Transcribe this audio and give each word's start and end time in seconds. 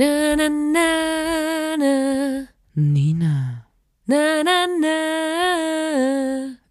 Na, 0.00 0.34
na, 0.34 0.48
na, 0.48 1.76
na. 1.76 2.48
Nina, 2.74 3.66
Na, 4.08 4.42
na, 4.42 4.66
na. 4.84 4.96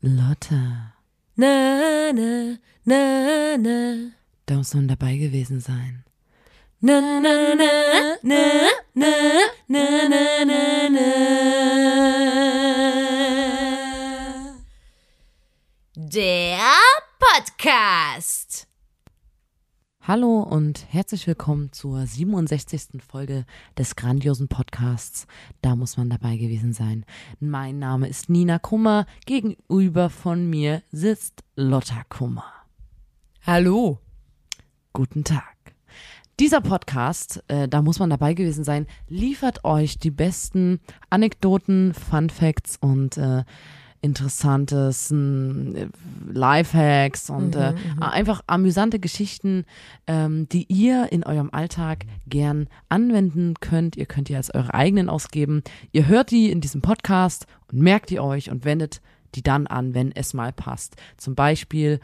Lotta, 0.02 0.64
Na, 1.38 2.12
na, 2.12 2.58
na, 2.90 3.58
na. 3.58 3.78
da 4.48 4.56
muss 4.56 4.74
man 4.74 4.88
dabei 4.88 5.18
gewesen 5.20 5.62
sein. 5.62 6.04
Na, 6.82 7.00
na, 7.20 7.54
na, 7.54 8.18
na, 8.24 8.42
na, 8.96 9.14
na, 9.68 9.84
na, 10.10 10.46
na, 10.46 10.90
na. 10.90 11.10
Der 15.96 16.60
Podcast. 17.20 18.69
Hallo 20.10 20.40
und 20.40 20.92
herzlich 20.92 21.28
willkommen 21.28 21.72
zur 21.72 22.04
67. 22.04 23.00
Folge 23.08 23.46
des 23.78 23.96
grandiosen 23.96 24.48
Podcasts. 24.48 25.28
Da 25.62 25.76
muss 25.76 25.98
man 25.98 26.10
dabei 26.10 26.36
gewesen 26.36 26.74
sein. 26.74 27.06
Mein 27.40 27.78
Name 27.78 28.08
ist 28.08 28.28
Nina 28.28 28.58
Kummer. 28.58 29.06
Gegenüber 29.28 30.10
von 30.10 30.50
mir 30.50 30.82
sitzt 30.92 31.44
Lotta 31.56 32.02
Kummer. 32.10 32.52
Hallo. 33.46 34.00
Guten 34.94 35.24
Tag. 35.24 35.76
Dieser 36.40 36.62
Podcast, 36.62 37.44
äh, 37.48 37.68
da 37.68 37.84
muss 37.84 38.00
man 38.00 38.10
dabei 38.10 38.34
gewesen 38.34 38.64
sein, 38.64 38.88
liefert 39.10 39.64
euch 39.64 40.00
die 40.00 40.10
besten 40.10 40.80
Anekdoten, 41.12 41.94
Fun 41.94 42.32
Facts 42.32 42.78
und 42.82 43.18
äh, 43.18 43.44
interessantes 44.02 45.12
äh, 45.12 45.88
Lifehacks 46.32 47.30
und 47.30 47.56
äh, 47.56 47.74
einfach 48.00 48.42
amüsante 48.48 49.00
Geschichten, 49.00 49.66
ähm, 50.08 50.48
die 50.50 50.66
ihr 50.72 51.12
in 51.12 51.24
eurem 51.24 51.50
Alltag 51.52 52.06
gern 52.28 52.68
anwenden 52.88 53.56
könnt. 53.60 53.98
Ihr 53.98 54.06
könnt 54.06 54.30
die 54.30 54.36
als 54.36 54.54
eure 54.54 54.74
eigenen 54.74 55.10
ausgeben. 55.10 55.64
Ihr 55.92 56.08
hört 56.08 56.32
die 56.32 56.50
in 56.50 56.62
diesem 56.62 56.82
Podcast 56.82 57.46
und 57.72 57.82
merkt 57.82 58.10
die 58.10 58.20
euch 58.20 58.50
und 58.50 58.66
wendet 58.66 59.02
die 59.36 59.44
dann 59.44 59.68
an, 59.68 59.94
wenn 59.94 60.12
es 60.12 60.34
mal 60.34 60.52
passt. 60.52 60.96
Zum 61.18 61.36
Beispiel, 61.36 62.00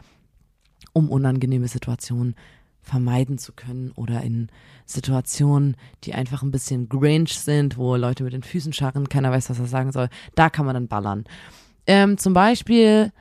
um 0.94 1.09
unangenehme 1.09 1.68
Situationen 1.68 2.36
vermeiden 2.82 3.40
zu 3.40 3.52
können 3.52 3.92
oder 3.96 4.22
in 4.22 4.50
Situationen, 4.86 5.76
die 6.04 6.14
einfach 6.14 6.44
ein 6.44 6.52
bisschen 6.52 6.88
grinch 6.88 7.40
sind, 7.40 7.78
wo 7.78 7.96
Leute 7.96 8.24
mit 8.24 8.34
den 8.34 8.44
Füßen 8.44 8.74
scharren, 8.74 9.09
keiner 9.09 9.32
weiß, 9.32 9.50
was 9.50 9.59
er 9.59 9.66
sagen 9.66 9.92
soll, 9.92 10.09
da 10.36 10.50
kann 10.52 10.66
man 10.66 10.76
dann 10.76 10.88
ballern. 10.88 11.26
Ähm, 11.88 12.17
zum 12.17 12.33
Beispiel 12.33 13.11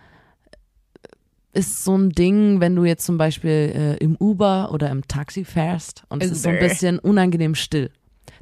ist 1.52 1.84
so 1.84 1.96
ein 1.96 2.10
Ding, 2.10 2.60
wenn 2.60 2.74
du 2.74 2.84
jetzt 2.84 3.04
zum 3.06 3.16
Beispiel 3.16 3.50
äh, 3.50 3.96
im 4.04 4.16
Uber 4.16 4.70
oder 4.72 4.90
im 4.90 5.06
Taxi 5.06 5.44
fährst 5.44 6.02
und 6.08 6.22
es 6.22 6.30
ist 6.32 6.42
so 6.42 6.48
ein 6.48 6.56
Uber. 6.56 6.66
bisschen 6.68 6.98
unangenehm 6.98 7.54
still. 7.54 7.90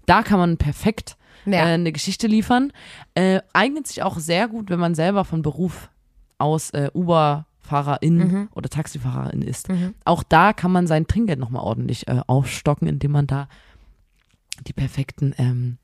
Da 0.06 0.22
kann 0.22 0.38
man 0.38 0.56
perfekt 0.56 1.16
Ja. 1.44 1.58
äh, 1.68 1.72
eine 1.74 1.92
Geschichte 1.92 2.26
liefern. 2.26 2.72
Äh, 3.14 3.40
eignet 3.52 3.86
sich 3.86 4.02
auch 4.02 4.18
sehr 4.18 4.48
gut, 4.48 4.70
wenn 4.70 4.78
man 4.80 4.94
selber 4.94 5.24
von 5.24 5.42
Beruf 5.42 5.90
aus 6.38 6.70
äh, 6.70 6.90
Uber-Fahrerin 6.94 8.16
Mhm. 8.18 8.48
oder 8.54 8.68
Taxifahrerin 8.70 9.42
ist. 9.42 9.68
Auch 10.04 10.22
da 10.22 10.52
kann 10.54 10.72
man 10.72 10.86
sein 10.86 11.06
Trinkgeld 11.06 11.38
nochmal 11.38 11.62
ordentlich 11.64 12.08
äh, 12.08 12.20
aufstocken, 12.26 12.88
indem 12.88 13.12
man 13.12 13.26
da 13.26 13.46
die 14.66 14.72
perfekten 14.72 15.34
ähm, 15.38 15.78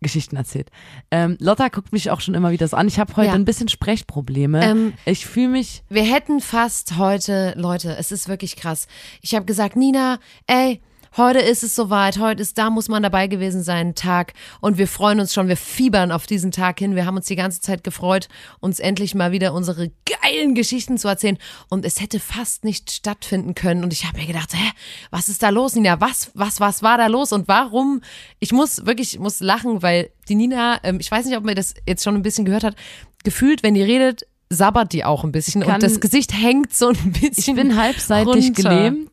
Geschichten 0.00 0.36
erzählt. 0.36 0.70
Ähm, 1.10 1.36
Lotta 1.40 1.68
guckt 1.68 1.92
mich 1.92 2.10
auch 2.10 2.20
schon 2.20 2.34
immer 2.34 2.50
wieder 2.50 2.66
so 2.68 2.76
an. 2.76 2.88
Ich 2.88 2.98
habe 2.98 3.14
heute 3.16 3.28
Ja. 3.28 3.34
ein 3.34 3.44
bisschen 3.44 3.68
Sprechprobleme. 3.68 4.62
Ähm, 4.64 4.92
ich 5.04 5.26
fühle 5.26 5.48
mich 5.48 5.82
Wir 5.88 6.04
hätten 6.04 6.40
fast 6.40 6.96
heute, 6.98 7.54
Leute, 7.56 7.96
es 7.96 8.12
ist 8.12 8.28
wirklich 8.28 8.56
krass. 8.56 8.86
Ich 9.20 9.34
habe 9.34 9.44
gesagt, 9.44 9.76
Nina, 9.76 10.18
ey, 10.46 10.80
heute 11.16 11.38
ist 11.38 11.62
es 11.62 11.74
soweit, 11.74 12.18
heute 12.18 12.42
ist, 12.42 12.58
da 12.58 12.70
muss 12.70 12.88
man 12.88 13.02
dabei 13.02 13.26
gewesen 13.26 13.62
sein, 13.62 13.94
Tag. 13.94 14.32
Und 14.60 14.78
wir 14.78 14.88
freuen 14.88 15.20
uns 15.20 15.32
schon, 15.32 15.48
wir 15.48 15.56
fiebern 15.56 16.12
auf 16.12 16.26
diesen 16.26 16.50
Tag 16.52 16.78
hin. 16.78 16.94
Wir 16.94 17.06
haben 17.06 17.16
uns 17.16 17.26
die 17.26 17.36
ganze 17.36 17.60
Zeit 17.60 17.84
gefreut, 17.84 18.28
uns 18.60 18.80
endlich 18.80 19.14
mal 19.14 19.32
wieder 19.32 19.54
unsere 19.54 19.90
geilen 20.04 20.54
Geschichten 20.54 20.98
zu 20.98 21.08
erzählen. 21.08 21.38
Und 21.68 21.84
es 21.84 22.00
hätte 22.00 22.20
fast 22.20 22.64
nicht 22.64 22.90
stattfinden 22.90 23.54
können. 23.54 23.84
Und 23.84 23.92
ich 23.92 24.04
habe 24.06 24.18
mir 24.18 24.26
gedacht, 24.26 24.54
hä, 24.54 24.70
was 25.10 25.28
ist 25.28 25.42
da 25.42 25.50
los, 25.50 25.74
Nina? 25.74 26.00
Was, 26.00 26.30
was, 26.34 26.60
was 26.60 26.82
war 26.82 26.98
da 26.98 27.06
los? 27.06 27.32
Und 27.32 27.48
warum? 27.48 28.00
Ich 28.40 28.52
muss 28.52 28.86
wirklich, 28.86 29.14
ich 29.14 29.20
muss 29.20 29.40
lachen, 29.40 29.82
weil 29.82 30.10
die 30.28 30.34
Nina, 30.34 30.80
ähm, 30.82 30.98
ich 31.00 31.10
weiß 31.10 31.26
nicht, 31.26 31.36
ob 31.36 31.44
man 31.44 31.54
das 31.54 31.74
jetzt 31.86 32.04
schon 32.04 32.14
ein 32.14 32.22
bisschen 32.22 32.44
gehört 32.44 32.64
hat, 32.64 32.76
gefühlt, 33.24 33.62
wenn 33.62 33.74
die 33.74 33.82
redet, 33.82 34.26
sabbert 34.50 34.92
die 34.92 35.04
auch 35.04 35.24
ein 35.24 35.32
bisschen 35.32 35.62
Ich 35.62 35.66
kann- 35.66 35.76
und 35.76 35.82
das 35.82 36.00
Gesicht 36.00 36.32
hängt 36.32 36.74
so 36.74 36.88
ein 36.88 37.12
ich 37.14 37.34
bisschen 37.34 37.56
bin 37.56 37.76
halbseitig 37.76 38.26
runter. 38.46 38.62
gelähmt. 38.62 39.10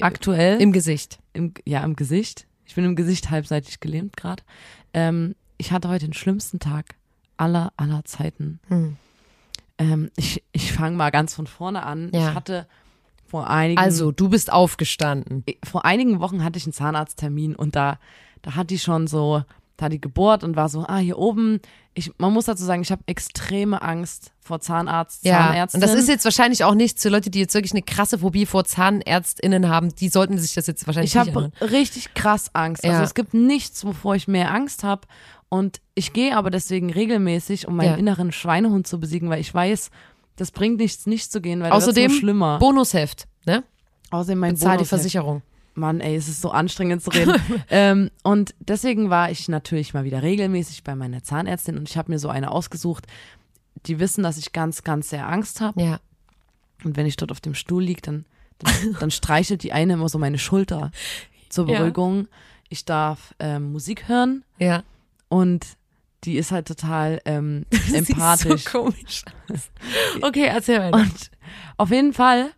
Aktuell. 0.00 0.60
im 0.60 0.72
Gesicht. 0.72 1.18
im, 1.32 1.54
ja, 1.64 1.82
im 1.82 1.96
Gesicht. 1.96 2.46
Ich 2.66 2.74
bin 2.74 2.84
im 2.84 2.96
Gesicht 2.96 3.30
halbseitig 3.30 3.80
gelähmt 3.80 4.16
gerade. 4.16 4.42
Ähm, 4.92 5.34
ich 5.56 5.72
hatte 5.72 5.88
heute 5.88 6.06
den 6.06 6.12
schlimmsten 6.12 6.60
Tag 6.60 6.96
aller, 7.36 7.72
aller 7.76 8.04
Zeiten. 8.04 8.60
Hm. 8.68 8.96
Ähm, 9.78 10.10
ich 10.16 10.42
ich 10.52 10.72
fange 10.72 10.96
mal 10.96 11.10
ganz 11.10 11.34
von 11.34 11.46
vorne 11.46 11.84
an. 11.84 12.10
Ja. 12.12 12.28
Ich 12.28 12.34
hatte 12.34 12.66
vor 13.26 13.48
einigen, 13.48 13.78
Also, 13.80 14.10
du 14.10 14.28
bist 14.28 14.52
aufgestanden. 14.52 15.44
vor 15.64 15.84
einigen 15.84 16.20
Wochen 16.20 16.42
hatte 16.42 16.58
ich 16.58 16.64
einen 16.64 16.72
Zahnarzttermin 16.72 17.54
und 17.54 17.76
da, 17.76 17.98
da 18.42 18.54
hat 18.54 18.70
die 18.70 18.78
schon 18.78 19.06
so, 19.06 19.42
da 19.76 19.86
hat 19.86 19.92
die 19.92 20.00
gebohrt 20.00 20.44
und 20.44 20.56
war 20.56 20.68
so, 20.68 20.84
ah, 20.86 20.98
hier 20.98 21.18
oben. 21.18 21.60
Ich, 21.98 22.12
man 22.18 22.32
muss 22.32 22.44
dazu 22.44 22.62
sagen, 22.64 22.80
ich 22.82 22.92
habe 22.92 23.02
extreme 23.06 23.82
Angst 23.82 24.30
vor 24.40 24.60
Zahnarzt, 24.60 25.24
Ja, 25.24 25.48
Zahnärztin. 25.48 25.82
und 25.82 25.88
das 25.88 25.98
ist 25.98 26.08
jetzt 26.08 26.24
wahrscheinlich 26.24 26.62
auch 26.62 26.74
nicht 26.74 27.00
zu 27.00 27.08
Leute, 27.08 27.28
die 27.28 27.40
jetzt 27.40 27.54
wirklich 27.54 27.72
eine 27.72 27.82
krasse 27.82 28.18
Phobie 28.20 28.46
vor 28.46 28.64
ZahnärztInnen 28.64 29.68
haben, 29.68 29.94
die 29.94 30.08
sollten 30.08 30.38
sich 30.38 30.54
das 30.54 30.68
jetzt 30.68 30.86
wahrscheinlich 30.86 31.10
Ich 31.10 31.16
nicht 31.20 31.34
habe 31.34 31.46
anhören. 31.60 31.70
richtig 31.72 32.14
krass 32.14 32.50
Angst. 32.54 32.84
Ja. 32.84 32.92
Also 32.92 33.02
es 33.02 33.14
gibt 33.14 33.34
nichts, 33.34 33.84
wovor 33.84 34.14
ich 34.14 34.28
mehr 34.28 34.54
Angst 34.54 34.84
habe. 34.84 35.08
Und 35.48 35.80
ich 35.94 36.12
gehe 36.12 36.36
aber 36.36 36.50
deswegen 36.50 36.90
regelmäßig, 36.92 37.66
um 37.66 37.76
meinen 37.76 37.90
Ja. 37.92 37.96
inneren 37.96 38.30
Schweinehund 38.32 38.86
zu 38.86 39.00
besiegen, 39.00 39.28
weil 39.28 39.40
ich 39.40 39.52
weiß, 39.52 39.90
das 40.36 40.52
bringt 40.52 40.78
nichts, 40.78 41.06
nicht 41.06 41.32
zu 41.32 41.40
gehen, 41.40 41.60
weil 41.62 41.72
Außerdem 41.72 41.94
da 41.94 42.00
wird's 42.02 42.12
nur 42.12 42.20
schlimmer. 42.20 42.58
Bonusheft, 42.58 43.26
ne? 43.44 43.64
Außerdem 44.10 44.38
mein 44.38 44.54
Bezahl 44.54 44.72
die 44.76 44.84
Bonus- 44.84 44.88
Versicherung. 44.90 45.42
Mann, 45.78 46.00
ey, 46.00 46.14
es 46.16 46.28
ist 46.28 46.40
so 46.40 46.50
anstrengend 46.50 47.02
zu 47.02 47.10
reden. 47.10 47.34
ähm, 47.70 48.10
und 48.22 48.54
deswegen 48.60 49.10
war 49.10 49.30
ich 49.30 49.48
natürlich 49.48 49.94
mal 49.94 50.04
wieder 50.04 50.22
regelmäßig 50.22 50.84
bei 50.84 50.94
meiner 50.94 51.22
Zahnärztin 51.22 51.78
und 51.78 51.88
ich 51.88 51.96
habe 51.96 52.12
mir 52.12 52.18
so 52.18 52.28
eine 52.28 52.50
ausgesucht. 52.50 53.06
Die 53.86 53.98
wissen, 54.00 54.22
dass 54.22 54.38
ich 54.38 54.52
ganz, 54.52 54.82
ganz 54.82 55.10
sehr 55.10 55.28
Angst 55.28 55.60
habe. 55.60 55.80
Ja. 55.82 56.00
Und 56.84 56.96
wenn 56.96 57.06
ich 57.06 57.16
dort 57.16 57.30
auf 57.32 57.40
dem 57.40 57.54
Stuhl 57.54 57.82
liege, 57.82 58.02
dann, 58.02 58.24
dann, 58.58 58.72
dann 59.00 59.10
streichelt 59.10 59.62
die 59.62 59.72
eine 59.72 59.94
immer 59.94 60.08
so 60.08 60.18
meine 60.18 60.38
Schulter 60.38 60.90
zur 61.48 61.68
Ja. 61.68 61.78
Beruhigung. 61.78 62.28
Ich 62.68 62.84
darf 62.84 63.34
ähm, 63.38 63.72
Musik 63.72 64.08
hören 64.08 64.44
Ja. 64.58 64.82
und 65.28 65.64
die 66.24 66.36
ist 66.36 66.50
halt 66.50 66.66
total 66.68 67.20
ähm, 67.24 67.64
empathisch. 67.92 68.64
So 68.64 68.70
komisch. 68.82 69.24
Okay, 70.20 70.46
erzähl 70.46 70.80
weiter. 70.80 70.98
Und 70.98 71.30
auf 71.76 71.90
jeden 71.90 72.12
Fall 72.12 72.50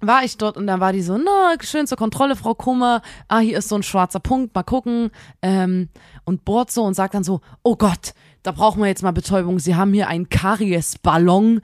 war 0.00 0.22
ich 0.24 0.36
dort 0.36 0.56
und 0.56 0.66
dann 0.66 0.80
war 0.80 0.92
die 0.92 1.02
so, 1.02 1.16
na, 1.16 1.54
schön 1.62 1.86
zur 1.86 1.96
Kontrolle, 1.96 2.36
Frau 2.36 2.54
Kummer. 2.54 3.00
Ah, 3.28 3.38
hier 3.38 3.58
ist 3.58 3.68
so 3.68 3.76
ein 3.76 3.82
schwarzer 3.82 4.20
Punkt, 4.20 4.54
mal 4.54 4.62
gucken. 4.62 5.10
Ähm, 5.40 5.88
und 6.24 6.44
bohrt 6.44 6.70
so 6.70 6.82
und 6.82 6.94
sagt 6.94 7.14
dann 7.14 7.24
so, 7.24 7.40
oh 7.62 7.76
Gott, 7.76 8.12
da 8.42 8.52
brauchen 8.52 8.80
wir 8.82 8.88
jetzt 8.88 9.02
mal 9.02 9.12
Betäubung. 9.12 9.58
Sie 9.58 9.74
haben 9.76 9.94
hier 9.94 10.08
einen 10.08 10.28
Kariesballon. 10.28 11.62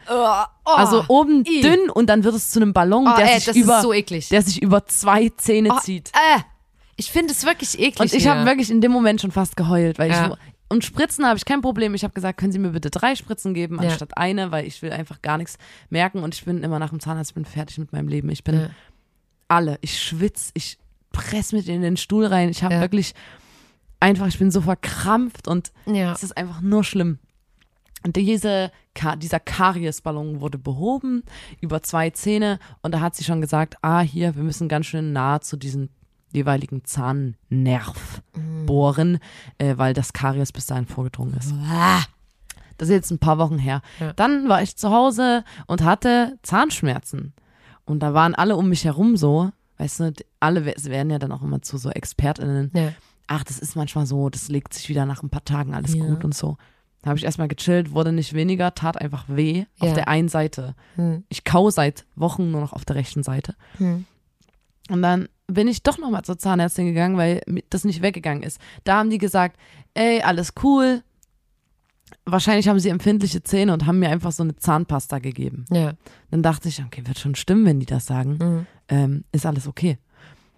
also 0.65 1.05
oben 1.09 1.45
i. 1.47 1.61
dünn 1.61 1.91
und 1.91 2.07
dann 2.07 2.25
wird 2.25 2.35
es 2.35 2.51
zu 2.51 2.61
einem 2.61 2.73
Ballon, 2.73 3.07
Oh, 3.07 3.17
der, 3.17 3.27
ey, 3.27 3.35
sich 3.37 3.45
das 3.47 3.57
über, 3.57 3.77
ist 3.77 3.83
so 3.83 3.93
eklig. 3.93 4.29
der 4.31 4.43
sich 4.43 4.63
über 4.63 4.87
zwei 4.87 5.29
Zähne 5.37 5.77
zieht. 5.83 6.11
Äh, 6.15 6.41
ich 6.97 7.11
finde 7.11 7.33
es 7.33 7.45
wirklich 7.45 7.79
eklig. 7.79 8.01
Und 8.01 8.15
ich 8.15 8.27
habe 8.29 8.45
wirklich 8.45 8.71
in 8.71 8.81
dem 8.81 8.93
Moment 8.93 9.21
schon 9.21 9.31
fast 9.31 9.57
geheult, 9.57 9.99
weil 9.99 10.11
Ja. 10.11 10.27
ich 10.27 10.50
und 10.71 10.85
Spritzen 10.85 11.27
habe 11.27 11.37
ich 11.37 11.45
kein 11.45 11.61
Problem. 11.61 11.95
Ich 11.95 12.05
habe 12.05 12.15
gesagt, 12.15 12.39
können 12.39 12.53
Sie 12.53 12.59
mir 12.59 12.71
bitte 12.71 12.91
drei 12.91 13.15
Spritzen 13.17 13.53
geben 13.53 13.77
Ja. 13.83 13.91
anstatt 13.91 14.17
eine, 14.17 14.51
weil 14.53 14.67
ich 14.67 14.81
will 14.81 14.93
einfach 14.93 15.21
gar 15.21 15.37
nichts 15.37 15.59
merken 15.91 16.23
und 16.23 16.35
ich 16.35 16.45
bin 16.45 16.63
immer 16.63 16.79
nach 16.79 16.91
dem 16.91 17.01
Zahnarzt, 17.01 17.33
ich 17.33 17.35
bin 17.35 17.45
fertig 17.45 17.77
mit 17.79 17.93
meinem 17.93 18.09
Leben. 18.09 18.31
Ich 18.31 18.45
bin 18.45 18.55
Ja. 18.61 18.71
alle, 19.49 19.79
ich 19.83 20.01
schwitze, 20.03 20.53
ich 20.55 20.79
press 21.13 21.53
mit 21.53 21.69
in 21.69 21.83
den 21.83 21.97
Stuhl 21.97 22.25
rein. 22.25 22.49
Ich 22.49 22.63
habe 22.63 22.75
Ja. 22.77 22.81
wirklich 22.81 23.15
einfach, 23.99 24.29
ich 24.29 24.39
bin 24.39 24.51
so 24.51 24.61
verkrampft 24.63 25.47
und 25.49 25.73
Ja. 25.87 26.13
es 26.13 26.23
ist 26.23 26.37
einfach 26.37 26.61
nur 26.61 26.85
schlimm. 26.85 27.19
Und 28.03 28.17
diese, 28.17 28.73
dieser 29.19 29.41
Kariesballon 29.41 30.41
wurde 30.41 30.57
behoben 30.57 31.23
über 31.61 31.83
zwei 31.83 32.09
Zähne 32.11 32.59
und 32.81 32.93
da 32.95 33.01
hat 33.01 33.15
sie 33.15 33.25
schon 33.25 33.43
gesagt, 33.43 33.75
ah, 33.83 34.01
hier, 34.01 34.37
wir 34.37 34.43
müssen 34.43 34.69
ganz 34.69 34.87
schön 34.87 35.13
nah 35.13 35.41
zu 35.43 35.57
diesem 35.59 35.91
jeweiligen 36.33 36.85
Zahnnerv 36.85 38.23
bohren, 38.67 39.19
äh, 39.59 39.77
weil 39.77 39.95
das 39.95 40.13
Karies 40.13 40.53
bis 40.53 40.67
dahin 40.67 40.87
vorgedrungen 40.87 41.35
ist. 41.35 41.53
Das 42.79 42.89
ist 42.89 42.95
jetzt 42.95 43.11
ein 43.11 43.19
paar 43.19 43.39
Wochen 43.39 43.59
her. 43.59 43.83
Ja. 43.99 44.13
Dann 44.15 44.49
war 44.49 44.63
ich 44.63 44.77
zu 44.77 44.91
Hause 44.91 45.45
und 45.67 45.83
hatte 45.85 46.39
Zahnschmerzen. 46.43 47.35
Und 47.85 48.01
da 48.01 48.15
waren 48.15 48.35
alle 48.35 48.57
um 48.57 48.69
mich 48.69 48.85
herum 48.85 49.17
so, 49.17 49.51
weißt 49.79 50.01
du, 50.01 50.13
alle 50.39 50.65
we- 50.65 50.75
werden 50.85 51.11
ja 51.11 51.19
dann 51.19 51.33
auch 51.33 51.43
immer 51.43 51.61
zu 51.63 51.77
so 51.79 51.91
ExpertInnen. 51.91 52.71
Ja. 52.75 52.93
Ach, 53.27 53.45
das 53.45 53.59
ist 53.59 53.77
manchmal 53.77 54.07
so, 54.07 54.29
das 54.31 54.49
legt 54.49 54.73
sich 54.75 54.89
wieder 54.89 55.07
nach 55.07 55.23
ein 55.23 55.31
paar 55.31 55.45
Tagen 55.45 55.75
alles 55.75 55.95
Ja. 55.95 56.05
gut 56.07 56.25
und 56.25 56.35
so. 56.35 56.57
Da 57.03 57.09
habe 57.11 57.19
ich 57.19 57.25
erstmal 57.25 57.49
gechillt, 57.49 57.93
wurde 57.93 58.13
nicht 58.13 58.35
weniger, 58.35 58.75
tat 58.75 59.01
einfach 59.01 59.25
weh 59.29 59.65
auf 59.79 59.93
der 59.95 60.09
einen 60.09 60.29
Seite. 60.29 60.75
Hm. 60.97 61.25
Ich 61.31 61.45
kau 61.45 61.71
seit 61.71 62.05
Wochen 62.15 62.51
nur 62.51 62.61
noch 62.61 62.73
auf 62.75 62.85
der 62.85 62.97
rechten 62.97 63.23
Seite. 63.23 63.55
Hm. 63.79 64.05
Und 64.91 65.03
dann 65.03 65.29
bin 65.47 65.69
ich 65.69 65.83
doch 65.83 65.99
nochmal 65.99 66.23
zur 66.23 66.39
Zahnärztin 66.39 66.87
gegangen, 66.87 67.17
weil 67.17 67.41
das 67.71 67.85
nicht 67.85 68.03
weggegangen 68.03 68.43
ist. 68.43 68.61
Da 68.85 68.99
haben 68.99 69.11
die 69.11 69.19
gesagt, 69.19 69.57
ey, 69.95 70.21
alles 70.23 70.53
cool. 70.63 71.03
Wahrscheinlich 72.27 72.69
haben 72.69 72.79
sie 72.81 72.89
empfindliche 72.89 73.43
Zähne 73.43 73.73
und 73.73 73.87
haben 73.87 73.99
mir 73.99 74.11
einfach 74.11 74.33
so 74.33 74.43
eine 74.43 74.57
Zahnpasta 74.57 75.19
gegeben. 75.21 75.65
Ja. 75.71 75.93
Dann 76.31 76.43
dachte 76.43 76.69
ich, 76.69 76.83
okay, 76.85 77.03
wird 77.07 77.19
schon 77.19 77.35
stimmen, 77.35 77.65
wenn 77.67 77.81
die 77.81 77.87
das 77.87 78.07
sagen. 78.07 78.39
Mhm. 78.41 78.67
Ähm, 78.89 79.25
ist 79.33 79.47
alles 79.47 79.67
okay. 79.67 79.99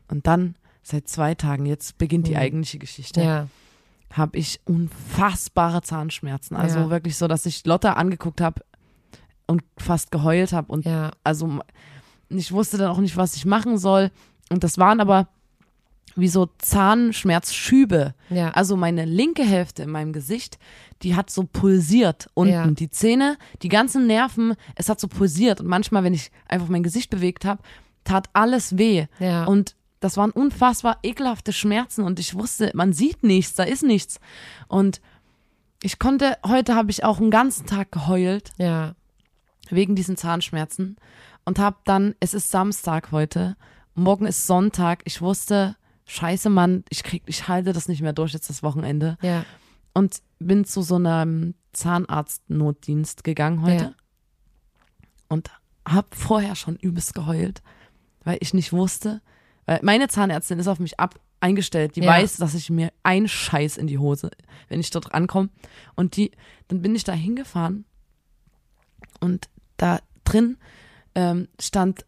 Und 0.08 0.26
dann, 0.26 0.56
seit 0.82 1.08
zwei 1.08 1.34
Tagen, 1.34 1.66
jetzt 1.66 1.98
beginnt 1.98 2.26
die 2.26 2.32
Mhm. 2.32 2.38
eigentliche 2.38 2.78
Geschichte, 2.78 3.22
Ja. 3.22 3.48
habe 4.12 4.38
ich 4.38 4.60
unfassbare 4.64 5.82
Zahnschmerzen. 5.82 6.56
Also 6.56 6.80
Ja. 6.80 6.90
wirklich 6.90 7.16
so, 7.16 7.28
dass 7.28 7.46
ich 7.46 7.64
Lotta 7.64 7.94
angeguckt 7.94 8.40
habe 8.40 8.62
und 9.46 9.62
fast 9.78 10.10
geheult 10.10 10.52
habe 10.52 10.70
und 10.72 10.84
Ja. 10.84 11.12
also 11.24 11.60
ich 12.38 12.52
wusste 12.52 12.78
dann 12.78 12.88
auch 12.88 12.98
nicht, 12.98 13.16
was 13.16 13.36
ich 13.36 13.44
machen 13.44 13.78
soll. 13.78 14.10
Und 14.50 14.64
das 14.64 14.78
waren 14.78 15.00
aber 15.00 15.28
wie 16.14 16.28
so 16.28 16.48
Zahnschmerzschübe. 16.58 18.14
Ja. 18.30 18.50
Also 18.50 18.76
meine 18.76 19.04
linke 19.04 19.44
Hälfte 19.44 19.82
in 19.82 19.90
meinem 19.90 20.12
Gesicht, 20.12 20.58
die 21.02 21.16
hat 21.16 21.30
so 21.30 21.44
pulsiert 21.44 22.28
unten. 22.34 22.52
Ja. 22.52 22.66
Die 22.66 22.90
Zähne, 22.90 23.38
die 23.62 23.68
ganzen 23.68 24.06
Nerven, 24.06 24.54
es 24.74 24.88
hat 24.88 25.00
so 25.00 25.08
pulsiert. 25.08 25.60
Und 25.60 25.66
manchmal, 25.68 26.04
wenn 26.04 26.14
ich 26.14 26.30
einfach 26.48 26.68
mein 26.68 26.82
Gesicht 26.82 27.10
bewegt 27.10 27.44
habe, 27.44 27.62
tat 28.04 28.28
alles 28.32 28.76
weh. 28.78 29.06
Ja. 29.18 29.44
Und 29.44 29.74
das 30.00 30.16
waren 30.16 30.30
unfassbar 30.32 30.98
ekelhafte 31.02 31.52
Schmerzen 31.52 32.02
und 32.02 32.18
ich 32.18 32.34
wusste, 32.34 32.72
man 32.74 32.92
sieht 32.92 33.22
nichts, 33.22 33.54
da 33.54 33.62
ist 33.62 33.84
nichts. 33.84 34.18
Und 34.66 35.00
ich 35.80 35.98
konnte, 35.98 36.36
heute 36.44 36.74
habe 36.74 36.90
ich 36.90 37.04
auch 37.04 37.20
einen 37.20 37.30
ganzen 37.30 37.66
Tag 37.66 37.92
geheult 37.92 38.50
ja. 38.58 38.94
wegen 39.70 39.94
diesen 39.94 40.16
Zahnschmerzen 40.16 40.96
und 41.44 41.58
habe 41.58 41.76
dann, 41.84 42.14
es 42.20 42.34
ist 42.34 42.50
Samstag 42.50 43.10
heute, 43.12 43.56
morgen 43.94 44.26
ist 44.26 44.46
Sonntag, 44.46 45.02
ich 45.04 45.20
wusste, 45.20 45.76
scheiße 46.06 46.50
Mann, 46.50 46.84
ich 46.88 47.02
krieg, 47.02 47.22
ich 47.26 47.48
halte 47.48 47.72
das 47.72 47.88
nicht 47.88 48.02
mehr 48.02 48.12
durch 48.12 48.32
jetzt 48.32 48.48
das 48.50 48.62
Wochenende 48.62 49.16
Ja. 49.22 49.44
und 49.94 50.22
bin 50.38 50.64
zu 50.64 50.82
so 50.82 50.96
einem 50.96 51.54
Zahnarztnotdienst 51.72 53.24
gegangen 53.24 53.62
heute 53.62 53.84
Ja. 53.84 53.94
und 55.28 55.50
habe 55.86 56.08
vorher 56.12 56.54
schon 56.54 56.76
übelst 56.76 57.14
geheult, 57.14 57.62
weil 58.24 58.38
ich 58.40 58.54
nicht 58.54 58.72
wusste, 58.72 59.20
weil 59.66 59.80
meine 59.82 60.08
Zahnärztin 60.08 60.58
ist 60.58 60.68
auf 60.68 60.78
mich 60.78 60.98
ab 61.00 61.18
eingestellt, 61.40 61.96
die 61.96 62.00
Ja. 62.02 62.10
weiß, 62.12 62.36
dass 62.36 62.54
ich 62.54 62.70
mir 62.70 62.92
ein 63.02 63.26
Scheiß 63.26 63.76
in 63.76 63.88
die 63.88 63.98
Hose, 63.98 64.30
wenn 64.68 64.78
ich 64.80 64.90
dort 64.90 65.12
rankomme 65.12 65.48
und 65.96 66.16
die, 66.16 66.30
dann 66.68 66.82
bin 66.82 66.94
ich 66.94 67.02
da 67.04 67.12
hingefahren 67.12 67.84
und 69.20 69.48
da 69.76 69.98
drin 70.24 70.56
ähm, 71.14 71.48
stand 71.60 72.04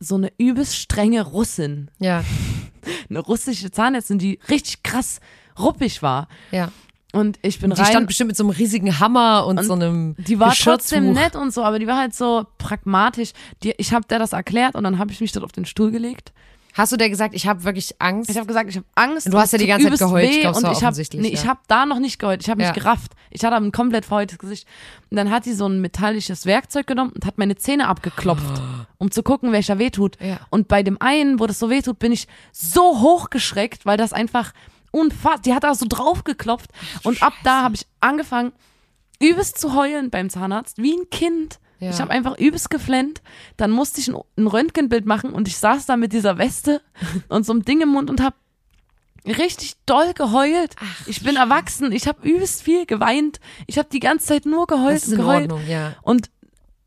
so 0.00 0.16
eine 0.16 0.32
übelst 0.38 0.76
strenge 0.76 1.22
Russin, 1.22 1.90
Ja. 1.98 2.24
eine 3.08 3.20
russische 3.20 3.70
Zahnärztin, 3.70 4.18
die 4.18 4.38
richtig 4.48 4.82
krass 4.82 5.20
ruppig 5.58 6.02
war 6.02 6.26
Ja. 6.50 6.72
und 7.12 7.38
ich 7.42 7.60
bin 7.60 7.70
Die 7.70 7.80
rein 7.80 7.90
stand 7.90 8.06
bestimmt 8.08 8.28
mit 8.28 8.36
so 8.36 8.42
einem 8.44 8.50
riesigen 8.50 8.98
Hammer 8.98 9.46
und, 9.46 9.58
Und 9.58 9.64
so 9.66 9.74
einem 9.74 10.16
Die 10.18 10.40
war 10.40 10.54
trotzdem 10.54 11.12
nett 11.12 11.36
und 11.36 11.52
so, 11.52 11.62
aber 11.62 11.78
die 11.78 11.86
war 11.86 11.98
halt 11.98 12.14
so 12.14 12.46
pragmatisch. 12.58 13.32
Die, 13.62 13.74
ich 13.78 13.92
habe 13.92 14.06
der 14.08 14.18
das 14.18 14.32
erklärt 14.32 14.74
und 14.74 14.82
dann 14.84 14.98
habe 14.98 15.12
ich 15.12 15.20
mich 15.20 15.30
dort 15.32 15.44
auf 15.44 15.52
den 15.52 15.64
Stuhl 15.66 15.90
gelegt. 15.92 16.32
Hast 16.74 16.92
du 16.92 16.96
dir 16.96 17.10
gesagt, 17.10 17.34
ich 17.34 17.46
habe 17.46 17.64
wirklich 17.64 17.94
Angst? 17.98 18.30
Ich 18.30 18.36
habe 18.36 18.46
gesagt, 18.46 18.70
ich 18.70 18.76
habe 18.76 18.86
Angst. 18.94 19.32
Du 19.32 19.38
hast 19.38 19.52
ja 19.52 19.58
und 19.58 19.60
die 19.60 19.72
tut 19.72 19.82
ganze 19.82 19.90
Zeit 19.90 19.98
geheult, 19.98 20.24
ich 20.24 20.36
weh 20.36 20.40
glaub's 20.40 20.58
und 20.58 20.64
war 20.64 20.72
ich 20.72 20.84
habe 20.84 21.02
nee, 21.14 21.28
ich 21.28 21.46
habe 21.46 21.60
da 21.68 21.84
noch 21.86 21.98
nicht 21.98 22.18
geheult. 22.18 22.42
Ich 22.42 22.48
habe 22.48 22.58
mich 22.58 22.68
Ja. 22.68 22.72
gerafft. 22.72 23.12
Ich 23.30 23.44
hatte 23.44 23.56
ein 23.56 23.72
komplett 23.72 24.06
verheultes 24.06 24.38
Gesicht. 24.38 24.66
Und 25.10 25.16
dann 25.16 25.30
hat 25.30 25.44
sie 25.44 25.52
so 25.52 25.66
ein 25.66 25.80
metallisches 25.80 26.46
Werkzeug 26.46 26.86
genommen 26.86 27.12
und 27.12 27.26
hat 27.26 27.36
meine 27.38 27.56
Zähne 27.56 27.88
abgeklopft, 27.88 28.62
um 28.98 29.10
zu 29.10 29.22
gucken, 29.22 29.52
welcher 29.52 29.78
wehtut. 29.78 30.16
Ja. 30.20 30.40
Und 30.50 30.68
bei 30.68 30.82
dem 30.82 31.00
einen, 31.00 31.40
wo 31.40 31.46
das 31.46 31.58
so 31.58 31.68
wehtut, 31.68 31.98
bin 31.98 32.12
ich 32.12 32.26
so 32.52 33.00
hochgeschreckt, 33.00 33.84
weil 33.84 33.96
das 33.98 34.12
einfach 34.12 34.52
unfassbar, 34.92 35.40
die 35.44 35.54
hat 35.54 35.64
da 35.64 35.74
so 35.74 35.86
drauf 35.88 36.24
geklopft 36.24 36.70
und 37.02 37.22
ab 37.22 37.32
da 37.44 37.62
habe 37.62 37.74
ich 37.74 37.86
angefangen 38.00 38.52
übelst 39.20 39.58
zu 39.58 39.74
heulen 39.74 40.10
beim 40.10 40.28
Zahnarzt, 40.30 40.78
wie 40.78 40.92
ein 40.94 41.08
Kind. 41.10 41.58
Ja. 41.82 41.90
Ich 41.90 42.00
habe 42.00 42.10
einfach 42.10 42.38
übelst 42.38 42.70
geflennt. 42.70 43.22
Dann 43.56 43.72
musste 43.72 44.00
ich 44.00 44.08
ein, 44.08 44.16
ein 44.36 44.46
Röntgenbild 44.46 45.04
machen 45.04 45.32
und 45.32 45.48
ich 45.48 45.56
saß 45.56 45.86
da 45.86 45.96
mit 45.96 46.12
dieser 46.12 46.38
Weste 46.38 46.80
und 47.28 47.44
so 47.44 47.52
einem 47.52 47.64
Ding 47.64 47.80
im 47.80 47.88
Mund 47.88 48.08
und 48.08 48.20
habe 48.22 48.36
richtig 49.26 49.74
doll 49.84 50.14
geheult. 50.14 50.76
Ach, 50.80 51.06
ich 51.08 51.22
bin 51.22 51.36
erwachsen, 51.36 51.90
ich 51.90 52.06
habe 52.06 52.28
übelst 52.28 52.62
viel 52.62 52.86
geweint. 52.86 53.40
Ich 53.66 53.78
habe 53.78 53.88
die 53.90 54.00
ganze 54.00 54.26
Zeit 54.28 54.46
nur 54.46 54.66
geheult 54.66 54.96
Das 54.96 55.02
ist 55.04 55.08
und 55.08 55.18
in 55.18 55.20
geheult. 55.24 55.52
Ordnung, 55.52 55.68
ja. 55.68 55.94
Und 56.02 56.30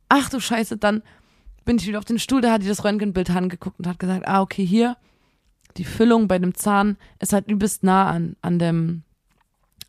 ach 0.07 0.29
du 0.29 0.39
Scheiße, 0.39 0.77
dann 0.77 1.03
bin 1.65 1.77
ich 1.77 1.87
wieder 1.87 1.97
auf 1.97 2.05
den 2.05 2.19
Stuhl, 2.19 2.41
da 2.41 2.51
hat 2.51 2.61
die 2.63 2.67
das 2.67 2.83
Röntgenbild 2.85 3.29
angeguckt 3.31 3.79
und 3.79 3.87
hat 3.87 3.99
gesagt, 3.99 4.27
ah, 4.27 4.41
okay, 4.41 4.65
hier, 4.65 4.95
die 5.77 5.83
Füllung 5.83 6.29
bei 6.29 6.39
dem 6.39 6.55
Zahn 6.55 6.97
ist 7.19 7.33
halt 7.33 7.49
übelst 7.49 7.83
nah 7.83 8.09
an, 8.09 8.37
an 8.41 8.59
dem, 8.59 9.03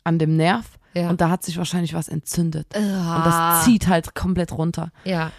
an 0.03 0.19
dem 0.19 0.35
Nerv. 0.35 0.65
Ja. 0.97 1.09
Und 1.09 1.21
da 1.21 1.29
hat 1.29 1.43
sich 1.43 1.57
wahrscheinlich 1.57 1.93
was 1.93 2.07
entzündet. 2.07 2.67
Und 2.75 2.83
Ah. 2.83 3.23
das 3.57 3.65
zieht 3.65 3.87
halt 3.87 4.15
komplett 4.15 4.51
runter. 4.51 4.91
Ja. 5.03 5.31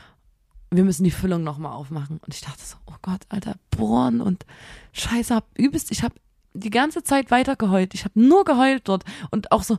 Wir 0.70 0.84
müssen 0.84 1.04
die 1.04 1.10
Füllung 1.10 1.42
nochmal 1.44 1.72
aufmachen. 1.72 2.18
Und 2.18 2.34
ich 2.34 2.40
dachte 2.42 2.62
so, 2.62 2.76
oh 2.86 2.94
Gott, 3.02 3.20
Alter, 3.30 3.54
bohren 3.70 4.20
und 4.20 4.44
Scheiße, 4.92 5.34
hab 5.34 5.46
übelst, 5.56 5.90
ich 5.90 6.02
habe 6.02 6.14
die 6.54 6.70
ganze 6.70 7.02
Zeit 7.02 7.30
weiter 7.30 7.56
geheult. 7.56 7.94
Ich 7.94 8.04
habe 8.04 8.20
nur 8.20 8.44
geheult 8.44 8.82
dort. 8.88 9.04
Und 9.30 9.52
auch 9.52 9.62
so, 9.62 9.78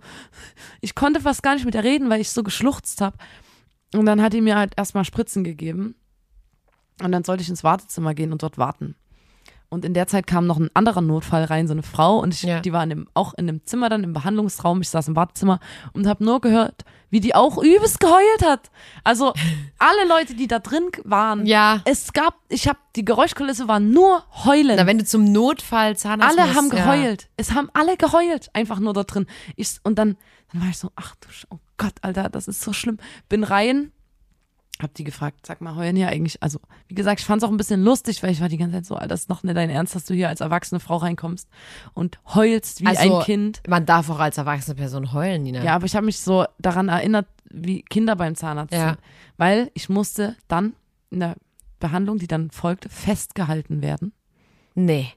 ich 0.82 0.96
konnte 0.96 1.20
fast 1.22 1.44
gar 1.44 1.54
nicht 1.56 1.66
mit 1.66 1.76
ihr 1.76 1.84
reden, 1.84 2.10
weil 2.10 2.22
ich 2.22 2.30
so 2.32 2.42
geschluchzt 2.44 3.02
habe. 3.02 3.18
Und 3.94 4.06
dann 4.06 4.22
hat 4.22 4.34
die 4.34 4.42
mir 4.42 4.56
halt 4.56 4.74
erstmal 4.78 5.06
Spritzen 5.06 5.44
gegeben. 5.44 5.96
Und 7.04 7.12
dann 7.12 7.24
sollte 7.24 7.44
ich 7.44 7.50
ins 7.50 7.64
Wartezimmer 7.64 8.14
gehen 8.14 8.32
und 8.32 8.44
dort 8.44 8.58
warten. 8.58 8.96
Und 9.72 9.86
in 9.86 9.94
der 9.94 10.08
Zeit 10.08 10.26
kam 10.26 10.48
noch 10.48 10.58
ein 10.58 10.70
anderer 10.74 11.02
Notfall 11.02 11.44
rein, 11.44 11.68
so 11.68 11.74
eine 11.74 11.84
Frau, 11.84 12.18
und 12.18 12.34
ich, 12.34 12.42
Ja. 12.42 12.60
die 12.60 12.74
war 12.74 12.82
in 12.84 12.90
dem, 12.90 13.08
auch 13.14 13.36
in 13.36 13.46
dem 13.46 13.64
Zimmer 13.66 13.88
dann, 13.90 14.04
im 14.04 14.14
Behandlungsraum. 14.14 14.82
Ich 14.82 14.90
saß 14.90 15.08
im 15.10 15.16
Wartezimmer 15.16 15.60
und 15.94 16.08
habe 16.08 16.24
nur 16.24 16.42
gehört, 16.42 16.86
wie 17.12 17.20
die 17.20 17.36
auch 17.36 17.58
übelst 17.62 18.00
geheult 18.00 18.44
hat. 18.44 18.72
Also 19.04 19.32
alle 19.78 20.08
Leute, 20.08 20.34
die 20.34 20.48
da 20.48 20.58
drin 20.58 20.86
waren, 21.04 21.46
Ja. 21.46 21.82
es 21.86 22.14
gab, 22.14 22.34
ich 22.50 22.68
habe, 22.68 22.80
die 22.96 23.06
Geräuschkulisse 23.06 23.68
war 23.68 23.80
nur 23.80 24.24
heulen. 24.44 24.76
Na, 24.76 24.88
wenn 24.88 24.98
du 24.98 25.06
zum 25.06 25.32
Notfall 25.32 25.96
Zahnarzt 25.96 26.38
alle 26.40 26.48
musst, 26.48 26.58
haben 26.58 26.76
ja. 26.76 26.84
geheult. 26.86 27.30
Es 27.38 27.54
haben 27.54 27.70
alle 27.74 27.96
geheult, 27.96 28.50
einfach 28.54 28.80
nur 28.80 28.94
da 28.94 29.04
drin. 29.04 29.28
Ich, 29.56 29.78
und 29.84 30.00
dann, 30.00 30.18
dann 30.52 30.62
war 30.64 30.70
ich 30.70 30.80
so, 30.80 30.90
ach 30.96 31.14
du, 31.22 31.30
Sch- 31.30 31.46
oh 31.52 31.60
Gott, 31.78 31.94
Alter, 32.02 32.30
das 32.30 32.48
ist 32.48 32.62
so 32.62 32.74
schlimm. 32.74 32.98
Bin 33.30 33.44
rein, 33.44 33.92
hab 34.82 34.94
die 34.94 35.04
gefragt, 35.04 35.46
sag 35.46 35.62
mal, 35.62 35.76
heulen 35.76 35.96
hier 35.96 36.08
eigentlich, 36.08 36.42
also 36.42 36.60
wie 36.88 36.96
gesagt, 36.96 37.20
ich 37.20 37.26
fand's 37.26 37.44
auch 37.44 37.50
ein 37.52 37.58
bisschen 37.58 37.84
lustig, 37.84 38.24
weil 38.24 38.32
ich 38.32 38.40
war 38.42 38.48
die 38.50 38.58
ganze 38.58 38.78
Zeit 38.78 38.86
so, 38.86 38.96
Alter, 38.96 39.08
das 39.10 39.22
ist 39.22 39.30
noch 39.30 39.44
nicht 39.44 39.58
dein 39.58 39.70
Ernst, 39.70 39.94
dass 39.96 40.06
du 40.06 40.14
hier 40.14 40.30
als 40.30 40.40
erwachsene 40.42 40.80
Frau 40.80 40.98
reinkommst 40.98 41.50
und 41.94 42.20
heulst 42.34 42.82
wie 42.82 42.88
Also, 42.88 43.18
ein 43.20 43.24
Kind. 43.26 43.62
Man 43.68 43.86
darf 43.86 44.10
auch 44.10 44.20
als 44.20 44.38
erwachsene 44.38 44.76
Person 44.76 45.12
heulen, 45.14 45.44
Nina. 45.44 45.64
Ja, 45.64 45.76
aber 45.76 45.86
ich 45.86 45.96
habe 45.96 46.06
mich 46.06 46.20
so 46.20 46.46
daran 46.60 46.88
erinnert, 46.88 47.28
wie 47.50 47.82
Kinder 47.82 48.16
beim 48.16 48.36
Zahnarzt 48.36 48.74
Ja. 48.74 48.90
sind. 48.90 49.00
Weil 49.38 49.72
ich 49.74 49.90
musste 49.90 50.36
dann 50.48 50.74
in 51.10 51.20
der 51.20 51.36
Behandlung, 51.80 52.18
die 52.18 52.28
dann 52.28 52.52
folgte, 52.52 52.90
festgehalten 52.90 53.82
werden. 53.82 54.14
Nee. 54.76 55.10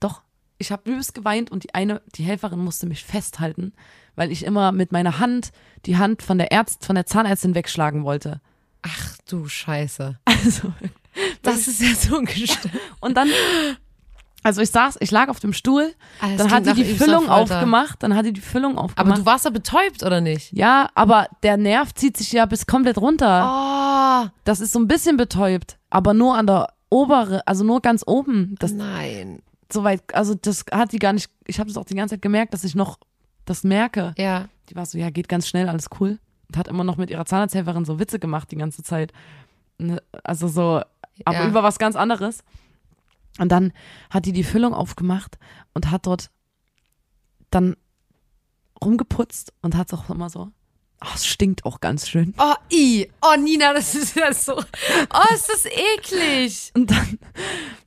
Doch, 0.00 0.22
ich 0.58 0.72
habe 0.72 0.90
übelst 0.90 1.14
geweint 1.14 1.50
und 1.50 1.64
die 1.64 1.74
eine, 1.74 2.00
die 2.14 2.22
Helferin 2.24 2.58
musste 2.60 2.86
mich 2.86 3.04
festhalten, 3.04 3.72
weil 4.14 4.32
ich 4.32 4.44
immer 4.44 4.72
mit 4.72 4.90
meiner 4.92 5.18
Hand 5.18 5.52
die 5.84 5.96
Hand 5.98 6.22
von 6.22 6.38
der 6.38 6.50
Ärzt, 6.50 6.84
von 6.84 6.94
der 6.96 7.06
Zahnärztin 7.06 7.54
wegschlagen 7.54 8.04
wollte. 8.04 8.40
Ach 8.86 9.16
du 9.28 9.46
Scheiße. 9.48 10.18
Also, 10.26 10.72
Das 11.42 11.66
ist 11.66 11.80
ja 11.80 11.94
so 11.94 12.20
gestört. 12.20 12.70
und 13.00 13.16
dann, 13.16 13.28
also 14.42 14.60
ich 14.60 14.70
saß, 14.70 14.96
ich 15.00 15.10
lag 15.10 15.28
auf 15.28 15.40
dem 15.40 15.52
Stuhl, 15.54 15.94
Ah, 16.20 16.28
dann 16.36 16.50
hat 16.50 16.66
die 16.66 16.74
die 16.74 16.84
Füllung 16.94 17.28
aufgemacht, 17.28 18.02
dann 18.02 18.14
hat 18.14 18.26
die 18.26 18.32
die 18.34 18.40
Füllung 18.42 18.72
Aber 18.76 18.84
aufgemacht. 18.84 19.18
du 19.18 19.26
warst 19.26 19.46
da 19.46 19.50
betäubt, 19.50 20.02
oder 20.02 20.20
nicht? 20.20 20.52
ja, 20.52 20.88
aber 20.94 21.28
der 21.42 21.56
Nerv 21.56 21.94
zieht 21.94 22.16
sich 22.16 22.32
ja 22.32 22.44
bis 22.46 22.66
komplett 22.66 22.98
runter. 22.98 24.24
Oh, 24.26 24.28
Das 24.44 24.60
ist 24.60 24.72
so 24.72 24.78
ein 24.78 24.86
bisschen 24.88 25.16
betäubt, 25.16 25.78
aber 25.90 26.12
nur 26.14 26.36
an 26.36 26.46
der 26.46 26.68
obere, 26.90 27.46
also 27.46 27.64
nur 27.64 27.80
ganz 27.80 28.04
oben. 28.06 28.54
Das 28.58 28.72
nein. 28.72 29.42
soweit, 29.72 30.14
also 30.14 30.34
das 30.34 30.64
hat 30.70 30.92
die 30.92 30.98
gar 30.98 31.12
nicht. 31.14 31.30
Ich 31.46 31.58
habe 31.58 31.70
es 31.70 31.76
auch 31.76 31.84
die 31.86 31.94
ganze 31.94 32.14
Zeit 32.14 32.22
gemerkt, 32.22 32.52
dass 32.54 32.62
ich 32.62 32.74
noch 32.74 32.98
das 33.46 33.64
merke. 33.64 34.14
Ja. 34.18 34.48
Die 34.68 34.76
war 34.76 34.84
so, 34.86 34.98
ja, 34.98 35.10
geht 35.10 35.28
ganz 35.28 35.48
schnell, 35.48 35.68
alles 35.68 35.86
cool. 35.98 36.18
Und 36.48 36.56
hat 36.56 36.68
immer 36.68 36.84
noch 36.84 36.96
mit 36.96 37.10
ihrer 37.10 37.24
Zahnarzthelferin 37.26 37.84
so 37.84 37.98
Witze 37.98 38.18
gemacht 38.18 38.50
die 38.50 38.56
ganze 38.56 38.82
Zeit. 38.82 39.12
Ne, 39.78 40.02
Also 40.24 40.48
so, 40.48 40.82
aber 41.24 41.38
Ja. 41.38 41.48
über 41.48 41.62
was 41.62 41.78
ganz 41.78 41.96
anderes. 41.96 42.42
Und 43.38 43.50
dann 43.52 43.72
hat 44.10 44.24
die 44.26 44.32
die 44.32 44.44
Füllung 44.44 44.72
aufgemacht 44.74 45.38
und 45.74 45.90
hat 45.90 46.06
dort 46.06 46.30
dann 47.50 47.76
rumgeputzt 48.82 49.52
und 49.62 49.76
hat 49.76 49.92
auch 49.92 50.08
immer 50.10 50.30
so, 50.30 50.50
Oh, 51.04 51.08
es 51.14 51.26
stinkt 51.26 51.64
auch 51.66 51.80
ganz 51.80 52.08
schön. 52.08 52.32
Oh, 52.38 52.54
i. 52.72 53.08
Oh, 53.20 53.36
Nina, 53.38 53.74
das 53.74 53.94
ist 53.94 54.16
ja 54.16 54.32
so. 54.32 54.54
Oh, 54.56 55.34
ist 55.34 55.48
das 55.48 55.66
eklig. 55.66 56.70
Und 56.74 56.90
dann, 56.90 57.18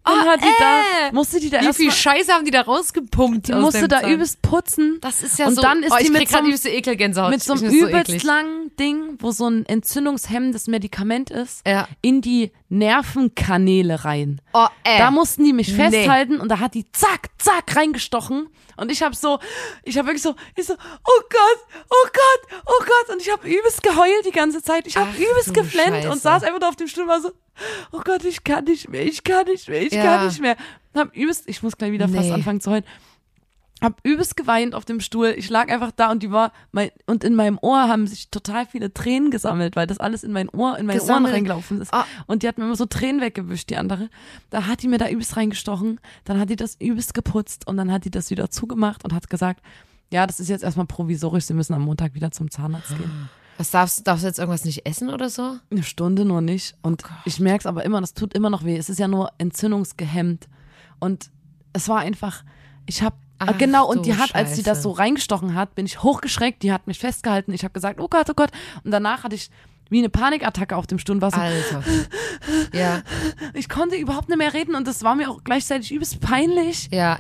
dann 0.06 0.20
Oh, 0.26 0.26
hat 0.28 0.42
die 0.42 0.48
äh. 0.48 0.52
da, 0.60 1.12
musste 1.12 1.40
die 1.40 1.50
da 1.50 1.62
Wie 1.62 1.74
viel 1.74 1.92
Scheiße 1.92 2.32
haben 2.32 2.46
die 2.46 2.52
da 2.52 2.62
rausgepumpt? 2.62 3.48
die 3.48 3.54
musste 3.54 3.88
da 3.88 4.02
Zahn? 4.02 4.12
übelst 4.14 4.42
putzen. 4.44 4.98
Das 5.02 5.24
ist 5.24 5.38
ja 5.40 5.48
und 5.48 5.56
so. 5.56 5.62
dann 5.62 5.82
ist 5.84 5.92
oh, 5.92 5.98
die 6.02 6.10
mit 6.12 6.30
so, 6.30 6.38
einem- 6.38 6.52
Ekelgänsehaut. 6.66 7.32
mit 7.32 7.42
so 7.44 7.54
einem 7.54 7.66
übelst 7.72 8.10
eklig. 8.10 8.24
langen 8.24 8.76
Ding, 8.78 9.18
wo 9.20 9.32
so 9.32 9.48
ein 9.50 9.66
entzündungshemmendes 9.66 10.68
Medikament 10.68 11.32
ist, 11.32 11.66
Ja. 11.68 11.88
in 12.02 12.22
die 12.22 12.52
Nervenkanäle 12.70 14.06
rein. 14.06 14.42
Oh, 14.54 14.68
äh. 14.84 14.98
Da 15.00 15.12
mussten 15.12 15.44
die 15.44 15.54
mich 15.54 15.70
Nee. 15.70 15.90
festhalten 15.90 16.40
und 16.40 16.50
da 16.50 16.60
hat 16.60 16.74
die 16.76 16.90
zack, 16.92 17.30
zack 17.38 17.76
reingestochen. 17.76 18.50
Und 18.78 18.92
ich 18.92 19.02
habe 19.04 19.14
so, 19.16 19.40
ich 19.84 19.98
habe 19.98 20.08
wirklich 20.08 20.22
so, 20.24 20.36
ich 20.56 20.66
so, 20.66 20.74
oh 20.74 21.22
Gott, 21.30 21.84
oh 21.90 22.08
Gott, 22.14 22.62
oh 22.66 22.84
Gott. 22.86 22.99
Und 23.12 23.22
ich 23.22 23.32
habe 23.32 23.48
übelst 23.48 23.82
geheult 23.84 24.26
die 24.26 24.32
ganze 24.32 24.62
Zeit. 24.62 24.88
Ich 24.88 24.98
habe 24.98 25.10
übelst 25.12 25.54
geflennt 25.54 25.96
Scheiße. 25.96 26.12
und 26.12 26.22
saß 26.22 26.44
einfach 26.44 26.60
nur 26.60 26.70
auf 26.70 26.76
dem 26.76 26.88
Stuhl 26.88 27.04
und 27.04 27.10
war 27.10 27.22
so, 27.22 27.32
oh 27.92 28.02
Gott, 28.04 28.24
ich 28.26 28.44
kann 28.44 28.66
nicht 28.66 28.90
mehr, 28.90 29.04
ich 29.06 29.24
kann 29.24 29.46
nicht 29.46 29.68
mehr, 29.70 29.82
ich 29.82 29.94
Ja. 29.94 30.04
kann 30.04 30.28
nicht 30.28 30.42
mehr. 30.42 30.56
Hab 30.96 31.16
übelst, 31.16 31.44
ich 31.48 31.64
muss 31.64 31.78
gleich 31.78 31.92
wieder 31.92 32.08
fast 32.10 32.28
Nee. 32.28 32.34
anfangen 32.34 32.62
zu 32.62 32.72
heulen. 32.72 32.84
Hab 33.82 34.02
übelst 34.04 34.36
geweint 34.36 34.76
auf 34.76 34.84
dem 34.84 35.00
Stuhl. 35.00 35.34
Ich 35.38 35.50
lag 35.50 35.70
einfach 35.70 35.92
da 35.96 36.12
und 36.12 36.22
die 36.22 36.32
war, 36.32 36.52
mein, 36.74 36.92
und 37.06 37.24
in 37.24 37.34
meinem 37.34 37.58
Ohr 37.62 37.88
haben 37.88 38.08
sich 38.08 38.30
total 38.30 38.66
viele 38.66 38.94
Tränen 38.94 39.32
gesammelt, 39.32 39.78
weil 39.78 39.88
das 39.88 40.00
alles 40.00 40.26
in 40.26 40.34
mein 40.34 40.50
Ohr, 40.50 40.78
in 40.78 40.86
meine 40.86 41.02
Ohren 41.02 41.26
reingelaufen 41.26 41.80
ist. 41.80 41.94
Ah. 41.94 42.06
Und 42.28 42.44
die 42.44 42.50
hat 42.50 42.58
mir 42.58 42.66
immer 42.66 42.76
so 42.76 42.86
Tränen 42.88 43.22
weggewischt, 43.22 43.70
die 43.70 43.78
andere. 43.78 44.10
Da 44.50 44.68
hat 44.68 44.82
die 44.82 44.90
mir 44.90 44.98
da 44.98 45.08
übelst 45.08 45.38
reingestochen, 45.38 46.02
dann 46.26 46.38
hat 46.42 46.50
die 46.50 46.58
das 46.58 46.76
übelst 46.82 47.14
geputzt 47.14 47.68
und 47.68 47.78
dann 47.78 47.90
hat 47.90 48.04
die 48.04 48.12
das 48.12 48.30
wieder 48.32 48.50
zugemacht 48.50 49.06
und 49.06 49.14
hat 49.14 49.30
gesagt, 49.30 49.62
ja, 50.12 50.26
das 50.26 50.40
ist 50.40 50.50
jetzt 50.50 50.64
erstmal 50.64 50.86
provisorisch, 50.86 51.46
sie 51.46 51.54
müssen 51.54 51.74
am 51.74 51.84
Montag 51.84 52.14
wieder 52.16 52.32
zum 52.32 52.50
Zahnarzt 52.50 52.98
gehen. 52.98 53.30
Was 53.58 53.72
darfst, 53.72 54.08
darfst 54.08 54.24
du 54.24 54.28
jetzt 54.28 54.40
irgendwas 54.40 54.64
nicht 54.64 54.86
essen 54.86 55.10
oder 55.10 55.30
so? 55.30 55.58
Eine 55.70 55.84
Stunde 55.84 56.24
nur 56.24 56.40
nicht. 56.40 56.76
Und 56.82 57.04
Oh 57.06 57.14
ich 57.26 57.42
merke 57.42 57.60
es 57.60 57.66
aber 57.66 57.84
immer, 57.84 58.00
das 58.00 58.14
tut 58.14 58.34
immer 58.34 58.50
noch 58.50 58.64
weh. 58.64 58.78
Es 58.78 58.90
ist 58.90 59.00
ja 59.00 59.10
nur 59.10 59.32
entzündungsgehemmt. 59.38 60.48
Und 61.00 61.30
es 61.74 61.90
war 61.90 62.00
einfach, 62.00 62.44
ich 62.86 63.02
habe 63.02 63.18
Ach, 63.38 63.58
genau, 63.58 63.86
du 63.92 64.00
und 64.00 64.06
die 64.06 64.16
hat, 64.16 64.34
als 64.34 64.56
sie 64.56 64.64
das 64.64 64.78
Scheiße. 64.78 64.84
so 64.84 64.92
reingestochen 64.92 65.56
hat, 65.56 65.76
bin 65.76 65.86
ich 65.86 66.04
hochgeschreckt, 66.04 66.64
die 66.64 66.72
hat 66.72 66.88
mich 66.88 67.00
festgehalten. 67.00 67.54
Ich 67.54 67.64
habe 67.64 67.74
gesagt, 67.74 68.00
oh 68.00 68.08
Gott, 68.10 68.30
oh 68.30 68.34
Gott. 68.34 68.52
Und 68.84 68.92
danach 68.92 69.24
hatte 69.24 69.36
ich 69.36 69.50
wie 69.90 70.00
eine 70.00 70.10
Panikattacke 70.10 70.76
auf 70.76 70.88
dem 70.88 71.00
so, 71.00 71.14
Alter. 71.14 71.84
ja, 72.74 73.02
ich 73.54 73.68
konnte 73.68 73.96
überhaupt 73.96 74.30
nicht 74.30 74.38
mehr 74.38 74.54
reden 74.54 74.76
und 74.76 74.88
das 74.88 75.04
war 75.04 75.16
mir 75.16 75.30
auch 75.30 75.44
gleichzeitig 75.44 75.92
übelst 75.92 76.22
peinlich. 76.22 76.90
ja. 76.92 77.20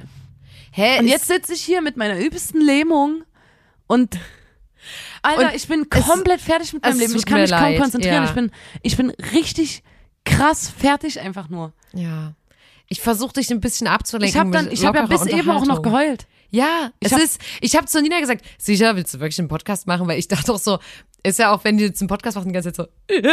Hä? 0.71 0.99
Und 0.99 1.07
jetzt 1.07 1.27
sitze 1.27 1.53
ich 1.53 1.61
hier 1.61 1.81
mit 1.81 1.97
meiner 1.97 2.17
übelsten 2.19 2.61
Lähmung 2.61 3.23
und 3.87 4.17
Alter, 5.21 5.47
Und 5.49 5.55
ich 5.55 5.67
bin 5.67 5.89
komplett 5.89 6.39
fertig 6.39 6.71
mit 6.73 6.83
meinem 6.83 6.99
Leben. 6.99 7.15
Ich 7.15 7.25
kann 7.25 7.41
mich 7.41 7.51
kaum 7.51 7.59
leid, 7.61 7.79
konzentrieren. 7.81 8.15
ja. 8.23 8.25
Ich 8.25 8.31
bin, 8.35 8.51
ich 8.83 8.95
bin 8.97 9.09
richtig 9.33 9.83
krass 10.23 10.69
fertig 10.69 11.19
einfach 11.19 11.49
nur. 11.49 11.73
Ja. 11.93 12.33
Ich 12.87 13.01
versuche 13.01 13.33
dich 13.33 13.51
ein 13.51 13.59
bisschen 13.59 13.87
abzulenken. 13.87 14.29
Ich 14.33 14.39
habe 14.39 14.51
dann, 14.51 14.71
ich 14.71 14.85
habe 14.85 14.97
ja 14.99 15.05
bis 15.05 15.25
eben 15.25 15.49
auch 15.51 15.65
noch 15.65 15.81
geheult. 15.81 16.25
Ja, 16.51 16.91
Ich 16.99 17.07
es 17.07 17.13
hab- 17.13 17.21
ist, 17.21 17.39
ich 17.61 17.75
habe 17.75 17.85
zu 17.85 18.01
Nina 18.01 18.19
gesagt, 18.19 18.43
sicher, 18.57 18.95
willst 18.95 19.13
du 19.13 19.19
wirklich 19.19 19.37
einen 19.37 19.49
Podcast 19.49 19.85
machen? 19.85 20.07
Weil 20.07 20.17
ich 20.17 20.27
dachte 20.27 20.51
auch 20.53 20.57
so, 20.57 20.79
ist 21.21 21.37
ja 21.37 21.51
auch, 21.53 21.63
wenn 21.65 21.77
die 21.77 21.83
jetzt 21.83 22.01
einen 22.01 22.07
Podcast 22.07 22.37
machen, 22.37 22.47
die 22.47 22.53
ganze 22.53 22.71
Zeit 22.73 22.87
so. 22.87 22.91
Ich 23.15 23.23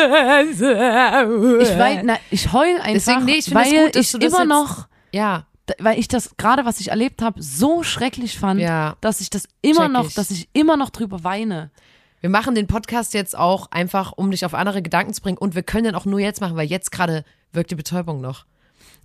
weiß, 1.79 2.01
na, 2.05 2.19
ich 2.31 2.53
heul 2.53 2.75
einfach, 2.81 2.93
Deswegen, 2.93 3.25
nee, 3.25 3.37
ich 3.37 3.45
finde 3.47 3.61
das 3.63 3.73
weil 3.73 3.85
gut, 3.85 3.97
dass 3.97 4.07
ich 4.07 4.13
du 4.13 4.19
das 4.19 4.33
immer 4.33 4.41
jetzt- 4.41 4.49
noch, 4.49 4.89
Ja, 5.13 5.47
weil 5.79 5.99
ich 5.99 6.09
das 6.09 6.37
gerade, 6.37 6.65
was 6.65 6.81
ich 6.81 6.89
erlebt 6.91 7.23
habe, 7.23 7.43
so 7.43 7.83
schrecklich 7.83 8.39
fand, 8.39 8.61
Ja. 8.61 8.97
dass 9.01 9.21
ich 9.21 9.31
das 9.31 9.49
immer 9.63 9.89
noch, 9.89 10.07
ich. 10.09 10.15
dass 10.15 10.31
ich 10.31 10.49
immer 10.53 10.77
noch 10.77 10.91
drüber 10.91 11.25
weine. 11.25 11.71
wir 12.21 12.31
machen 12.31 12.55
den 12.55 12.67
Podcast 12.67 13.15
jetzt 13.15 13.37
auch 13.39 13.71
einfach, 13.71 14.13
um 14.13 14.31
dich 14.31 14.45
auf 14.45 14.55
andere 14.55 14.83
Gedanken 14.83 15.13
zu 15.15 15.21
bringen. 15.23 15.39
Und 15.39 15.55
wir 15.55 15.63
können 15.63 15.85
den 15.85 15.95
auch 15.95 16.07
nur 16.07 16.19
jetzt 16.19 16.41
machen, 16.41 16.57
weil 16.57 16.67
jetzt 16.67 16.91
gerade 16.91 17.25
wirkt 17.53 17.71
die 17.71 17.77
Betäubung 17.77 18.21
noch. 18.21 18.47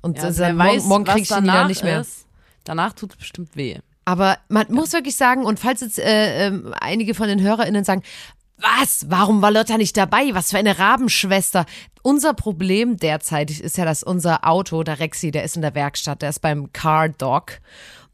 Und 0.01 0.17
Ja, 0.17 0.29
äh, 0.29 0.53
morgen, 0.53 0.57
weiß, 0.57 0.83
morgen 0.85 1.05
du 1.05 1.13
die 1.15 1.23
danach 1.23 1.53
dann 1.53 1.67
nicht 1.67 1.83
mehr. 1.83 2.01
Ist. 2.01 2.25
Danach 2.63 2.93
tut 2.93 3.11
es 3.11 3.17
bestimmt 3.17 3.55
weh. 3.55 3.77
Aber 4.05 4.37
man 4.49 4.65
muss 4.71 4.93
wirklich 4.93 5.15
sagen, 5.15 5.45
und 5.45 5.59
falls 5.59 5.81
jetzt 5.81 5.99
äh, 5.99 6.47
ähm, 6.47 6.73
einige 6.79 7.13
von 7.13 7.27
den 7.27 7.39
HörerInnen 7.41 7.83
sagen, 7.83 8.01
was? 8.61 9.09
Warum 9.09 9.41
war 9.41 9.51
Lotta 9.51 9.77
nicht 9.77 9.97
dabei? 9.97 10.33
Was 10.33 10.51
für 10.51 10.57
eine 10.57 10.79
Rabenschwester. 10.79 11.65
Unser 12.03 12.33
Problem 12.33 12.97
derzeitig 12.97 13.61
ist 13.61 13.77
ja, 13.77 13.85
dass 13.85 14.03
unser 14.03 14.47
Auto, 14.47 14.83
der 14.83 14.99
Rexi, 14.99 15.31
der 15.31 15.43
ist 15.43 15.55
in 15.55 15.61
der 15.61 15.75
Werkstatt, 15.75 16.21
der 16.21 16.29
ist 16.29 16.39
beim 16.39 16.71
Car 16.73 17.09
Dog. 17.09 17.59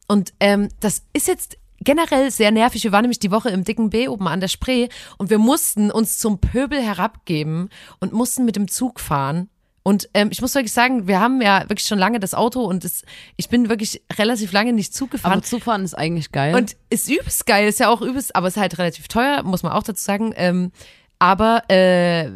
Und 0.07 0.33
ähm, 0.39 0.69
das 0.79 1.03
ist 1.13 1.27
jetzt 1.27 1.57
generell 1.79 2.31
sehr 2.31 2.51
nervig. 2.51 2.83
Wir 2.83 2.91
waren 2.91 3.03
nämlich 3.03 3.19
die 3.19 3.31
Woche 3.31 3.49
im 3.49 3.63
dicken 3.63 3.89
B 3.89 4.07
oben 4.07 4.27
an 4.27 4.39
der 4.39 4.47
Spree 4.47 4.89
und 5.17 5.29
wir 5.29 5.37
mussten 5.37 5.91
uns 5.91 6.17
zum 6.17 6.39
Pöbel 6.39 6.81
herabgeben 6.81 7.69
und 7.99 8.13
mussten 8.13 8.45
mit 8.45 8.55
dem 8.55 8.67
Zug 8.67 8.99
fahren. 8.99 9.49
Und 9.87 10.09
ähm, 10.13 10.27
ich 10.33 10.41
muss 10.41 10.53
wirklich 10.53 10.73
sagen, 10.73 11.07
wir 11.07 11.21
haben 11.21 11.41
ja 11.41 11.61
wirklich 11.69 11.87
schon 11.87 11.97
lange 11.97 12.19
das 12.19 12.33
Auto 12.33 12.59
und 12.59 12.83
es, 12.83 13.05
ich 13.37 13.47
bin 13.47 13.69
wirklich 13.69 14.01
relativ 14.17 14.51
lange 14.51 14.73
nicht 14.73 14.93
Zug 14.93 15.11
gefahren. 15.11 15.31
Aber 15.31 15.43
Zufahren 15.43 15.85
ist 15.85 15.93
eigentlich 15.93 16.33
geil. 16.33 16.53
Und 16.55 16.75
ist 16.89 17.09
übelst 17.09 17.45
geil, 17.45 17.69
ist 17.69 17.79
ja 17.79 17.87
auch 17.87 18.01
übelst, 18.01 18.35
aber 18.35 18.49
ist 18.49 18.57
halt 18.57 18.79
relativ 18.79 19.07
teuer, 19.07 19.43
muss 19.43 19.63
man 19.63 19.71
auch 19.71 19.83
dazu 19.83 20.03
sagen. 20.03 20.33
Ähm, 20.35 20.73
aber 21.19 21.69
äh, 21.69 22.31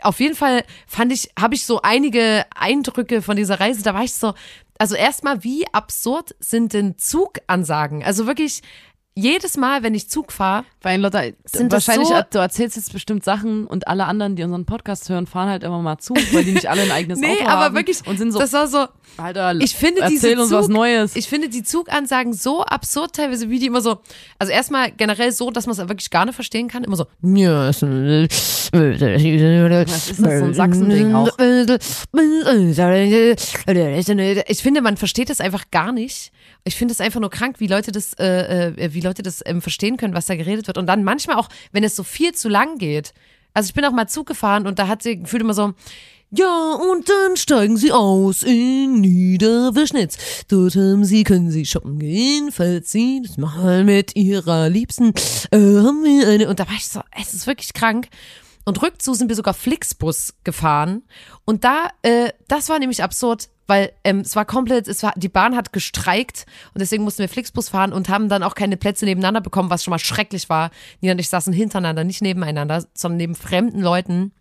auf 0.00 0.18
jeden 0.18 0.34
Fall 0.34 0.64
fand 0.86 1.12
ich, 1.12 1.28
habe 1.38 1.54
ich 1.54 1.66
so 1.66 1.82
einige 1.82 2.46
Eindrücke 2.56 3.20
von 3.20 3.36
dieser 3.36 3.60
Reise. 3.60 3.82
Da 3.82 3.92
war 3.92 4.04
ich 4.04 4.14
so, 4.14 4.32
also 4.78 4.94
erstmal, 4.94 5.44
wie 5.44 5.66
absurd 5.74 6.34
sind 6.40 6.72
denn 6.72 6.96
Zugansagen? 6.96 8.02
Also 8.02 8.26
wirklich 8.26 8.62
jedes 9.16 9.56
Mal, 9.56 9.82
wenn 9.84 9.94
ich 9.94 10.10
Zug 10.10 10.32
fahre, 10.32 10.64
Weil 10.82 11.00
Lotta, 11.00 11.22
Sind 11.44 11.72
das 11.72 11.86
wahrscheinlich, 11.86 12.08
so- 12.08 12.20
du 12.30 12.38
erzählst 12.38 12.76
jetzt 12.76 12.92
bestimmt 12.92 13.24
Sachen 13.24 13.66
und 13.66 13.86
alle 13.86 14.06
anderen, 14.06 14.34
die 14.34 14.42
unseren 14.42 14.64
Podcast 14.64 15.08
hören, 15.08 15.26
fahren 15.26 15.48
halt 15.48 15.62
immer 15.62 15.80
mal 15.80 15.98
zu, 15.98 16.14
weil 16.32 16.44
die 16.44 16.52
nicht 16.52 16.68
alle 16.68 16.82
ein 16.82 16.90
eigenes 16.90 17.18
nee, 17.20 17.34
Auto 17.34 17.44
aber 17.46 17.64
haben 17.66 17.74
wirklich, 17.76 18.04
und 18.06 18.18
sind 18.18 18.32
so, 18.32 18.40
das 18.40 18.52
war 18.52 18.66
so, 18.66 18.86
Alter, 19.16 19.54
ich 19.60 19.76
finde 19.76 20.02
erzähl 20.02 20.38
uns 20.38 20.48
Zug, 20.50 20.58
was 20.58 20.68
Neues. 20.68 21.14
Ich 21.14 21.28
finde 21.28 21.48
die 21.48 21.62
Zugansagen 21.62 22.32
so 22.32 22.64
absurd 22.64 23.14
teilweise, 23.14 23.50
wie 23.50 23.60
die 23.60 23.66
immer 23.66 23.80
so, 23.80 24.00
also 24.38 24.52
erstmal 24.52 24.90
generell 24.90 25.30
so, 25.30 25.50
dass 25.52 25.66
man 25.66 25.74
es 25.76 25.78
wirklich 25.88 26.10
gar 26.10 26.24
nicht 26.24 26.34
verstehen 26.34 26.66
kann, 26.66 26.82
immer 26.82 26.96
so, 26.96 27.06
was 27.22 27.82
ist 30.10 30.20
das, 30.20 30.38
so 30.38 30.44
ein 30.44 30.54
Sachsending 30.54 31.14
auch? 31.14 31.28
Ich 34.48 34.62
finde, 34.62 34.82
man 34.82 34.96
versteht 34.96 35.30
es 35.30 35.40
einfach 35.40 35.70
gar 35.70 35.92
nicht. 35.92 36.32
Ich 36.64 36.76
finde 36.76 36.92
es 36.92 37.00
einfach 37.00 37.20
nur 37.20 37.30
krank, 37.30 37.56
wie 37.60 37.66
Leute 37.66 37.92
das, 37.92 38.14
äh, 38.14 38.68
äh, 38.68 38.94
wie 38.94 39.00
Leute 39.04 39.22
das 39.22 39.42
ähm, 39.46 39.62
verstehen 39.62 39.96
können, 39.96 40.14
was 40.14 40.26
da 40.26 40.36
geredet 40.36 40.66
wird. 40.66 40.78
Und 40.78 40.86
dann 40.86 41.04
manchmal 41.04 41.36
auch, 41.36 41.48
wenn 41.72 41.84
es 41.84 41.96
so 41.96 42.02
viel 42.02 42.32
zu 42.32 42.48
lang 42.48 42.78
geht. 42.78 43.12
Also 43.52 43.68
ich 43.68 43.74
bin 43.74 43.84
auch 43.84 43.92
mal 43.92 44.08
Zug 44.08 44.26
gefahren 44.26 44.66
und 44.66 44.78
da 44.78 44.88
hat 44.88 45.02
sie 45.02 45.20
gefühlt 45.20 45.42
immer 45.42 45.54
so, 45.54 45.74
ja, 46.36 46.72
und 46.72 47.08
dann 47.08 47.36
steigen 47.36 47.76
Sie 47.76 47.92
aus 47.92 48.42
in 48.42 49.00
Niederwischnitz. 49.00 50.44
Dort 50.48 50.74
haben 50.74 51.04
Sie, 51.04 51.22
können 51.22 51.52
Sie 51.52 51.64
shoppen 51.64 52.00
gehen, 52.00 52.50
falls 52.50 52.90
Sie 52.90 53.22
das 53.24 53.36
mal 53.36 53.84
mit 53.84 54.16
Ihrer 54.16 54.68
Liebsten 54.68 55.12
äh, 55.52 55.58
haben 55.58 56.02
wir 56.02 56.26
eine. 56.26 56.48
Und 56.48 56.58
da 56.58 56.66
war 56.66 56.74
ich 56.74 56.88
so, 56.88 57.02
es 57.16 57.34
ist 57.34 57.46
wirklich 57.46 57.72
krank. 57.72 58.08
Und 58.64 58.82
rückzu 58.82 59.14
sind 59.14 59.28
wir 59.28 59.36
sogar 59.36 59.54
Flixbus 59.54 60.34
gefahren. 60.42 61.02
Und 61.44 61.62
da, 61.62 61.90
äh, 62.02 62.32
das 62.48 62.68
war 62.68 62.80
nämlich 62.80 63.04
absurd, 63.04 63.48
weil 63.66 63.92
ähm, 64.04 64.20
es 64.20 64.36
war 64.36 64.44
komplett, 64.44 64.88
es 64.88 65.02
war, 65.02 65.12
die 65.16 65.28
Bahn 65.28 65.56
hat 65.56 65.72
gestreikt 65.72 66.46
und 66.74 66.80
deswegen 66.80 67.04
mussten 67.04 67.20
wir 67.20 67.28
Flixbus 67.28 67.70
fahren 67.70 67.92
und 67.92 68.08
haben 68.08 68.28
dann 68.28 68.42
auch 68.42 68.54
keine 68.54 68.76
Plätze 68.76 69.04
nebeneinander 69.04 69.40
bekommen, 69.40 69.70
was 69.70 69.84
schon 69.84 69.90
mal 69.90 69.98
schrecklich 69.98 70.48
war. 70.48 70.70
Nina 71.00 71.12
und 71.12 71.18
ich 71.18 71.28
saßen 71.28 71.52
hintereinander, 71.52 72.04
nicht 72.04 72.22
nebeneinander, 72.22 72.84
sondern 72.94 73.18
neben 73.18 73.34
fremden 73.34 73.80
Leuten. 73.80 74.32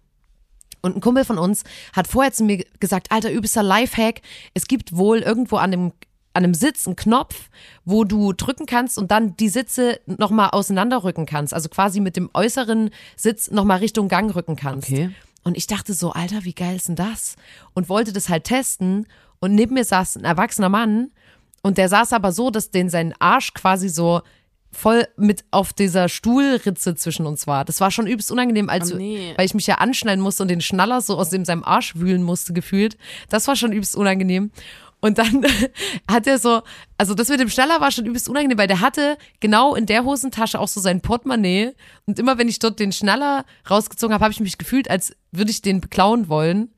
Und 0.81 0.97
ein 0.97 1.01
Kumpel 1.01 1.23
von 1.23 1.37
uns 1.37 1.63
hat 1.93 2.07
vorher 2.07 2.33
zu 2.33 2.43
mir 2.43 2.65
gesagt, 2.79 3.11
alter, 3.11 3.31
übelster 3.31 3.63
Lifehack, 3.63 4.21
es 4.53 4.67
gibt 4.67 4.95
wohl 4.95 5.19
irgendwo 5.19 5.57
an 5.57 5.71
dem 5.71 5.93
an 6.33 6.43
einem 6.43 6.53
Sitz 6.53 6.87
einen 6.87 6.95
Knopf, 6.95 7.49
wo 7.85 8.03
du 8.03 8.33
drücken 8.33 8.65
kannst 8.65 8.97
und 8.97 9.11
dann 9.11 9.37
die 9.37 9.49
Sitze 9.49 9.99
nochmal 10.07 10.49
auseinanderrücken 10.49 11.25
kannst. 11.25 11.53
Also 11.53 11.69
quasi 11.69 11.99
mit 11.99 12.15
dem 12.15 12.29
äußeren 12.33 12.89
Sitz 13.15 13.51
nochmal 13.51 13.79
Richtung 13.79 14.07
Gang 14.07 14.35
rücken 14.35 14.55
kannst. 14.55 14.89
Okay. 14.89 15.11
Und 15.43 15.57
ich 15.57 15.67
dachte 15.67 15.93
so, 15.93 16.11
Alter, 16.11 16.43
wie 16.43 16.53
geil 16.53 16.75
ist 16.75 16.87
denn 16.87 16.95
das? 16.95 17.35
Und 17.73 17.89
wollte 17.89 18.13
das 18.13 18.29
halt 18.29 18.45
testen. 18.45 19.07
Und 19.39 19.55
neben 19.55 19.73
mir 19.73 19.83
saß 19.83 20.15
ein 20.15 20.23
erwachsener 20.23 20.69
Mann 20.69 21.11
und 21.61 21.77
der 21.77 21.89
saß 21.89 22.13
aber 22.13 22.31
so, 22.31 22.49
dass 22.49 22.71
den 22.71 22.89
sein 22.89 23.13
Arsch 23.19 23.53
quasi 23.53 23.89
so 23.89 24.21
voll 24.71 25.07
mit 25.17 25.45
auf 25.51 25.71
dieser 25.71 26.09
Stuhlritze 26.09 26.95
zwischen 26.95 27.25
uns 27.25 27.45
war. 27.45 27.63
Das 27.63 27.79
war 27.79 27.91
schon 27.91 28.07
übelst 28.07 28.31
unangenehm, 28.31 28.69
als 28.69 28.91
Oh 28.91 28.97
nee. 28.97 29.33
weil 29.37 29.45
ich 29.45 29.53
mich 29.53 29.67
ja 29.67 29.75
anschneiden 29.75 30.23
musste 30.23 30.43
und 30.43 30.49
den 30.49 30.61
Schnaller 30.61 30.99
so 31.01 31.17
aus 31.17 31.29
dem 31.29 31.45
seinem 31.45 31.63
Arsch 31.63 31.95
wühlen 31.95 32.23
musste 32.23 32.53
gefühlt. 32.53 32.97
Das 33.29 33.47
war 33.47 33.55
schon 33.55 33.71
übelst 33.71 33.95
unangenehm. 33.95 34.51
Und 35.03 35.17
dann 35.17 35.45
hat 36.09 36.27
er 36.27 36.39
so, 36.39 36.61
also 36.97 37.13
das 37.13 37.27
mit 37.27 37.41
dem 37.41 37.49
Schnaller 37.49 37.81
war 37.81 37.91
schon 37.91 38.05
übelst 38.05 38.29
unangenehm, 38.29 38.57
weil 38.57 38.69
der 38.69 38.79
hatte 38.79 39.17
genau 39.41 39.75
in 39.75 39.85
der 39.85 40.05
Hosentasche 40.05 40.57
auch 40.57 40.69
so 40.69 40.79
sein 40.79 41.01
Portemonnaie. 41.01 41.73
Und 42.05 42.19
immer 42.19 42.37
wenn 42.37 42.47
ich 42.47 42.59
dort 42.59 42.79
den 42.79 42.93
Schnaller 42.93 43.43
rausgezogen 43.69 44.13
habe, 44.13 44.23
habe 44.23 44.31
ich 44.31 44.39
mich 44.39 44.57
gefühlt, 44.57 44.89
als 44.89 45.13
würde 45.33 45.51
ich 45.51 45.61
den 45.61 45.81
beklauen 45.81 46.29
wollen. 46.29 46.73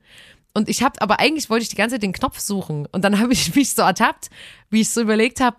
Und 0.54 0.68
ich 0.68 0.82
habe, 0.82 1.00
aber 1.00 1.20
eigentlich 1.20 1.50
wollte 1.50 1.62
ich 1.62 1.68
die 1.68 1.76
ganze 1.76 1.94
Zeit 1.94 2.02
den 2.02 2.12
Knopf 2.12 2.40
suchen. 2.40 2.88
Und 2.90 3.04
dann 3.04 3.20
habe 3.20 3.32
ich 3.32 3.54
mich 3.54 3.74
so 3.74 3.82
ertappt, 3.82 4.28
wie 4.70 4.80
ich 4.80 4.90
so 4.90 5.02
überlegt 5.02 5.40
habe, 5.40 5.58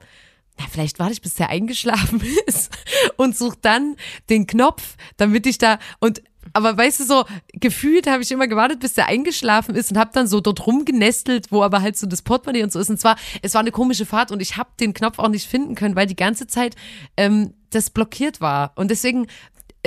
na, 0.60 0.66
vielleicht 0.70 1.00
warte 1.00 1.14
ich, 1.14 1.22
bis 1.22 1.36
der 1.36 1.50
eingeschlafen 1.50 2.22
ist 2.48 2.70
und 3.16 3.38
such 3.38 3.56
dann 3.62 3.96
den 4.30 4.46
Knopf, 4.46 4.98
damit 5.16 5.46
ich 5.46 5.58
da 5.58 5.80
und 6.00 6.22
aber 6.54 6.78
weißt 6.78 7.00
du 7.00 7.04
so, 7.04 7.26
gefühlt 7.54 8.08
habe 8.08 8.24
ich 8.24 8.32
immer 8.32 8.48
gewartet, 8.48 8.80
bis 8.80 8.94
der 8.94 9.08
eingeschlafen 9.08 9.76
ist 9.76 9.92
und 9.92 9.98
habe 9.98 10.12
dann 10.14 10.28
so 10.28 10.42
dort 10.42 10.66
rumgenestelt, 10.66 11.52
wo 11.52 11.64
aber 11.64 11.82
halt 11.82 11.98
so 11.98 12.08
das 12.08 12.22
Portemonnaie 12.22 12.64
und 12.64 12.72
so 12.72 12.80
ist. 12.80 12.90
Und 12.90 13.00
zwar, 13.00 13.18
es 13.42 13.54
war 13.54 13.62
eine 13.62 13.72
komische 13.72 14.06
Fahrt 14.06 14.32
und 14.32 14.42
ich 14.42 14.58
habe 14.58 14.70
den 14.80 14.94
Knopf 14.94 15.20
auch 15.20 15.30
nicht 15.30 15.48
finden 15.48 15.76
können, 15.76 15.96
weil 15.96 16.08
die 16.08 16.16
ganze 16.16 16.48
Zeit 16.48 16.76
ähm, 17.16 17.54
das 17.70 17.90
blockiert 17.90 18.42
war. 18.42 18.72
Und 18.76 18.92
deswegen 18.92 19.28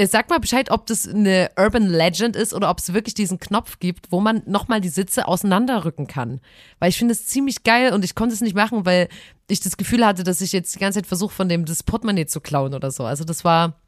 äh, 0.01 0.07
Sag 0.07 0.31
mal 0.31 0.39
Bescheid, 0.39 0.71
ob 0.71 0.87
das 0.87 1.07
eine 1.07 1.51
Urban 1.57 1.87
Legend 1.87 2.37
ist 2.37 2.55
oder 2.55 2.71
ob 2.71 2.79
es 2.79 2.95
wirklich 2.95 3.15
diesen 3.15 3.39
Knopf 3.39 3.79
gibt, 3.81 4.11
wo 4.11 4.21
man 4.21 4.43
nochmal 4.47 4.81
die 4.81 4.89
Sitze 4.89 5.29
auseinanderrücken 5.29 6.07
kann. 6.07 6.41
Weil 6.79 6.89
ich 6.89 6.99
finde 6.99 7.13
es 7.13 7.27
ziemlich 7.27 7.65
geil 7.65 7.93
und 7.93 8.05
ich 8.05 8.15
konnte 8.15 8.35
es 8.35 8.41
nicht 8.41 8.55
machen, 8.55 8.87
weil 8.87 9.09
ich 9.49 9.61
das 9.61 9.77
Gefühl 9.77 10.07
hatte, 10.07 10.25
dass 10.25 10.41
ich 10.41 10.53
jetzt 10.53 10.75
die 10.75 10.79
ganze 10.79 11.01
Zeit 11.01 11.07
versuche, 11.07 11.35
von 11.35 11.49
dem 11.49 11.65
das 11.65 11.83
Portemonnaie 11.83 12.27
zu 12.27 12.41
klauen 12.41 12.73
oder 12.73 12.91
so. 12.91 13.05
Also 13.05 13.25
das 13.25 13.45
war, 13.45 13.81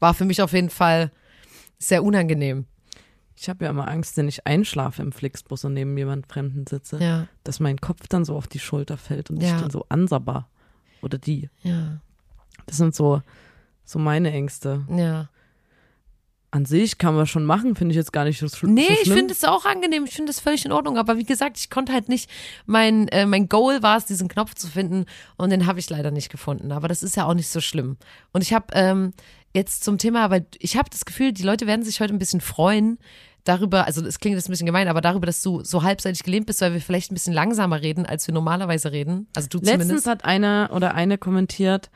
war 0.00 0.14
für 0.14 0.24
mich 0.24 0.42
auf 0.42 0.52
jeden 0.52 0.70
Fall 0.70 1.12
sehr 1.80 2.04
unangenehm. 2.04 2.66
Ich 3.36 3.48
habe 3.48 3.64
ja 3.64 3.70
immer 3.70 3.88
Angst, 3.88 4.16
wenn 4.18 4.28
ich 4.28 4.46
einschlafe 4.46 5.00
im 5.02 5.12
Flixbus 5.12 5.64
und 5.64 5.72
neben 5.72 5.96
jemand 5.96 6.26
Fremden 6.26 6.66
sitze, 6.66 6.98
Ja, 7.02 7.26
dass 7.42 7.58
mein 7.58 7.78
Kopf 7.80 8.06
dann 8.06 8.24
so 8.26 8.36
auf 8.36 8.46
die 8.46 8.58
Schulter 8.58 8.98
fällt 8.98 9.30
und 9.30 9.42
Ja. 9.42 9.54
ich 9.56 9.60
dann 9.62 9.70
so 9.70 9.86
ansabber. 9.88 10.46
Oder 11.02 11.16
die. 11.16 11.48
ja, 11.62 12.00
Das 12.66 12.76
sind 12.76 12.94
so, 12.94 13.22
so 13.84 13.98
meine 13.98 14.30
Ängste. 14.30 14.84
ja. 14.90 15.28
An 16.52 16.64
sich 16.64 16.98
kann 16.98 17.14
man 17.14 17.26
schon 17.28 17.44
machen, 17.44 17.76
finde 17.76 17.92
ich 17.92 17.96
jetzt 17.96 18.12
gar 18.12 18.24
nicht 18.24 18.40
so, 18.40 18.46
Nee, 18.66 18.84
so 18.86 18.92
ich 18.92 19.00
schlimm. 19.02 19.16
finde 19.18 19.34
es 19.34 19.44
auch 19.44 19.64
angenehm, 19.64 20.04
ich 20.04 20.14
finde 20.14 20.30
es 20.32 20.40
völlig 20.40 20.64
in 20.64 20.72
Ordnung. 20.72 20.98
Aber 20.98 21.16
wie 21.16 21.24
gesagt, 21.24 21.58
ich 21.58 21.70
konnte 21.70 21.92
halt 21.92 22.08
nicht, 22.08 22.28
mein, 22.66 23.06
äh, 23.08 23.24
mein 23.24 23.48
Goal 23.48 23.82
war 23.84 23.96
es, 23.96 24.06
diesen 24.06 24.26
Knopf 24.28 24.54
zu 24.54 24.66
finden 24.66 25.04
und 25.36 25.50
den 25.50 25.66
habe 25.66 25.78
ich 25.78 25.88
leider 25.88 26.10
nicht 26.10 26.28
gefunden. 26.28 26.72
Aber 26.72 26.88
das 26.88 27.04
ist 27.04 27.14
ja 27.16 27.24
auch 27.26 27.34
nicht 27.34 27.48
so 27.48 27.60
schlimm. 27.60 27.98
Und 28.32 28.42
ich 28.42 28.52
habe 28.52 28.66
ähm, 28.72 29.12
jetzt 29.54 29.84
zum 29.84 29.96
Thema, 29.98 30.30
weil 30.30 30.44
ich 30.58 30.76
habe 30.76 30.90
das 30.90 31.04
Gefühl, 31.04 31.32
die 31.32 31.44
Leute 31.44 31.68
werden 31.68 31.84
sich 31.84 32.00
heute 32.00 32.12
ein 32.12 32.18
bisschen 32.18 32.40
freuen 32.40 32.98
darüber, 33.44 33.86
also 33.86 34.04
es 34.04 34.18
klingt 34.18 34.34
jetzt 34.36 34.48
ein 34.48 34.52
bisschen 34.52 34.66
gemein, 34.66 34.88
aber 34.88 35.00
darüber, 35.00 35.26
dass 35.26 35.42
du 35.42 35.62
so 35.64 35.82
halbseitig 35.82 36.24
gelähmt 36.24 36.46
bist, 36.46 36.60
weil 36.60 36.72
wir 36.72 36.80
vielleicht 36.80 37.10
ein 37.10 37.14
bisschen 37.14 37.32
langsamer 37.32 37.80
reden, 37.80 38.06
als 38.06 38.26
wir 38.26 38.34
normalerweise 38.34 38.92
reden. 38.92 39.28
Also 39.36 39.48
du 39.48 39.58
Letztens 39.58 39.82
zumindest. 39.82 40.06
hat 40.08 40.24
einer 40.24 40.70
oder 40.74 40.94
eine 40.94 41.16
kommentiert, 41.16 41.90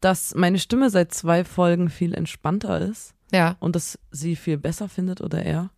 dass 0.00 0.34
meine 0.34 0.58
Stimme 0.58 0.90
seit 0.90 1.14
zwei 1.14 1.44
Folgen 1.44 1.90
viel 1.90 2.12
entspannter 2.14 2.80
ist 2.80 3.14
Ja. 3.32 3.56
und 3.60 3.76
dass 3.76 3.98
sie 4.10 4.36
viel 4.36 4.58
besser 4.58 4.88
findet 4.88 5.20
oder 5.20 5.42
er. 5.42 5.70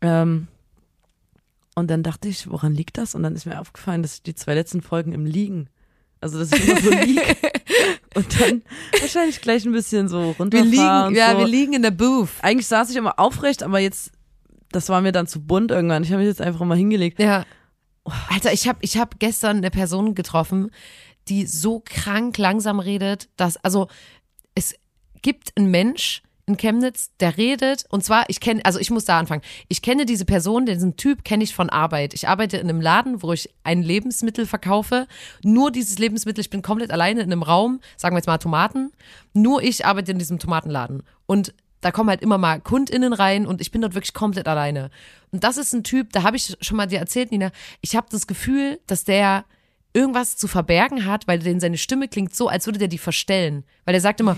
Ähm, 0.00 0.48
und 1.74 1.90
dann 1.90 2.02
dachte 2.02 2.28
ich, 2.28 2.50
woran 2.50 2.74
liegt 2.74 2.98
das? 2.98 3.14
Und 3.14 3.22
dann 3.22 3.34
ist 3.34 3.46
mir 3.46 3.60
aufgefallen, 3.60 4.02
dass 4.02 4.14
ich 4.14 4.22
die 4.22 4.34
zwei 4.34 4.54
letzten 4.54 4.80
Folgen 4.80 5.12
im 5.12 5.26
Liegen, 5.26 5.68
also 6.20 6.38
dass 6.38 6.52
ich 6.52 6.66
immer 6.66 6.80
so 6.80 6.90
liege 6.90 7.20
und 8.14 8.40
dann 8.40 8.62
wahrscheinlich 9.00 9.40
gleich 9.40 9.64
ein 9.66 9.72
bisschen 9.72 10.08
so 10.08 10.18
Wir 10.18 10.34
runterfahre 10.38 11.08
liegen, 11.08 11.16
ja, 11.18 11.32
so. 11.32 11.38
wir 11.38 11.46
liegen 11.46 11.74
in 11.74 11.82
der 11.82 11.90
Booth. 11.90 12.30
Eigentlich 12.40 12.66
saß 12.66 12.90
ich 12.90 12.96
immer 12.96 13.18
aufrecht, 13.18 13.62
aber 13.62 13.78
jetzt, 13.78 14.12
das 14.72 14.88
war 14.88 15.02
mir 15.02 15.12
dann 15.12 15.26
zu 15.26 15.42
bunt 15.42 15.70
irgendwann. 15.70 16.02
Ich 16.02 16.10
habe 16.10 16.20
mich 16.20 16.28
jetzt 16.28 16.40
einfach 16.40 16.64
mal 16.64 16.78
hingelegt. 16.78 17.18
Ja. 17.18 17.44
Alter, 18.30 18.52
ich 18.52 18.68
habe 18.68 18.78
ich 18.82 18.96
hab 18.96 19.18
gestern 19.18 19.58
eine 19.58 19.70
Person 19.70 20.14
getroffen, 20.14 20.70
die 21.28 21.44
so 21.44 21.82
krank 21.84 22.38
langsam 22.38 22.78
redet, 22.78 23.28
dass, 23.36 23.56
also 23.58 23.88
gibt 25.22 25.52
einen 25.56 25.70
Mensch 25.70 26.22
in 26.48 26.56
Chemnitz, 26.56 27.10
der 27.18 27.36
redet, 27.36 27.86
und 27.88 28.04
zwar, 28.04 28.24
ich 28.28 28.38
kenne, 28.38 28.64
also 28.64 28.78
ich 28.78 28.90
muss 28.90 29.04
da 29.04 29.18
anfangen. 29.18 29.42
Ich 29.66 29.82
kenne 29.82 30.06
diese 30.06 30.24
Person, 30.24 30.64
diesen 30.64 30.96
Typ 30.96 31.24
kenne 31.24 31.42
ich 31.42 31.54
von 31.54 31.70
Arbeit. 31.70 32.14
Ich 32.14 32.28
arbeite 32.28 32.56
in 32.58 32.68
einem 32.68 32.80
Laden, 32.80 33.22
wo 33.22 33.32
ich 33.32 33.50
ein 33.64 33.82
Lebensmittel 33.82 34.46
verkaufe. 34.46 35.08
Nur 35.42 35.72
dieses 35.72 35.98
Lebensmittel, 35.98 36.40
ich 36.40 36.50
bin 36.50 36.62
komplett 36.62 36.92
alleine 36.92 37.20
in 37.22 37.32
einem 37.32 37.42
Raum, 37.42 37.80
sagen 37.96 38.14
wir 38.14 38.18
jetzt 38.18 38.28
mal 38.28 38.38
Tomaten. 38.38 38.92
Nur 39.32 39.60
ich 39.60 39.84
arbeite 39.84 40.12
in 40.12 40.20
diesem 40.20 40.38
Tomatenladen. 40.38 41.02
Und 41.26 41.52
da 41.80 41.90
kommen 41.90 42.10
halt 42.10 42.22
immer 42.22 42.38
mal 42.38 42.60
KundInnen 42.60 43.12
rein 43.12 43.46
und 43.46 43.60
ich 43.60 43.72
bin 43.72 43.80
dort 43.80 43.94
wirklich 43.94 44.14
komplett 44.14 44.46
alleine. 44.46 44.90
Und 45.32 45.42
das 45.42 45.56
ist 45.56 45.72
ein 45.72 45.84
Typ, 45.84 46.12
da 46.12 46.22
habe 46.22 46.36
ich 46.36 46.56
schon 46.60 46.76
mal 46.76 46.86
dir 46.86 47.00
erzählt, 47.00 47.32
Nina, 47.32 47.50
ich 47.80 47.96
habe 47.96 48.06
das 48.10 48.28
Gefühl, 48.28 48.78
dass 48.86 49.04
der 49.04 49.44
irgendwas 49.92 50.36
zu 50.36 50.46
verbergen 50.46 51.06
hat, 51.06 51.26
weil 51.26 51.38
denn 51.38 51.58
seine 51.58 51.78
Stimme 51.78 52.06
klingt 52.06 52.34
so, 52.34 52.48
als 52.48 52.66
würde 52.66 52.78
der 52.78 52.88
die 52.88 52.98
verstellen. 52.98 53.64
Weil 53.84 53.94
er 53.94 54.00
sagt 54.00 54.20
immer, 54.20 54.36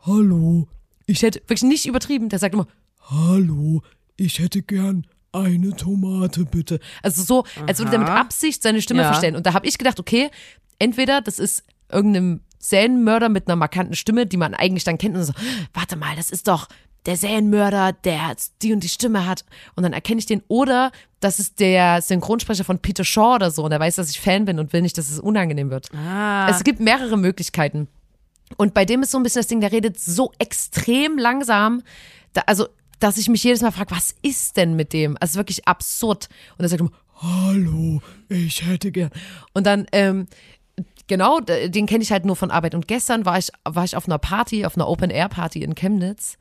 Hallo, 0.00 0.68
ich 1.06 1.22
hätte 1.22 1.40
wirklich 1.40 1.62
nicht 1.62 1.86
übertrieben, 1.86 2.28
der 2.28 2.38
sagt 2.38 2.54
immer, 2.54 2.66
hallo, 3.10 3.82
ich 4.16 4.38
hätte 4.38 4.62
gern 4.62 5.06
eine 5.32 5.74
Tomate 5.76 6.44
bitte. 6.44 6.80
also 7.02 7.22
so, 7.22 7.44
als 7.66 7.78
würde 7.78 7.90
der 7.92 8.00
mit. 8.00 8.08
Absicht 8.08 8.62
seine 8.62 8.80
Stimme 8.80 9.02
Ja. 9.02 9.08
verstellen. 9.08 9.36
Und 9.36 9.46
da 9.46 9.52
habe 9.52 9.66
ich 9.66 9.76
gedacht, 9.78 10.00
okay, 10.00 10.30
entweder 10.78 11.20
das 11.20 11.38
ist 11.38 11.64
irgendeinem 11.92 12.40
Serienmörder 12.58 13.28
mit 13.28 13.46
einer 13.46 13.56
markanten 13.56 13.94
Stimme, 13.94 14.26
die 14.26 14.36
man 14.36 14.54
eigentlich 14.54 14.84
dann 14.84 14.98
kennt 14.98 15.16
und 15.16 15.24
so, 15.24 15.32
warte 15.74 15.96
mal, 15.96 16.16
das 16.16 16.30
ist 16.30 16.48
doch 16.48 16.68
der 17.06 17.16
Serienmörder, 17.16 17.92
der 17.92 18.34
die 18.62 18.72
und 18.72 18.82
die 18.82 18.88
Stimme 18.88 19.26
hat. 19.26 19.44
Und 19.76 19.82
dann 19.84 19.92
erkenne 19.92 20.18
ich 20.18 20.26
den. 20.26 20.42
Oder 20.48 20.90
das 21.20 21.38
ist 21.38 21.60
der 21.60 22.02
Synchronsprecher 22.02 22.64
von 22.64 22.80
Peter 22.80 23.04
Shaw 23.04 23.36
oder 23.36 23.50
so 23.50 23.64
und 23.64 23.70
der 23.70 23.80
weiß, 23.80 23.96
dass 23.96 24.10
ich 24.10 24.20
Fan 24.20 24.44
bin 24.44 24.58
und 24.58 24.72
will 24.72 24.82
nicht, 24.82 24.98
dass 24.98 25.10
es 25.10 25.18
unangenehm 25.18 25.70
wird. 25.70 25.88
Ah, 25.94 26.48
Es 26.50 26.64
gibt 26.64 26.80
mehrere 26.80 27.16
Möglichkeiten. 27.16 27.88
Und 28.56 28.74
bei 28.74 28.84
dem 28.84 29.02
ist 29.02 29.10
so 29.10 29.18
ein 29.18 29.22
bisschen 29.22 29.40
das 29.40 29.46
Ding, 29.46 29.60
der 29.60 29.72
redet 29.72 29.98
so 29.98 30.32
extrem 30.38 31.18
langsam, 31.18 31.82
da, 32.32 32.42
also, 32.46 32.68
dass 32.98 33.18
ich 33.18 33.28
mich 33.28 33.44
jedes 33.44 33.62
Mal 33.62 33.70
frage, 33.70 33.94
was 33.94 34.14
ist 34.22 34.56
denn 34.56 34.74
mit 34.74 34.92
dem? 34.92 35.16
Also 35.20 35.36
wirklich 35.36 35.68
absurd. 35.68 36.28
Und 36.56 36.64
er 36.64 36.68
sagt 36.68 36.80
immer, 36.80 36.92
Hallo, 37.20 38.00
ich 38.28 38.64
hätte 38.64 38.92
gern. 38.92 39.10
und 39.52 39.66
dann, 39.66 39.86
ähm, 39.92 40.26
genau, 41.08 41.40
den 41.40 41.86
kenne 41.86 42.02
ich 42.02 42.12
halt 42.12 42.24
nur 42.24 42.36
von 42.36 42.50
Arbeit. 42.50 42.74
Und 42.74 42.86
gestern 42.86 43.24
war 43.24 43.38
ich, 43.38 43.50
war 43.64 43.84
ich 43.84 43.96
auf 43.96 44.06
einer 44.06 44.18
Party, 44.18 44.64
auf 44.64 44.76
einer 44.76 44.88
Open-Air-Party 44.88 45.62
in 45.62 45.74
Chemnitz 45.74 46.38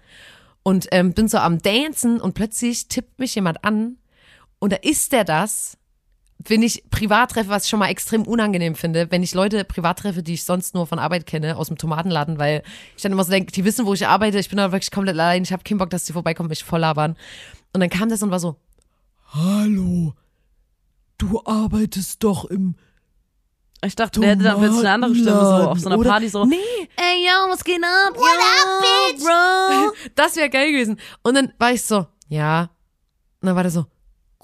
und 0.64 0.88
ähm, 0.92 1.14
bin 1.14 1.28
so 1.28 1.38
am 1.40 1.60
Dancen 1.60 2.22
und 2.22 2.34
plötzlich 2.34 2.88
tippt 2.88 3.20
mich 3.20 3.34
jemand 3.36 3.64
an 3.64 3.98
und 4.60 4.74
da 4.74 4.78
ist 4.78 5.12
der 5.14 5.24
das, 5.24 5.78
wenn 6.40 6.62
ich 6.62 6.84
privat 6.90 7.32
treffe, 7.32 7.50
was 7.50 7.64
ich 7.64 7.70
schon 7.70 7.80
mal 7.80 7.90
extrem 7.90 8.24
unangenehm 8.24 8.76
finde, 8.76 9.10
wenn 9.12 9.24
ich 9.24 9.34
Leute 9.34 9.64
privat 9.64 10.00
treffe, 10.00 10.24
die 10.24 10.36
ich 10.36 10.44
sonst 10.46 10.76
nur 10.76 10.86
von 10.88 11.00
Arbeit 11.00 11.26
kenne, 11.26 11.58
aus 11.58 11.68
dem 11.68 11.78
Tomatenladen, 11.78 12.38
weil 12.40 12.64
ich 12.96 13.02
dann 13.04 13.12
immer 13.12 13.24
so 13.24 13.32
denke, 13.32 13.52
die 13.52 13.66
wissen, 13.66 13.86
wo 13.86 13.94
ich 13.94 14.08
arbeite, 14.08 14.38
ich 14.40 14.50
bin 14.50 14.58
da 14.58 14.72
wirklich 14.72 14.92
komplett 14.92 15.16
allein, 15.16 15.44
ich 15.44 15.52
habe 15.52 15.64
keinen 15.64 15.80
Bock, 15.80 15.90
dass 15.90 16.06
die 16.06 16.14
vorbeikommen, 16.14 16.50
mich 16.50 16.64
voll 16.64 16.80
labern. 16.80 17.18
Und 17.74 17.82
dann 17.82 17.90
kam 17.90 18.10
das 18.10 18.22
und 18.24 18.32
war 18.32 18.40
so, 18.40 18.56
Hallo, 19.34 20.14
du 21.18 21.42
arbeitest 21.44 22.24
doch 22.24 22.46
im. 22.46 22.76
ich 23.84 23.96
dachte, 23.96 24.20
der 24.22 24.30
hätte 24.30 24.44
dann 24.44 24.58
plötzlich 24.60 24.80
eine 24.80 24.92
andere 24.92 25.16
Stimme, 25.16 25.32
so 25.32 25.70
auf 25.70 25.80
so 25.80 25.90
einer 25.90 25.98
Oder- 25.98 26.10
Party, 26.12 26.30
so, 26.30 26.46
nee, 26.46 26.56
ey, 26.96 27.26
yo, 27.26 27.50
was 27.52 27.64
geht 27.64 27.84
ab? 27.84 28.16
What 28.16 28.24
up, 28.24 29.12
bitch? 29.12 29.24
Bro? 29.24 29.94
das 30.16 30.36
wäre 30.38 30.50
geil 30.50 30.72
gewesen. 30.72 30.98
Und 31.24 31.36
dann 31.36 31.52
war 31.58 31.72
ich 31.74 31.84
so, 31.84 32.08
ja. 32.30 32.70
Und 33.42 33.48
dann 33.48 33.56
war 33.56 33.64
der 33.64 33.72
so, 33.72 33.86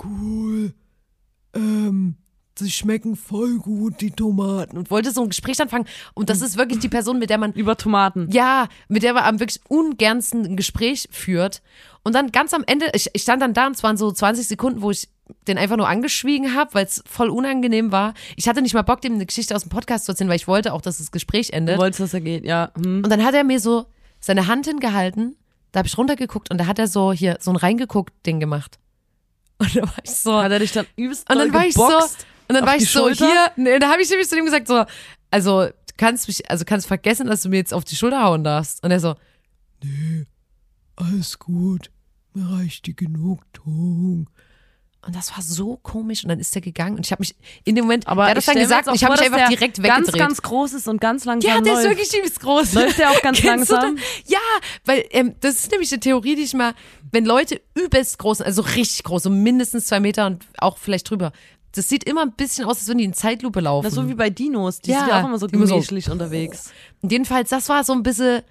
Cool. 0.03 0.73
Ähm, 1.56 2.16
sie 2.58 2.70
schmecken 2.72 3.16
voll 3.16 3.58
gut, 3.58 4.02
die 4.02 4.12
Tomaten. 4.12 4.78
und 4.78 4.92
wollte 4.92 5.12
so 5.12 5.22
ein 5.24 5.30
Gespräch 5.30 5.60
anfangen. 5.62 5.86
Und 6.13 6.30
das 6.30 6.42
ist 6.42 6.58
wirklich 6.58 6.80
die 6.80 6.89
Person, 6.89 7.20
mit 7.20 7.30
der 7.30 7.38
man, 7.38 7.54
Über 7.54 7.78
Tomaten. 7.78 8.30
ja, 8.32 8.68
mit 8.88 9.04
der 9.04 9.13
man 9.13 9.24
am 9.24 9.39
wirklich 9.39 9.60
ungernsten 9.70 10.46
ein 10.46 10.56
Gespräch 10.58 11.08
führt. 11.12 11.62
Und 12.04 12.13
dann 12.16 12.32
ganz 12.32 12.54
am 12.54 12.63
Ende, 12.66 12.89
ich, 12.94 13.10
ich 13.13 13.22
stand 13.24 13.42
dann 13.42 13.54
da 13.54 13.68
und 13.68 13.76
es 13.76 13.84
waren 13.84 13.98
so 13.98 14.12
20 14.12 14.48
Sekunden, 14.48 14.82
wo 14.82 14.92
ich 14.92 15.08
den 15.48 15.58
einfach 15.58 15.78
nur 15.78 15.88
angeschwiegen 15.88 16.54
habe, 16.54 16.74
weil 16.74 16.86
es 16.86 17.02
voll 17.08 17.30
unangenehm 17.30 17.92
war. 17.94 18.13
Ich 18.36 18.48
hatte 18.48 18.62
nicht 18.62 18.74
mal 18.74 18.82
Bock, 18.82 19.00
dem 19.02 19.13
eine 19.13 19.26
Geschichte 19.26 19.56
aus 19.56 19.62
dem 19.63 19.70
Podcast 19.70 20.06
zu 20.06 20.12
erzählen, 20.12 20.30
weil 20.30 20.36
ich 20.36 20.48
wollte 20.48 20.74
auch, 20.74 20.82
dass 20.82 20.98
das 20.98 21.12
Gespräch 21.12 21.48
Du 21.48 21.54
endet. 21.54 21.78
wolltest, 21.78 22.02
dass 22.02 22.13
er 22.13 22.22
geht, 22.22 22.44
ja. 22.46 22.72
Hm. 22.76 22.98
Und 23.04 23.10
dann 23.10 23.24
hat 23.24 23.34
er 23.34 23.44
mir 23.46 23.60
so 23.62 23.86
seine 24.20 24.48
Hand 24.48 24.68
hingehalten, 24.68 25.38
da 25.72 25.80
habe 25.80 25.88
ich 25.88 25.98
runtergeguckt 25.98 26.52
und 26.52 26.58
da 26.60 26.68
hat 26.68 26.78
er 26.78 26.88
so 26.88 27.13
hier 27.13 27.38
so 27.39 27.52
ein 27.52 27.56
reingeguckt-Ding 27.56 28.39
gemacht. 28.42 28.80
Und 29.63 29.76
da 29.76 29.82
war 29.82 29.97
ich 30.04 30.12
so, 30.12 30.41
Hat 30.41 30.52
er 30.52 30.60
dich 30.60 30.71
dann 30.71 30.86
übelst 30.95 31.30
Und 31.30 31.38
dann 31.38 31.54
war 31.54 31.65
ich 31.65 31.73
so, 31.73 31.86
und 31.86 32.56
dann 32.56 32.65
war 32.65 32.76
ich 32.76 32.89
so 32.89 32.99
Schulter? 32.99 33.26
hier, 33.26 33.52
nee, 33.56 33.80
da 33.80 33.89
habe 33.89 34.02
ich 34.02 34.10
nämlich 34.10 34.28
zu 34.28 34.36
dem 34.36 34.45
gesagt 34.45 34.67
so, 34.67 34.86
also 35.32 35.65
du 35.67 35.73
kannst 35.97 36.28
mich, 36.28 36.49
also 36.49 36.65
kannst 36.65 36.88
vergessen, 36.88 37.28
dass 37.28 37.41
du 37.41 37.49
mir 37.49 37.58
jetzt 37.58 37.73
auf 37.73 37.86
die 37.86 37.95
Schulter 37.95 38.23
hauen 38.23 38.43
darfst. 38.43 38.84
Und 38.84 38.91
er 38.91 38.99
so, 38.99 39.15
Nee, 39.84 40.26
alles 40.95 41.39
gut. 41.39 41.89
Mir 42.34 42.49
reicht 42.49 42.86
die 42.88 42.95
Genugtuung. 42.95 44.30
Und 45.06 45.16
das 45.16 45.32
war 45.32 45.42
so 45.42 45.78
komisch 45.78 46.24
und 46.24 46.30
dann 46.30 46.39
ist 46.39 46.56
er 46.56 46.62
gegangen 46.62 46.96
und 46.96 47.06
ich 47.06 47.12
habe 47.12 47.22
mich 47.22 47.36
in 47.63 47.76
dem 47.76 47.86
Moment, 47.86 48.08
Aber 48.08 48.24
der 48.24 48.30
hat 48.32 48.38
das 48.38 48.46
dann 48.46 48.56
gesagt 48.56 48.88
ich 48.94 49.04
habe 49.04 49.13
mich 49.13 49.22
einfach 49.22 49.50
direkt 49.50 49.82
ganz, 49.84 50.08
weggedreht. 50.08 50.20
ganz 50.22 50.42
groß 50.42 50.74
ist 50.74 50.88
und 50.88 51.02
ganz 51.02 51.26
langsam 51.26 51.50
ja, 51.50 51.62
der 51.62 51.74
läuft. 51.74 51.86
ist 51.86 51.89
wirklich 51.92 52.18
übelst 52.18 52.39
groß. 52.39 52.74
Läuft 52.74 52.98
der 53.00 53.12
auch 53.12 53.22
ganz 53.22 53.44
langsam? 53.44 53.96
das? 53.96 54.04
Ja, 54.32 54.39
weil 54.86 55.06
ähm, 55.12 55.36
das 55.42 55.56
ist 55.56 55.72
nämlich 55.72 55.92
eine 55.92 56.00
Theorie, 56.00 56.36
die 56.36 56.44
ich 56.44 56.54
mal, 56.54 56.74
wenn 57.12 57.26
Leute 57.26 57.62
übelst 57.76 58.18
groß 58.20 58.38
sind, 58.39 58.48
also 58.48 58.62
richtig 58.62 59.04
groß, 59.04 59.24
so 59.24 59.30
mindestens 59.30 59.86
zwei 59.86 60.00
Meter 60.00 60.26
und 60.28 60.46
auch 60.58 60.78
vielleicht 60.78 61.10
drüber, 61.10 61.32
das 61.76 61.89
sieht 61.89 62.04
immer 62.04 62.22
ein 62.22 62.34
bisschen 62.34 62.66
aus, 62.66 62.78
als 62.78 62.88
würden 62.88 63.00
die 63.00 63.04
in 63.06 63.13
Zeitlupe 63.13 63.60
laufen. 63.60 63.86
Na, 63.89 63.89
so 63.92 64.08
wie 64.08 64.13
bei 64.13 64.30
Dinos, 64.30 64.80
die 64.80 64.92
Ja, 64.92 65.00
sind 65.00 65.08
ja 65.10 65.22
auch 65.22 65.28
immer 65.28 65.39
so 65.39 65.48
immer 65.48 65.66
so- 65.68 65.74
gemächlich 65.76 66.10
unterwegs. 66.10 66.72
Und 67.02 67.12
jedenfalls, 67.12 67.50
das 67.50 67.68
war 67.68 67.84
so 67.84 67.94
ein 67.94 68.04
bisschen 68.04 68.42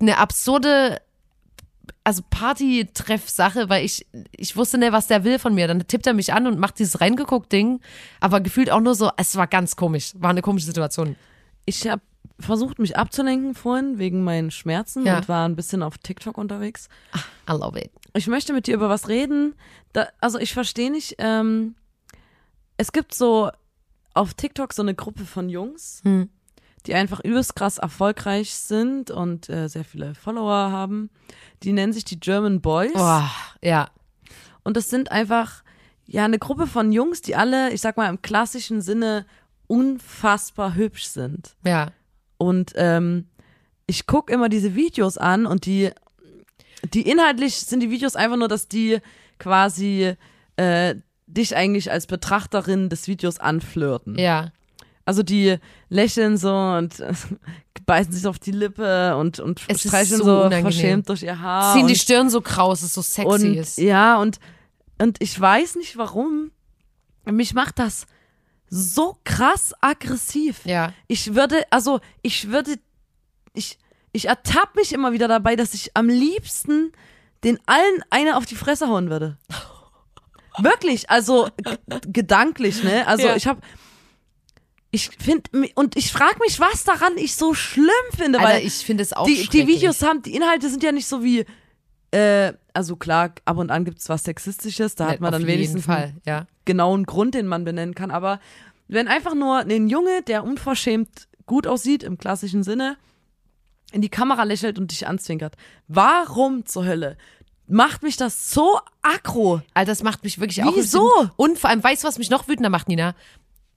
eine 0.00 0.18
absurde, 0.18 1.00
also 2.04 2.22
Party-Treff-Sache, 2.30 3.68
weil 3.68 3.84
ich, 3.84 4.06
ich 4.32 4.56
wusste 4.56 4.78
nicht, 4.78 4.92
was 4.92 5.06
der 5.06 5.24
will 5.24 5.38
von 5.38 5.54
mir. 5.54 5.68
Dann 5.68 5.86
tippt 5.86 6.06
er 6.06 6.14
mich 6.14 6.32
an 6.32 6.46
und 6.46 6.58
macht 6.58 6.78
dieses 6.78 7.00
Reingeguckt-Ding, 7.00 7.80
aber 8.20 8.40
gefühlt 8.40 8.70
auch 8.70 8.80
nur 8.80 8.94
so, 8.94 9.10
es 9.16 9.36
war 9.36 9.46
ganz 9.46 9.76
komisch, 9.76 10.12
war 10.16 10.30
eine 10.30 10.42
komische 10.42 10.66
Situation. 10.66 11.16
ich 11.66 11.86
habe 11.88 12.02
versucht, 12.38 12.78
mich 12.78 12.96
abzulenken 12.96 13.54
vorhin 13.54 13.98
wegen 13.98 14.24
meinen 14.24 14.50
Schmerzen 14.50 15.04
Ja. 15.04 15.18
und 15.18 15.28
war 15.28 15.46
ein 15.46 15.56
bisschen 15.56 15.82
auf 15.82 15.98
TikTok 15.98 16.38
unterwegs. 16.38 16.88
I 17.48 17.52
love 17.52 17.78
it. 17.78 17.90
Ich 18.14 18.26
möchte 18.28 18.54
mit 18.54 18.66
dir 18.66 18.74
über 18.74 18.88
was 18.88 19.08
reden. 19.08 19.54
Da, 19.92 20.08
also 20.20 20.38
ich 20.38 20.54
verstehe 20.54 20.90
nicht, 20.90 21.16
ähm, 21.18 21.74
es 22.78 22.92
gibt 22.92 23.14
so 23.14 23.50
auf 24.14 24.32
TikTok 24.34 24.72
so 24.72 24.80
eine 24.80 24.94
Gruppe 24.94 25.26
von 25.26 25.50
Jungs, 25.50 26.00
Hm. 26.04 26.30
Die 26.82 26.94
einfach 26.94 27.20
übelst 27.20 27.56
krass 27.56 27.78
erfolgreich 27.78 28.54
sind 28.54 29.10
und 29.10 29.48
äh, 29.48 29.68
sehr 29.68 29.84
viele 29.84 30.14
Follower 30.14 30.70
haben. 30.70 31.10
Die 31.62 31.72
nennen 31.72 31.92
sich 31.92 32.04
die 32.04 32.20
German 32.20 32.60
Boys. 32.60 32.92
Boah, 32.92 33.30
ja. 33.62 33.88
Und 34.62 34.76
das 34.76 34.88
sind 34.88 35.10
einfach, 35.10 35.62
ja, 36.06 36.24
eine 36.24 36.38
Gruppe 36.38 36.66
von 36.66 36.92
Jungs, 36.92 37.22
die 37.22 37.36
alle, 37.36 37.72
ich 37.72 37.80
sag 37.80 37.96
mal, 37.96 38.08
im 38.08 38.22
klassischen 38.22 38.80
Sinne 38.80 39.26
unfassbar 39.66 40.74
hübsch 40.74 41.06
sind. 41.06 41.56
Ja. 41.64 41.92
Und 42.38 42.72
ähm, 42.76 43.26
ich 43.86 44.06
gucke 44.06 44.32
immer 44.32 44.48
diese 44.48 44.74
Videos 44.74 45.18
an 45.18 45.46
und 45.46 45.66
die, 45.66 45.90
die 46.94 47.08
inhaltlich 47.08 47.56
sind 47.56 47.80
die 47.80 47.90
Videos 47.90 48.16
einfach 48.16 48.36
nur, 48.36 48.48
dass 48.48 48.68
die 48.68 48.98
quasi 49.38 50.14
äh, 50.56 50.94
dich 51.26 51.56
eigentlich 51.56 51.90
als 51.90 52.06
Betrachterin 52.06 52.88
des 52.88 53.06
Videos 53.08 53.38
anflirten. 53.38 54.18
Ja. 54.18 54.52
Also 55.10 55.24
die 55.24 55.56
lächeln 55.88 56.36
so 56.36 56.54
und 56.54 57.00
äh, 57.00 57.12
beißen 57.84 58.12
sich 58.12 58.28
auf 58.28 58.38
die 58.38 58.52
Lippe 58.52 59.16
und, 59.16 59.40
und 59.40 59.60
Es 59.66 59.84
ist 59.84 59.88
streicheln 59.88 60.18
so 60.22 60.44
so, 60.44 60.50
verschämt 60.50 61.08
durch 61.08 61.24
ihr 61.24 61.40
Haar. 61.40 61.74
Ziehen 61.74 61.88
die 61.88 61.96
Stirn 61.96 62.30
so 62.30 62.40
kraus, 62.40 62.82
es 62.82 62.94
so 62.94 63.02
sexy 63.02 63.26
und 63.26 63.56
ist. 63.56 63.78
ja, 63.78 64.18
und, 64.20 64.38
und 64.98 65.20
ich 65.20 65.38
weiß 65.40 65.74
nicht 65.74 65.96
warum. 65.96 66.52
Mich 67.24 67.54
macht 67.54 67.80
das 67.80 68.06
so 68.68 69.18
krass 69.24 69.74
aggressiv. 69.80 70.60
Ja. 70.64 70.92
Ich 71.08 71.34
würde, 71.34 71.56
also 71.70 71.98
ich 72.22 72.50
würde, 72.50 72.76
ich, 73.52 73.78
ich 74.12 74.26
ertappe 74.28 74.78
mich 74.78 74.92
immer 74.92 75.10
wieder 75.10 75.26
dabei, 75.26 75.56
dass 75.56 75.74
ich 75.74 75.96
am 75.96 76.08
liebsten 76.08 76.92
den 77.42 77.58
allen 77.66 78.04
eine 78.10 78.36
auf 78.36 78.46
die 78.46 78.54
Fresse 78.54 78.86
hauen 78.86 79.10
würde. 79.10 79.38
Wirklich, 80.58 81.10
also 81.10 81.48
gedanklich, 82.06 82.84
ne? 82.84 83.08
Also 83.08 83.26
Ja. 83.26 83.34
ich 83.34 83.48
habe, 83.48 83.60
ich 84.90 85.10
finde, 85.18 85.50
und 85.74 85.96
ich 85.96 86.10
frage 86.10 86.38
mich, 86.40 86.58
was 86.58 86.84
daran 86.84 87.16
ich 87.16 87.36
so 87.36 87.54
schlimm 87.54 87.86
finde, 88.16 88.40
Alter, 88.40 88.54
weil 88.54 88.66
ich 88.66 88.74
finde 88.74 89.02
es 89.02 89.12
auch 89.12 89.26
die, 89.26 89.48
die. 89.48 89.66
Videos 89.66 90.02
haben, 90.02 90.22
die 90.22 90.34
Inhalte 90.34 90.68
sind 90.68 90.82
ja 90.82 90.90
nicht 90.90 91.06
so 91.06 91.22
wie, 91.22 91.44
äh, 92.10 92.52
also 92.74 92.96
klar, 92.96 93.32
ab 93.44 93.58
und 93.58 93.70
an 93.70 93.84
gibt's 93.84 94.08
was 94.08 94.24
Sexistisches, 94.24 94.96
da 94.96 95.08
hat 95.08 95.20
man 95.20 95.32
dann 95.32 95.46
wenigstens 95.46 95.84
Fall, 95.84 96.14
ja. 96.26 96.46
genauen 96.64 97.04
Grund, 97.04 97.34
den 97.34 97.46
man 97.46 97.64
benennen 97.64 97.94
kann. 97.94 98.10
Aber 98.10 98.40
wenn 98.88 99.06
einfach 99.06 99.34
nur 99.34 99.58
ein 99.58 99.88
Junge, 99.88 100.22
der 100.22 100.42
unverschämt 100.42 101.28
gut 101.46 101.66
aussieht, 101.66 102.02
im 102.02 102.18
klassischen 102.18 102.64
Sinne, 102.64 102.96
in 103.92 104.02
die 104.02 104.08
Kamera 104.08 104.42
lächelt 104.42 104.78
und 104.78 104.90
dich 104.90 105.06
anzwinkert, 105.06 105.56
warum 105.86 106.66
zur 106.66 106.84
Hölle 106.84 107.16
macht 107.70 108.02
mich 108.02 108.16
das 108.16 108.50
so 108.50 108.80
aggro? 109.00 109.62
Alter, 109.74 109.92
das 109.92 110.02
macht 110.02 110.24
mich 110.24 110.40
wirklich 110.40 110.64
auch 110.64 110.74
Wieso? 110.74 111.08
Und 111.36 111.58
vor 111.58 111.70
allem, 111.70 111.82
weißt 111.82 112.02
du, 112.02 112.08
was 112.08 112.18
mich 112.18 112.30
noch 112.30 112.48
wütender 112.48 112.68
macht, 112.68 112.88
Nina? 112.88 113.14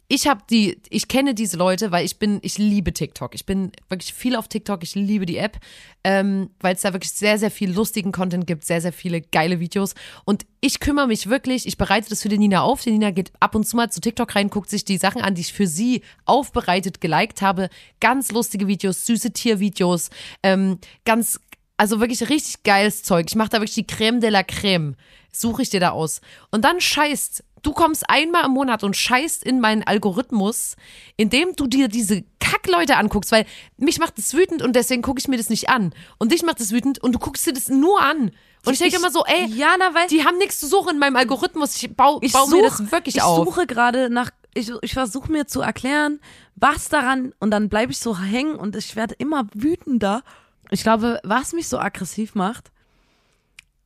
Ich 0.10 0.28
habe 0.28 0.42
die, 0.50 0.80
ich 0.90 1.08
kenne 1.08 1.34
diese 1.34 1.58
Leute, 1.58 1.92
weil 1.92 2.06
ich 2.06 2.20
bin, 2.20 2.40
ich 2.42 2.58
liebe 2.58 2.94
TikTok. 2.94 3.34
Ich 3.34 3.46
bin 3.46 3.72
wirklich 3.90 4.14
viel 4.14 4.36
auf 4.36 4.48
TikTok. 4.48 4.84
Ich 4.84 4.96
liebe 4.96 5.26
die 5.26 5.38
App, 5.38 5.58
ähm, 6.04 6.50
weil 6.60 6.76
es 6.76 6.82
da 6.82 6.94
wirklich 6.94 7.14
sehr, 7.14 7.40
sehr 7.40 7.50
viel 7.50 7.72
lustigen 7.72 8.12
Content 8.12 8.46
gibt, 8.46 8.66
sehr, 8.66 8.82
sehr 8.82 8.92
viele 8.92 9.22
geile 9.22 9.60
Videos. 9.60 9.96
Und 10.26 10.46
ich 10.60 10.80
kümmere 10.80 11.08
mich 11.08 11.30
wirklich, 11.30 11.66
ich 11.66 11.78
bereite 11.78 12.10
das 12.10 12.22
für 12.22 12.30
die 12.30 12.38
Nina 12.38 12.62
auf. 12.62 12.82
Die 12.82 12.92
Nina 12.92 13.12
geht 13.12 13.32
ab 13.40 13.56
und 13.56 13.66
zu 13.66 13.78
mal 13.78 13.92
zu 13.92 14.02
TikTok 14.02 14.36
rein, 14.36 14.50
guckt 14.50 14.70
sich 14.70 14.84
die 14.84 14.98
Sachen 14.98 15.22
an, 15.22 15.36
die 15.36 15.42
ich 15.42 15.54
für 15.54 15.68
sie 15.68 16.02
aufbereitet, 16.26 17.00
geliked 17.00 17.42
habe. 17.42 17.70
Ganz 18.02 18.32
lustige 18.32 18.68
Videos, 18.68 19.06
süße 19.06 19.32
Tiervideos, 19.32 20.10
ähm, 20.44 20.80
ganz, 21.06 21.40
also 21.78 22.02
wirklich 22.02 22.30
richtig 22.30 22.64
geiles 22.64 23.04
Zeug. 23.04 23.28
Ich 23.30 23.36
mache 23.36 23.50
da 23.50 23.58
wirklich 23.58 23.76
die 23.76 23.88
Creme 23.88 24.20
de 24.20 24.30
la 24.30 24.44
Creme. 24.44 24.96
Suche 25.32 25.64
ich 25.64 25.70
dir 25.70 25.80
da 25.80 25.92
aus. 25.92 26.22
Und 26.52 26.66
dann 26.66 26.80
scheißt, 26.82 27.44
du 27.64 27.72
kommst 27.72 28.10
einmal 28.10 28.46
im 28.46 28.52
Monat 28.52 28.84
und 28.84 28.96
scheißt 28.96 29.44
in 29.44 29.60
meinen 29.60 29.84
Algorithmus, 29.84 30.76
indem 31.18 31.56
du 31.56 31.68
dir 31.68 31.88
diese 31.88 32.24
Kackleute 32.40 32.98
anguckst, 32.98 33.32
weil 33.32 33.46
mich 33.78 34.00
macht 34.00 34.18
das 34.18 34.34
wütend 34.34 34.62
und 34.62 34.76
deswegen 34.76 35.02
gucke 35.02 35.20
ich 35.20 35.28
mir 35.28 35.38
das 35.38 35.50
nicht 35.50 35.70
an. 35.70 35.94
Und 36.20 36.32
dich 36.32 36.44
macht 36.44 36.60
das 36.60 36.72
wütend 36.72 37.02
und 37.02 37.14
du 37.14 37.20
guckst 37.20 37.48
dir 37.48 37.54
das 37.54 37.70
nur 37.70 38.02
an. 38.02 38.32
Und 38.66 38.74
ich 38.74 38.80
denke 38.80 38.98
immer 38.98 39.12
so, 39.12 39.26
ey, 39.26 39.46
Jana, 39.48 39.94
weil 39.94 40.08
die 40.08 40.24
haben 40.24 40.38
nichts 40.38 40.60
zu 40.60 40.68
suchen 40.68 40.92
in 40.92 41.00
meinem 41.00 41.16
Algorithmus. 41.16 41.76
Ich 41.76 41.96
baue 41.96 42.20
ich 42.22 42.32
bau 42.32 42.46
such, 42.46 42.56
mir 42.56 42.64
das 42.64 42.92
wirklich 42.92 43.16
ich 43.16 43.22
auf. 43.22 43.46
suche 43.46 43.66
gerade 43.66 44.10
nach, 44.10 44.32
ich, 44.54 44.72
ich 44.82 44.94
versuche 44.94 45.32
mir 45.32 45.48
zu 45.48 45.62
erklären, 45.62 46.20
was 46.56 46.88
daran, 46.88 47.34
und 47.40 47.52
dann 47.52 47.68
bleibe 47.68 47.92
ich 47.92 48.00
so 48.00 48.18
hängen 48.18 48.56
und 48.56 48.76
ich 48.76 48.96
werde 48.96 49.16
immer 49.18 49.48
wütender. 49.54 50.24
Ich 50.70 50.84
glaube, 50.84 51.20
was 51.24 51.54
mich 51.54 51.68
so 51.68 51.78
aggressiv 51.78 52.36
macht, 52.36 52.72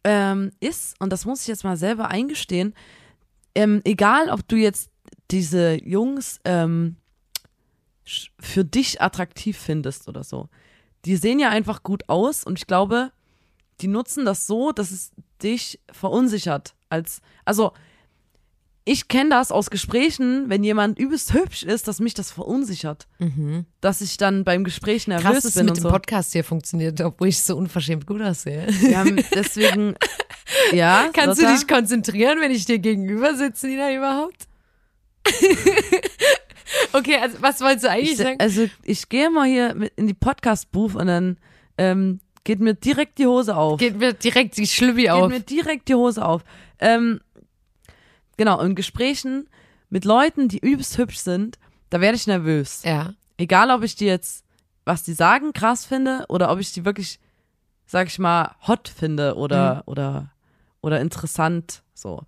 ähm, 0.03 0.51
ist, 0.59 0.95
und 0.99 1.11
das 1.11 1.25
muss 1.25 1.41
ich 1.41 1.47
jetzt 1.47 1.63
mal 1.63 1.77
selber 1.77 2.09
eingestehen, 2.09 2.75
ähm, 3.57 3.81
egal 3.85 4.29
ob 4.29 4.47
du 4.47 4.55
jetzt 4.55 4.91
diese 5.31 5.83
Jungs 5.83 6.39
ähm, 6.45 6.97
für 8.39 8.63
dich 8.63 9.01
attraktiv 9.01 9.57
findest 9.57 10.07
oder 10.07 10.23
so, 10.23 10.47
die 11.05 11.15
sehen 11.15 11.39
ja 11.39 11.49
einfach 11.49 11.81
gut 11.81 12.07
aus 12.07 12.43
und 12.43 12.59
ich 12.59 12.67
glaube, 12.67 13.11
die 13.81 13.87
nutzen 13.87 14.25
das 14.25 14.45
so, 14.45 14.71
dass 14.71 14.91
es 14.91 15.11
dich 15.41 15.79
verunsichert. 15.91 16.75
Als, 16.89 17.21
also, 17.45 17.73
ich 18.87 19.09
kenne 19.09 19.31
das 19.31 19.51
aus 19.51 19.69
Gesprächen, 19.69 20.45
wenn 20.47 20.63
jemand 20.63 20.97
übelst 20.97 21.33
hübsch 21.33 21.63
ist, 21.63 21.87
dass 21.89 21.99
mich 21.99 22.13
das 22.13 22.31
verunsichert. 22.31 23.07
Dass 23.81 23.99
ich 24.01 24.15
dann 24.15 24.45
beim 24.45 24.63
Gespräch 24.63 25.07
nervös 25.07 25.25
Mhm. 25.25 25.33
Krass, 25.33 25.43
dass 25.43 25.45
es 25.45 25.53
bin 25.55 25.65
mit 25.65 25.71
und 25.71 25.77
dem 25.77 25.83
so. 25.83 25.89
Podcast 25.89 26.31
hier 26.31 26.43
funktioniert, 26.43 27.01
obwohl 27.01 27.27
ich 27.27 27.43
so 27.43 27.57
unverschämt 27.57 28.07
gut 28.07 28.21
aussehe. 28.21 28.65
Haben 28.95 29.21
deswegen, 29.35 29.95
ja. 30.71 31.09
Kannst 31.11 31.41
Lotta? 31.41 31.53
du 31.53 31.59
dich 31.59 31.67
konzentrieren, 31.67 32.39
wenn 32.39 32.51
ich 32.51 32.65
dir 32.65 32.79
gegenüber 32.79 33.35
sitze, 33.35 33.67
Nina, 33.67 33.93
überhaupt? 33.93 34.47
okay, 36.93 37.17
also 37.21 37.37
was 37.41 37.59
wolltest 37.59 37.83
du 37.83 37.89
eigentlich 37.89 38.11
ich, 38.11 38.17
sagen? 38.17 38.39
Also 38.39 38.69
ich 38.83 39.09
gehe 39.09 39.29
mal 39.29 39.47
hier 39.47 39.75
in 39.97 40.07
die 40.07 40.13
Podcast-Booth 40.13 40.95
und 40.95 41.07
dann 41.07 41.37
ähm, 41.77 42.19
geht 42.45 42.61
mir 42.61 42.73
direkt 42.73 43.17
die 43.17 43.27
Hose 43.27 43.57
auf. 43.57 43.79
Geht 43.79 43.99
mir 43.99 44.13
direkt 44.13 44.57
die 44.57 44.65
Schlüppi 44.67 45.01
geht 45.01 45.11
auf. 45.11 45.27
mir 45.27 45.41
direkt 45.41 45.89
die 45.89 45.95
Hose 45.95 46.25
auf. 46.25 46.43
Ähm, 46.79 47.19
genau, 48.37 48.59
in 48.61 48.75
Gesprächen 48.75 49.49
mit 49.89 50.05
Leuten, 50.05 50.47
die 50.47 50.59
übelst 50.59 50.97
hübsch 50.97 51.17
sind, 51.17 51.57
da 51.89 52.01
werde 52.01 52.15
ich 52.15 52.27
nervös. 52.27 52.83
Ja. 52.83 53.13
Egal, 53.37 53.71
ob 53.71 53.83
ich 53.83 53.95
die 53.95 54.05
jetzt, 54.05 54.43
was 54.85 55.03
die 55.03 55.13
sagen, 55.13 55.53
krass 55.53 55.85
finde 55.85 56.25
oder 56.29 56.51
ob 56.51 56.59
ich 56.59 56.71
die 56.73 56.85
wirklich, 56.85 57.19
sag 57.85 58.07
ich 58.07 58.19
mal, 58.19 58.55
hot 58.67 58.87
finde 58.89 59.35
oder, 59.35 59.83
oder, 59.85 60.31
oder 60.81 60.99
interessant, 61.01 61.83
so. 61.93 62.23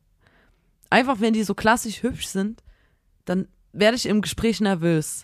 Einfach, 0.90 1.20
wenn 1.20 1.34
die 1.34 1.44
so 1.44 1.54
klassisch 1.54 2.04
hübsch 2.04 2.28
sind, 2.28 2.64
dann 3.26 3.48
werde 3.74 3.96
ich 3.96 4.06
im 4.06 4.22
Gespräch 4.22 4.60
nervös. 4.62 5.22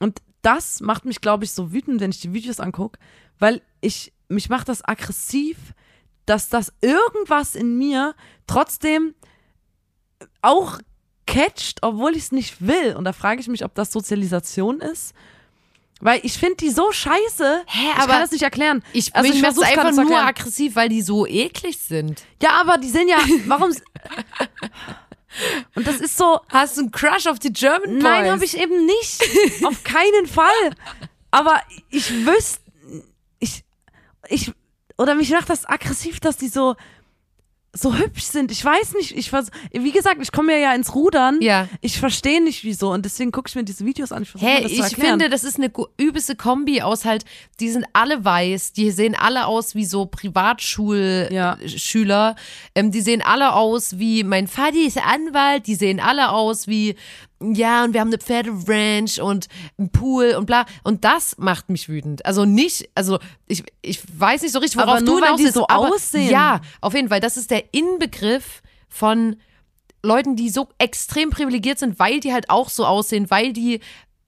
Und 0.00 0.20
das 0.42 0.80
macht 0.80 1.04
mich, 1.04 1.20
glaube 1.20 1.44
ich, 1.44 1.52
so 1.52 1.72
wütend, 1.72 2.00
wenn 2.00 2.10
ich 2.10 2.20
die 2.20 2.32
Videos 2.32 2.60
angucke, 2.60 2.98
weil 3.38 3.62
ich, 3.80 4.12
mich 4.28 4.48
macht 4.48 4.68
das 4.68 4.84
aggressiv, 4.84 5.74
dass 6.26 6.48
das 6.48 6.72
irgendwas 6.80 7.54
in 7.54 7.78
mir 7.78 8.14
trotzdem 8.46 9.14
auch 10.42 10.78
catcht, 11.26 11.82
obwohl 11.82 12.12
ich 12.12 12.24
es 12.24 12.32
nicht 12.32 12.66
will. 12.66 12.94
Und 12.96 13.04
da 13.04 13.12
frage 13.12 13.40
ich 13.40 13.48
mich, 13.48 13.64
ob 13.64 13.74
das 13.74 13.92
Sozialisation 13.92 14.80
ist. 14.80 15.14
Weil 16.00 16.20
ich 16.22 16.34
finde 16.34 16.56
die 16.56 16.70
so 16.70 16.92
scheiße. 16.92 17.62
Hä, 17.66 17.86
ich 17.92 17.96
aber 17.96 18.12
kann 18.12 18.20
das 18.22 18.32
nicht 18.32 18.42
erklären. 18.42 18.82
Ich, 18.92 19.14
also 19.14 19.32
ich 19.32 19.40
macht's 19.40 19.56
versuch's 19.56 19.78
einfach 19.78 19.92
nur 19.92 20.02
erklären. 20.02 20.26
aggressiv, 20.26 20.76
weil 20.76 20.88
die 20.88 21.02
so 21.02 21.26
eklig 21.26 21.78
sind. 21.78 22.22
Ja, 22.42 22.60
aber 22.60 22.78
die 22.78 22.90
sind 22.90 23.08
ja, 23.08 23.18
warum? 23.46 23.72
Und 25.74 25.86
das 25.86 25.96
ist 25.96 26.16
so, 26.16 26.40
Hast 26.48 26.76
du 26.76 26.82
einen 26.82 26.90
Crush 26.90 27.26
auf 27.26 27.38
die 27.38 27.52
German 27.52 27.94
Boys? 27.94 28.02
Nein, 28.02 28.30
habe 28.30 28.44
ich 28.44 28.56
eben 28.58 28.86
nicht. 28.86 29.64
Auf 29.64 29.82
keinen 29.82 30.26
Fall. 30.26 30.70
Aber 31.30 31.60
ich 31.90 32.10
wüsste, 32.26 32.60
ich, 33.38 33.64
ich, 34.28 34.52
oder 34.96 35.14
mich 35.14 35.30
macht 35.30 35.50
das 35.50 35.66
aggressiv, 35.66 36.20
dass 36.20 36.36
die 36.36 36.48
so, 36.48 36.76
so 37.74 37.94
hübsch 37.94 38.22
sind. 38.22 38.50
Ich 38.52 38.64
weiß 38.64 38.94
nicht, 38.94 39.14
ich 39.16 39.28
vers 39.30 39.50
wie 39.72 39.90
gesagt, 39.90 40.18
ich 40.22 40.30
komme 40.32 40.52
mir 40.52 40.60
ja 40.60 40.74
ins 40.74 40.94
Rudern. 40.94 41.38
Ja. 41.40 41.68
Ich 41.80 41.98
verstehe 41.98 42.40
nicht 42.42 42.62
wieso 42.64 42.92
und 42.92 43.04
deswegen 43.04 43.32
gucke 43.32 43.48
ich 43.48 43.56
mir 43.56 43.64
diese 43.64 43.84
Videos 43.84 44.12
an. 44.12 44.22
Ich 44.22 44.32
Hä, 44.36 44.62
das 44.62 44.70
ich 44.72 44.96
finde, 44.96 45.28
das 45.28 45.42
ist 45.44 45.58
eine 45.58 45.70
übelste 45.96 46.36
Kombi 46.36 46.82
aus 46.82 47.04
halt, 47.04 47.24
die 47.60 47.70
sind 47.70 47.84
alle 47.92 48.24
weiß, 48.24 48.72
die 48.72 48.90
sehen 48.92 49.16
alle 49.18 49.46
aus 49.46 49.74
wie 49.74 49.84
so 49.84 50.02
Ja. 50.02 50.06
Privatschulschüler, 50.06 52.36
ähm, 52.74 52.90
die 52.92 53.00
sehen 53.00 53.22
alle 53.22 53.54
aus 53.54 53.98
wie, 53.98 54.22
mein 54.22 54.46
Vati 54.46 54.86
ist 54.86 54.98
Anwalt, 54.98 55.66
die 55.66 55.74
sehen 55.74 55.98
alle 56.00 56.30
aus 56.30 56.68
wie, 56.68 56.94
ja, 57.52 57.84
und 57.84 57.92
wir 57.92 58.00
haben 58.00 58.08
eine 58.08 58.18
Pferderanch 58.18 59.20
und 59.20 59.48
einen 59.78 59.90
Pool 59.90 60.34
und 60.36 60.46
bla. 60.46 60.66
Und 60.82 61.04
das 61.04 61.36
macht 61.38 61.68
mich 61.68 61.88
wütend. 61.88 62.24
Also 62.24 62.44
nicht, 62.44 62.88
also 62.94 63.18
ich, 63.46 63.64
ich 63.82 64.00
weiß 64.18 64.42
nicht 64.42 64.52
so 64.52 64.60
richtig, 64.60 64.78
worauf 64.78 64.96
Aber 64.96 65.00
nur, 65.00 65.20
du 65.20 65.26
weil 65.26 65.36
die 65.36 65.48
so 65.48 65.66
aber 65.68 65.94
aussehen. 65.94 66.30
Ja, 66.30 66.60
auf 66.80 66.94
jeden 66.94 67.08
Fall. 67.08 67.20
Das 67.20 67.36
ist 67.36 67.50
der 67.50 67.74
Inbegriff 67.74 68.62
von 68.88 69.36
Leuten, 70.02 70.36
die 70.36 70.50
so 70.50 70.68
extrem 70.78 71.30
privilegiert 71.30 71.78
sind, 71.78 71.98
weil 71.98 72.20
die 72.20 72.32
halt 72.32 72.50
auch 72.50 72.68
so 72.68 72.86
aussehen, 72.86 73.30
weil 73.30 73.52
die 73.52 73.80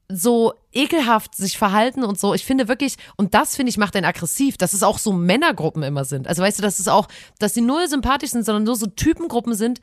so 0.08 0.54
ekelhaft 0.72 1.34
sich 1.34 1.58
verhalten 1.58 2.04
und 2.04 2.18
so. 2.18 2.34
Ich 2.34 2.44
finde 2.44 2.68
wirklich, 2.68 2.96
und 3.16 3.34
das 3.34 3.56
finde 3.56 3.70
ich 3.70 3.78
macht 3.78 3.96
einen 3.96 4.06
aggressiv, 4.06 4.56
dass 4.56 4.72
es 4.72 4.82
auch 4.82 4.98
so 4.98 5.12
Männergruppen 5.12 5.82
immer 5.82 6.04
sind. 6.04 6.28
Also 6.28 6.42
weißt 6.42 6.58
du, 6.58 6.62
dass 6.62 6.78
es 6.78 6.88
auch, 6.88 7.08
dass 7.38 7.54
die 7.54 7.60
null 7.60 7.88
sympathisch 7.88 8.30
sind, 8.30 8.44
sondern 8.44 8.64
nur 8.64 8.76
so 8.76 8.86
Typengruppen 8.86 9.54
sind, 9.54 9.80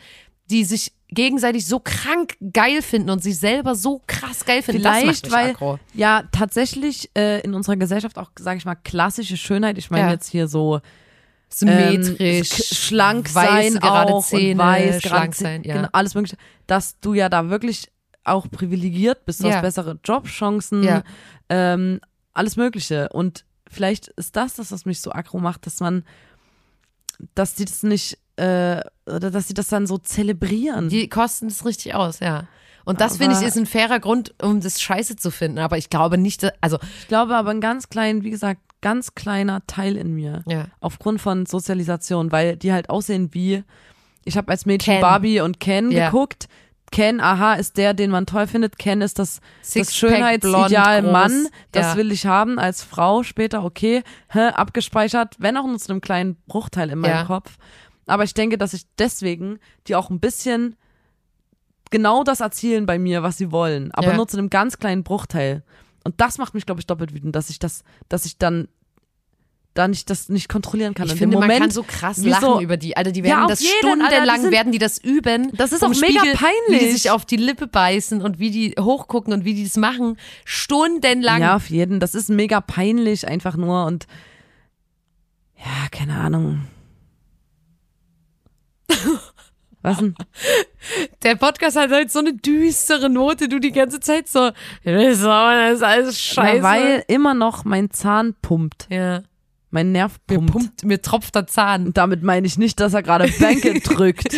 die 0.50 0.64
sich 0.64 0.94
gegenseitig 1.14 1.66
so 1.66 1.80
krank 1.80 2.36
geil 2.54 2.82
finden 2.82 3.10
und 3.10 3.22
sich 3.24 3.38
selber 3.40 3.76
so 3.76 4.02
krass 4.08 4.46
geil 4.46 4.62
finden. 4.62 4.82
Vielleicht, 4.82 5.32
weil 5.32 5.52
aggro. 5.52 5.80
ja 5.94 6.24
tatsächlich 6.32 7.10
äh, 7.16 7.42
in 7.42 7.54
unserer 7.54 7.76
Gesellschaft 7.78 8.18
auch, 8.18 8.32
sage 8.38 8.58
ich 8.58 8.66
mal, 8.66 8.76
klassische 8.76 9.38
Schönheit. 9.38 9.78
Ich 9.78 9.90
meine 9.92 10.08
Ja. 10.08 10.12
jetzt 10.12 10.30
hier 10.30 10.48
so 10.48 10.82
symmetrisch, 11.50 12.20
ähm, 12.20 12.44
schlank 12.76 13.34
weiß, 13.34 13.74
sein 13.74 13.80
gerade 13.80 14.14
auch 14.14 14.26
Zähne, 14.26 14.52
und 14.54 14.58
weiß, 14.68 15.02
schlank 15.04 15.36
Zähne, 15.36 15.50
sein, 15.50 15.64
ja. 15.64 15.76
genau, 15.76 15.90
alles 15.92 16.16
mögliche, 16.16 16.38
dass 16.68 17.00
du 17.00 17.14
ja 17.14 17.30
da 17.30 17.50
wirklich 17.50 17.90
auch 18.24 18.50
privilegiert 18.50 19.26
bist, 19.26 19.44
du 19.44 19.48
Ja. 19.48 19.56
hast 19.56 19.62
bessere 19.62 20.00
Jobchancen, 20.04 20.84
Ja. 20.84 21.04
ähm, 21.50 22.00
alles 22.34 22.56
mögliche 22.56 23.10
und 23.10 23.46
vielleicht 23.70 24.08
ist 24.10 24.36
das 24.36 24.56
das, 24.56 24.72
was 24.72 24.86
mich 24.86 25.02
so 25.02 25.12
aggro 25.12 25.40
macht, 25.40 25.66
dass 25.68 25.80
man, 25.80 26.04
dass 27.36 27.54
die 27.56 27.66
das 27.66 27.84
nicht, 27.84 28.18
äh, 28.38 28.82
oder 29.06 29.32
dass 29.32 29.48
sie 29.48 29.54
das 29.54 29.68
dann 29.68 29.86
so 29.88 29.98
zelebrieren. 29.98 30.90
Die 30.90 31.08
kosten 31.10 31.48
es 31.48 31.66
richtig 31.66 31.94
aus, 31.96 32.20
ja. 32.20 32.46
Und 32.86 33.00
das 33.00 33.18
finde 33.18 33.38
ich 33.40 33.48
ist 33.48 33.58
ein 33.58 33.66
fairer 33.66 34.00
Grund, 34.02 34.34
um 34.42 34.60
das 34.60 34.82
Scheiße 34.82 35.16
zu 35.16 35.32
finden. 35.32 35.60
Aber 35.60 35.78
ich 35.78 35.90
glaube 35.90 36.18
nicht, 36.18 36.44
dass, 36.44 36.52
also 36.60 36.78
ich 37.00 37.08
glaube 37.08 37.36
aber 37.36 37.52
ein 37.52 37.62
ganz 37.62 37.88
klein, 37.88 38.24
wie 38.24 38.30
gesagt, 38.30 38.60
ganz 38.82 39.16
kleiner 39.16 39.66
Teil 39.68 39.96
in 39.96 40.14
mir. 40.14 40.44
ja, 40.48 40.66
aufgrund 40.82 41.22
von 41.22 41.46
Sozialisation, 41.46 42.34
weil 42.34 42.58
die 42.58 42.74
halt 42.74 42.90
aussehen 42.90 43.30
wie, 43.34 43.64
ich 44.26 44.36
habe 44.36 44.52
als 44.52 44.66
Mädchen 44.66 44.96
Ken. 44.96 45.02
Barbie 45.02 45.40
und 45.40 45.62
Ken 45.62 45.92
Ja. 45.92 46.08
geguckt. 46.10 46.48
Ken, 46.92 47.22
aha, 47.22 47.54
ist 47.54 47.78
der, 47.78 47.94
den 47.94 48.12
man 48.12 48.26
toll 48.26 48.46
findet. 48.48 48.78
Ken 48.78 49.02
ist 49.02 49.18
das, 49.18 49.40
das 49.74 49.96
Schönheitsideal 49.96 51.02
blond. 51.02 51.14
Mann. 51.14 51.48
Das 51.72 51.94
Ja. 51.94 51.96
will 51.96 52.12
ich 52.12 52.26
haben 52.28 52.60
als 52.60 52.84
Frau 52.84 53.24
später, 53.24 53.64
okay, 53.64 54.04
hä, 54.30 54.50
abgespeichert, 54.50 55.36
wenn 55.40 55.56
auch 55.58 55.66
nur 55.66 55.80
zu 55.80 55.90
einem 55.92 56.02
kleinen 56.02 56.36
Bruchteil 56.48 56.90
in 56.92 57.00
meinem 57.00 57.10
Ja. 57.12 57.24
Kopf. 57.24 57.58
Aber 58.06 58.24
ich 58.24 58.34
denke, 58.34 58.58
dass 58.58 58.74
ich 58.74 58.84
deswegen 58.98 59.60
die 59.88 59.96
auch 59.96 60.10
ein 60.10 60.20
bisschen 60.20 60.76
genau 61.92 62.24
das 62.24 62.40
erzielen 62.42 62.86
bei 62.86 62.98
mir, 63.00 63.24
was 63.24 63.38
sie 63.38 63.52
wollen, 63.52 63.92
aber 63.92 64.08
Ja. 64.12 64.16
nur 64.16 64.28
zu 64.28 64.38
einem 64.38 64.50
ganz 64.50 64.80
kleinen 64.80 65.04
Bruchteil. 65.04 65.64
Und 66.04 66.20
das 66.20 66.38
macht 66.38 66.54
mich, 66.54 66.66
glaube 66.66 66.82
ich, 66.82 66.88
doppelt 66.88 67.14
wütend, 67.14 67.36
dass 67.36 67.50
ich 67.50 67.60
das, 67.60 67.84
dass 68.10 68.26
ich 68.26 68.38
dann 68.38 68.68
da 69.76 69.88
nicht 69.88 70.10
das 70.12 70.30
nicht 70.30 70.50
kontrollieren 70.50 70.94
kann. 70.94 71.06
ich 71.08 71.14
In 71.14 71.18
finde, 71.18 71.36
dem 71.38 71.42
Moment, 71.42 71.60
man 71.60 71.70
kann 71.70 71.72
so 71.72 71.82
krass 71.84 72.18
lachen 72.24 72.42
so- 72.44 72.62
über 72.62 72.78
die. 72.78 72.96
Alter, 72.98 73.12
die 73.12 73.22
Ja, 73.22 73.26
werden 73.28 73.42
auf 73.44 73.50
das 73.50 73.62
jeden, 73.62 73.74
stundenlang 73.80 74.12
Alter, 74.22 74.34
die 74.36 74.42
sind- 74.42 74.52
werden 74.52 74.72
die 74.72 74.78
das 74.80 74.98
üben. 75.00 75.52
Das 75.56 75.72
ist 75.72 75.84
auch 75.84 75.90
mega 75.90 76.20
Spiegel, 76.20 76.22
Wie 76.24 76.32
die 76.32 76.38
peinlich. 76.78 76.94
sich 76.94 77.10
auf 77.12 77.26
die 77.26 77.38
Lippe 77.38 77.66
beißen 77.68 78.22
und 78.22 78.38
wie 78.38 78.52
die 78.52 78.76
hochgucken 78.80 79.34
und 79.34 79.46
wie 79.46 79.54
die 79.56 79.64
das 79.64 79.78
machen. 79.78 80.18
Stundenlang. 80.46 81.42
Ja, 81.42 81.56
auf 81.56 81.70
jeden. 81.72 82.00
Das 82.00 82.14
ist 82.14 82.30
mega 82.30 82.62
peinlich 82.62 83.28
einfach 83.28 83.56
nur 83.56 83.86
und 83.86 84.06
ja, 85.58 85.88
keine 85.92 86.18
Ahnung. 86.18 86.68
Was 89.82 89.98
denn? 89.98 90.16
Der 91.24 91.36
Podcast 91.36 91.76
hat 91.76 91.92
halt 91.92 92.10
so 92.12 92.20
eine 92.20 92.34
düstere 92.34 93.10
Note, 93.10 93.50
du 93.50 93.60
die 93.60 93.72
ganze 93.74 94.00
Zeit 94.00 94.30
so, 94.30 94.52
das 94.86 95.18
ist 95.20 95.26
alles 95.26 96.22
scheiße. 96.22 96.58
Ja, 96.58 96.64
weil 96.64 97.04
immer 97.08 97.34
noch 97.34 97.66
mein 97.66 97.92
Zahn 97.92 98.34
pumpt. 98.42 98.88
ja. 98.90 99.22
Mein 99.72 99.92
Nerv 99.92 100.20
Mir, 100.30 100.36
pumpt. 100.38 100.52
pumpt, 100.52 100.84
mir 100.86 101.02
tropft 101.02 101.34
der 101.34 101.48
Zahn. 101.48 101.88
Und 101.88 101.98
damit 101.98 102.22
meine 102.22 102.46
ich 102.46 102.60
nicht, 102.60 102.80
dass 102.80 102.94
er 102.94 103.02
gerade 103.02 103.28
Bänke 103.40 103.80
drückt. 103.84 104.36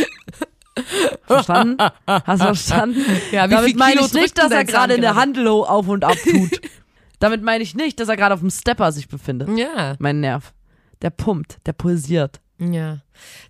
Verstanden? 1.27 1.77
Hast 2.07 2.41
du 2.41 2.45
verstanden? 2.45 3.03
Ja, 3.33 3.47
wie 3.49 3.53
Damit 3.53 3.69
viel 3.71 3.77
meine 3.77 3.95
Kilo 3.95 4.05
ich 4.05 4.13
nicht, 4.13 4.37
dass 4.37 4.51
er 4.51 4.63
gerade 4.63 4.93
in 4.93 5.01
der 5.01 5.11
gerade? 5.11 5.21
Handel 5.21 5.47
auf 5.49 5.89
und 5.89 6.05
ab 6.05 6.15
tut. 6.23 6.61
Damit 7.19 7.41
meine 7.43 7.63
ich 7.63 7.75
nicht, 7.75 7.99
dass 7.99 8.07
er 8.07 8.15
gerade 8.15 8.33
auf 8.33 8.39
dem 8.39 8.49
Stepper 8.49 8.93
sich 8.93 9.09
befindet. 9.09 9.49
Ja. 9.57 9.95
Mein 9.99 10.21
Nerv. 10.21 10.53
Der 11.01 11.09
pumpt, 11.09 11.57
der 11.65 11.73
pulsiert. 11.73 12.39
Ja. 12.59 12.99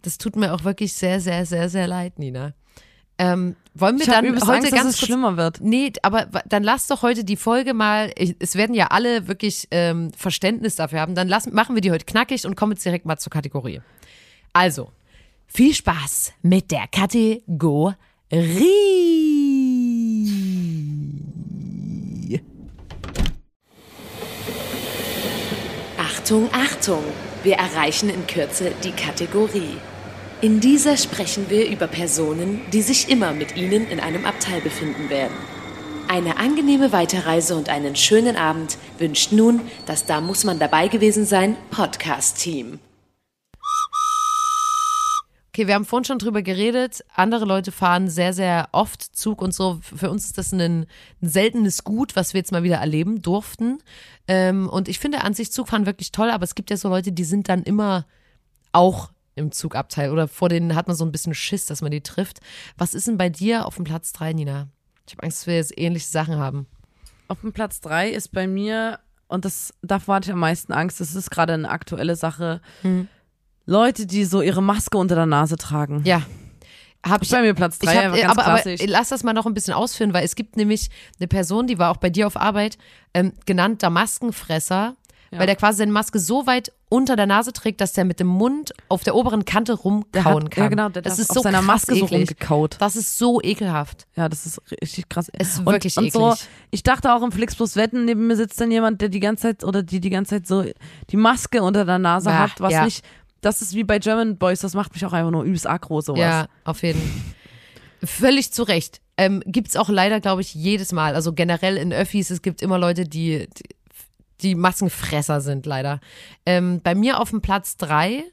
Das 0.01 0.17
tut 0.17 0.35
mir 0.35 0.53
auch 0.53 0.63
wirklich 0.63 0.93
sehr, 0.93 1.19
sehr, 1.19 1.45
sehr, 1.45 1.69
sehr 1.69 1.87
leid, 1.87 2.17
Nina. 2.19 2.53
Ähm, 3.17 3.55
wollen 3.73 3.95
wir 3.97 4.01
Ich 4.05 4.11
dann 4.11 4.25
heute 4.25 4.51
Angst, 4.51 4.71
dass 4.73 4.79
ganz 4.79 4.93
es 4.95 4.99
kurz 4.99 5.07
schlimmer 5.07 5.37
wird. 5.37 5.61
Nee, 5.61 5.93
aber 6.01 6.25
dann 6.47 6.63
lass 6.63 6.87
doch 6.87 7.01
heute 7.01 7.23
die 7.23 7.37
Folge 7.37 7.73
mal, 7.73 8.11
ich- 8.17 8.35
es 8.39 8.55
werden 8.55 8.73
ja 8.75 8.87
alle 8.87 9.27
wirklich 9.29 9.67
ähm, 9.71 10.11
Verständnis 10.13 10.75
dafür 10.75 10.99
haben, 10.99 11.15
dann 11.15 11.29
lass, 11.29 11.49
machen 11.49 11.75
wir 11.75 11.81
die 11.81 11.91
heute 11.91 12.03
knackig 12.05 12.45
und 12.45 12.55
kommen 12.55 12.73
jetzt 12.73 12.83
direkt 12.83 13.05
mal 13.05 13.17
zur 13.17 13.29
Kategorie. 13.31 13.79
Also, 14.51 14.91
viel 15.47 15.73
Spaß 15.73 16.33
mit 16.41 16.71
der 16.71 16.87
Kategorie. 16.91 17.45
Achtung, 25.97 26.49
Achtung! 26.51 27.03
Wir 27.45 27.57
erreichen 27.57 28.09
in 28.09 28.25
Kürze 28.25 28.71
die 28.83 28.89
Kategorie. 28.89 29.77
In 30.41 30.61
dieser 30.61 30.97
sprechen 30.97 31.47
wir 31.47 31.69
über 31.69 31.85
Personen, 31.85 32.61
die 32.73 32.81
sich 32.81 33.07
immer 33.07 33.33
mit 33.33 33.55
Ihnen 33.55 33.87
in 33.87 33.99
einem 33.99 34.25
Abteil 34.25 34.61
befinden 34.61 35.11
werden. 35.11 35.35
Eine 36.07 36.37
angenehme 36.37 36.91
Weiterreise 36.91 37.55
und 37.55 37.69
einen 37.69 37.95
schönen 37.95 38.35
Abend 38.35 38.79
wünscht 38.97 39.31
nun 39.31 39.61
das 39.85 40.07
Da 40.07 40.21
muss 40.21 40.43
man 40.43 40.57
dabei 40.57 40.87
gewesen 40.87 41.27
sein 41.27 41.55
Podcast-Team. 41.69 42.79
Okay, 45.55 45.67
wir 45.67 45.75
haben 45.75 45.85
vorhin 45.85 46.03
schon 46.03 46.19
drüber 46.19 46.41
geredet. 46.41 47.05
Andere 47.13 47.45
Leute 47.45 47.71
fahren 47.71 48.09
sehr, 48.09 48.33
sehr 48.33 48.67
oft 48.73 49.01
Zug 49.01 49.41
und 49.41 49.53
so. 49.53 49.79
Für 49.81 50.11
uns 50.11 50.25
ist 50.25 50.37
das 50.37 50.51
ein, 50.51 50.59
ein 50.59 50.85
seltenes 51.21 51.85
Gut, 51.85 52.17
was 52.17 52.33
wir 52.33 52.39
jetzt 52.39 52.51
mal 52.51 52.63
wieder 52.63 52.79
erleben 52.79 53.21
durften. 53.21 53.77
Ähm, 54.27 54.67
und 54.67 54.89
ich 54.89 54.99
finde 54.99 55.21
an 55.21 55.33
sich 55.33 55.53
Zugfahren 55.53 55.85
wirklich 55.85 56.11
toll, 56.11 56.29
aber 56.29 56.43
es 56.43 56.55
gibt 56.55 56.71
ja 56.71 56.75
so 56.75 56.89
Leute, 56.89 57.13
die 57.13 57.23
sind 57.23 57.47
dann 57.47 57.63
immer 57.63 58.05
auch 58.73 59.11
im 59.35 59.53
Zugabteil 59.53 60.11
oder 60.11 60.27
vor 60.27 60.49
denen 60.49 60.75
hat 60.75 60.87
man 60.87 60.97
so 60.97 61.05
ein 61.05 61.13
bisschen 61.13 61.33
Schiss, 61.33 61.65
dass 61.65 61.81
man 61.81 61.91
die 61.91 62.01
trifft. 62.01 62.41
Was 62.77 62.93
ist 62.93 63.07
denn 63.07 63.17
bei 63.17 63.29
dir 63.29 63.65
auf 63.65 63.75
dem 63.75 63.85
Platz 63.85 64.11
drei, 64.11 64.33
Nina? 64.33 64.67
Ich 65.07 65.13
habe 65.13 65.23
Angst, 65.23 65.39
dass 65.39 65.47
wir 65.47 65.55
jetzt 65.55 65.79
ähnliche 65.79 66.09
Sachen 66.09 66.35
haben. 66.35 66.67
Auf 67.29 67.39
dem 67.39 67.53
Platz 67.53 67.79
drei 67.79 68.09
ist 68.09 68.33
bei 68.33 68.45
mir, 68.45 68.99
und 69.29 69.45
das 69.45 69.73
davor 69.81 70.15
hatte 70.15 70.31
ich 70.31 70.33
am 70.33 70.39
meisten 70.39 70.73
Angst, 70.73 70.99
das 70.99 71.15
ist 71.15 71.31
gerade 71.31 71.53
eine 71.53 71.69
aktuelle 71.69 72.17
Sache, 72.17 72.59
Hm. 72.81 73.07
Leute, 73.65 74.05
die 74.05 74.25
so 74.25 74.41
ihre 74.41 74.61
Maske 74.61 74.97
unter 74.97 75.15
der 75.15 75.25
Nase 75.25 75.55
tragen. 75.57 76.01
Ja. 76.05 76.21
Hab 77.07 77.21
ist 77.21 77.31
bei 77.31 77.41
mir 77.41 77.53
Platz 77.53 77.77
Ich 77.81 77.87
drei, 77.87 77.97
hab, 77.97 78.05
aber 78.13 78.17
ganz 78.17 78.31
aber, 78.31 78.45
aber 78.47 78.61
klassisch. 78.61 78.81
lass 78.87 79.09
das 79.09 79.23
mal 79.23 79.33
noch 79.33 79.45
ein 79.45 79.53
bisschen 79.53 79.73
ausführen, 79.75 80.13
weil 80.13 80.25
es 80.25 80.35
gibt 80.35 80.57
nämlich 80.57 80.89
eine 81.19 81.27
Person, 81.27 81.67
die 81.67 81.77
war 81.77 81.91
auch 81.91 81.97
bei 81.97 82.09
dir 82.09 82.25
auf 82.25 82.35
Arbeit, 82.35 82.77
ähm, 83.13 83.33
genannt 83.45 83.83
der 83.83 83.91
Maskenfresser, 83.91 84.95
Ja. 85.31 85.39
weil 85.39 85.45
der 85.45 85.55
quasi 85.55 85.79
seine 85.79 85.91
Maske 85.91 86.17
so 86.19 86.47
weit 86.47 86.71
unter 86.89 87.15
der 87.15 87.27
Nase 87.27 87.53
trägt, 87.53 87.79
dass 87.81 87.93
der 87.93 88.05
mit 88.05 88.19
dem 88.19 88.25
Mund 88.27 88.73
auf 88.89 89.03
der 89.03 89.13
oberen 89.15 89.45
Kante 89.45 89.73
rumkauen 89.73 90.45
hat, 90.45 90.51
kann. 90.51 90.63
Ja, 90.63 90.69
genau, 90.69 90.89
der 90.89 91.01
das 91.03 91.19
ist 91.19 91.29
auf 91.29 91.35
so 91.37 91.41
seiner 91.43 91.57
krass 91.59 91.67
Maske 91.67 91.95
so 91.95 92.05
eklig. 92.05 92.19
rumgekaut. 92.21 92.77
Das 92.79 92.95
ist 92.95 93.17
so 93.19 93.39
ekelhaft. 93.41 94.07
Ja, 94.15 94.27
das 94.29 94.45
ist 94.47 94.59
richtig 94.81 95.07
krass. 95.09 95.29
Es 95.33 95.49
ist 95.53 95.59
und, 95.59 95.65
wirklich 95.67 95.97
und 95.97 96.11
so, 96.11 96.29
eklig. 96.31 96.47
ich 96.71 96.81
dachte 96.83 97.13
auch 97.13 97.21
im 97.21 97.31
Flixbus 97.31 97.75
Wetten, 97.75 98.05
neben 98.05 98.25
mir 98.27 98.35
sitzt 98.35 98.59
dann 98.61 98.71
jemand, 98.71 99.01
der 99.01 99.09
die 99.09 99.19
ganze 99.19 99.43
Zeit 99.43 99.63
oder 99.63 99.83
die 99.83 99.99
die 99.99 100.09
ganze 100.09 100.35
Zeit 100.37 100.47
so 100.47 100.63
die 101.11 101.17
Maske 101.17 101.61
unter 101.61 101.85
der 101.85 101.99
Nase 101.99 102.29
Ja, 102.29 102.39
hat, 102.39 102.61
was 102.61 102.73
ja. 102.73 102.85
nicht, 102.85 103.03
das 103.45 103.61
ist 103.61 103.75
wie 103.75 103.83
bei 103.83 103.99
German 103.99 104.37
Boys, 104.37 104.59
das 104.61 104.73
macht 104.73 104.93
mich 104.93 105.05
auch 105.05 105.13
einfach 105.13 105.29
nur 105.29 105.43
übelst 105.43 105.67
aggro, 105.67 106.01
sowas. 106.01 106.19
Ja, 106.19 106.47
auf 106.63 106.81
jeden 106.81 106.99
Fall. 106.99 108.07
Völlig 108.07 108.51
zu 108.51 108.63
Recht. 108.63 109.01
Ähm, 109.17 109.43
gibt's 109.45 109.75
auch 109.75 109.89
leider, 109.89 110.19
glaube 110.19 110.41
ich, 110.41 110.53
jedes 110.55 110.91
Mal. 110.91 111.15
Also 111.15 111.31
generell 111.31 111.77
in 111.77 111.93
Öffis, 111.93 112.31
es 112.31 112.41
gibt 112.41 112.61
immer 112.61 112.79
Leute, 112.79 113.05
die, 113.05 113.47
die, 113.47 113.63
die 114.41 114.55
Massenfresser 114.55 115.41
sind, 115.41 115.65
leider. 115.65 115.99
Ähm, 116.45 116.81
bei 116.83 116.95
mir 116.95 117.19
auf 117.19 117.29
dem 117.29 117.41
Platz 117.41 117.77
drei 117.77 118.23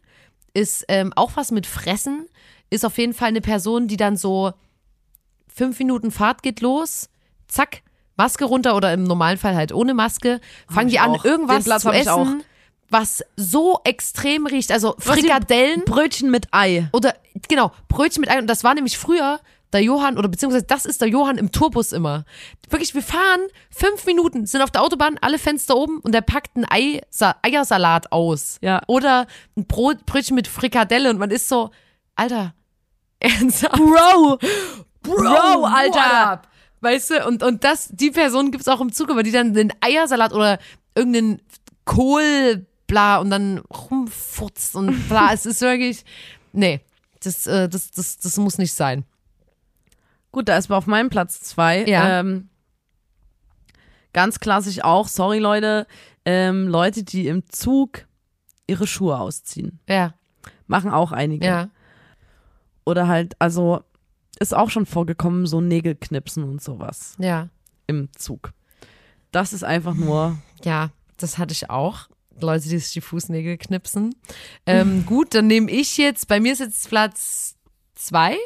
ist 0.55 0.85
ähm, 0.89 1.13
auch 1.15 1.33
was 1.35 1.51
mit 1.51 1.67
Fressen, 1.67 2.27
ist 2.71 2.85
auf 2.85 2.97
jeden 2.97 3.15
Fall 3.15 3.29
eine 3.29 3.43
Person, 3.43 3.89
die 3.89 3.99
dann 3.99 4.17
so 4.17 4.53
fünf 5.47 5.79
Minuten 5.79 6.11
Fahrt 6.11 6.43
geht 6.43 6.61
los, 6.61 7.11
zack, 7.49 7.83
Maske 8.17 8.47
runter 8.47 8.77
oder 8.77 8.93
im 8.93 9.05
normalen 9.05 9.39
Fall 9.39 9.55
halt 9.55 9.73
ohne 9.73 9.95
Maske, 9.95 10.41
fangen 10.69 10.89
die 10.89 10.99
an, 10.99 11.11
auch. 11.11 11.25
irgendwas 11.25 11.65
zu 11.65 11.91
essen, 11.91 12.43
was 12.93 13.25
so 13.37 13.81
extrem 13.85 14.47
riecht. 14.47 14.71
Also 14.71 14.95
Frikadellen. 14.99 15.85
Brötchen 15.85 16.31
mit 16.31 16.49
Ei. 16.53 16.89
Oder 16.93 17.15
genau, 17.49 17.73
Brötchen 17.89 18.21
mit 18.21 18.31
Ei. 18.31 18.39
Und 18.39 18.47
das 18.47 18.65
war 18.65 18.75
nämlich 18.75 18.99
früher 18.99 19.41
der 19.73 19.83
Johann, 19.83 20.19
oder 20.19 20.29
beziehungsweise 20.29 20.67
das 20.67 20.85
ist 20.85 21.01
der 21.01 21.09
Johann 21.09 21.39
im 21.39 21.51
Tourbus 21.51 21.93
immer. 21.93 22.25
Wirklich, 22.69 22.95
wir 22.95 23.03
fahren 23.03 23.41
fünf 23.71 24.05
Minuten, 24.05 24.45
sind 24.45 24.61
auf 24.61 24.71
der 24.71 24.83
Autobahn, 24.83 25.19
alle 25.21 25.39
Fenster 25.39 25.77
oben 25.77 25.99
und 26.01 26.13
der 26.13 26.21
packt 26.21 26.57
einen 26.57 26.67
Ei, 26.69 27.01
Sa 27.09 27.37
Eiersalat 27.43 28.13
aus. 28.13 28.59
Ja. 28.61 28.83
Oder 28.87 29.27
ein 29.57 29.67
Brot, 29.67 30.05
Brötchen 30.05 30.35
mit 30.35 30.47
Frikadelle 30.47 31.09
und 31.09 31.19
man 31.19 31.31
ist 31.31 31.49
so, 31.49 31.71
Alter, 32.17 32.55
ernsthaft? 33.21 33.77
Bro! 33.77 34.39
Bro, 35.03 35.15
Bro, 35.15 35.65
Alter. 35.65 36.43
Weißt 36.81 37.11
du, 37.11 37.27
und, 37.27 37.43
und 37.43 37.65
das, 37.65 37.89
die 37.93 38.11
Person 38.11 38.51
gibt's 38.51 38.69
auch 38.69 38.81
im 38.81 38.93
Zug, 38.93 39.11
aber 39.11 39.23
die 39.23 39.33
dann 39.33 39.55
den 39.55 39.73
Eiersalat 39.81 40.33
oder 40.33 40.59
irgendeinen 40.95 41.41
Kohl, 41.85 42.67
bla, 42.93 43.17
und 43.19 43.31
dann 43.31 43.59
rumfurzt 43.59 44.77
und 44.77 45.09
bla. 45.09 45.31
es 45.33 45.47
ist 45.47 45.63
wirklich, 45.63 46.05
nee, 46.53 46.81
das, 47.23 47.47
äh, 47.47 47.67
das, 47.71 47.91
das, 47.91 48.19
das 48.19 48.37
muss 48.37 48.59
nicht 48.59 48.75
sein. 48.75 49.05
Gut, 50.31 50.49
da 50.49 50.59
ist 50.59 50.71
auf 50.71 50.87
meinem 50.87 51.09
Platz 51.09 51.41
zwei. 51.41 51.85
Ja. 51.87 52.21
Ähm, 52.21 52.49
Ganz 54.13 54.41
klassisch 54.41 54.85
auch, 54.85 55.09
sorry 55.09 55.39
Leute, 55.39 55.87
ähm, 56.27 56.69
Leute, 56.69 57.03
die 57.03 57.29
im 57.29 57.49
Zug 57.49 58.07
ihre 58.67 58.87
Schuhe 58.87 59.19
ausziehen. 59.19 59.81
Ja, 59.89 60.13
Machen 60.67 60.91
auch 60.91 61.13
einige. 61.13 61.47
ja. 61.47 61.71
Oder 62.85 63.09
halt, 63.09 63.35
also 63.39 63.83
ist 64.39 64.55
auch 64.55 64.69
schon 64.69 64.85
vorgekommen, 64.85 65.47
so 65.47 65.63
Nägelknipsen 65.63 66.45
und 66.45 66.61
sowas 66.63 67.15
Ja. 67.19 67.49
im 67.87 68.11
Zug. 68.15 68.53
Das 69.31 69.55
ist 69.55 69.65
einfach 69.65 69.95
nur, 69.95 70.37
Ja, 70.63 70.91
das 71.17 71.39
hatte 71.39 71.53
ich 71.53 71.71
auch. 71.71 72.09
Leute, 72.41 72.69
die 72.69 72.79
sich 72.79 72.93
die 72.93 73.01
Fußnägel 73.01 73.57
knipsen. 73.59 74.15
Ähm, 74.67 75.05
gut, 75.07 75.35
dann 75.35 75.47
nehme 75.47 75.71
ich 75.71 75.97
jetzt, 75.99 76.29
bei 76.29 76.41
mir 76.41 76.53
ist 76.53 76.59
jetzt 76.61 76.89
Platz 76.89 77.57
zwei. 77.95 78.37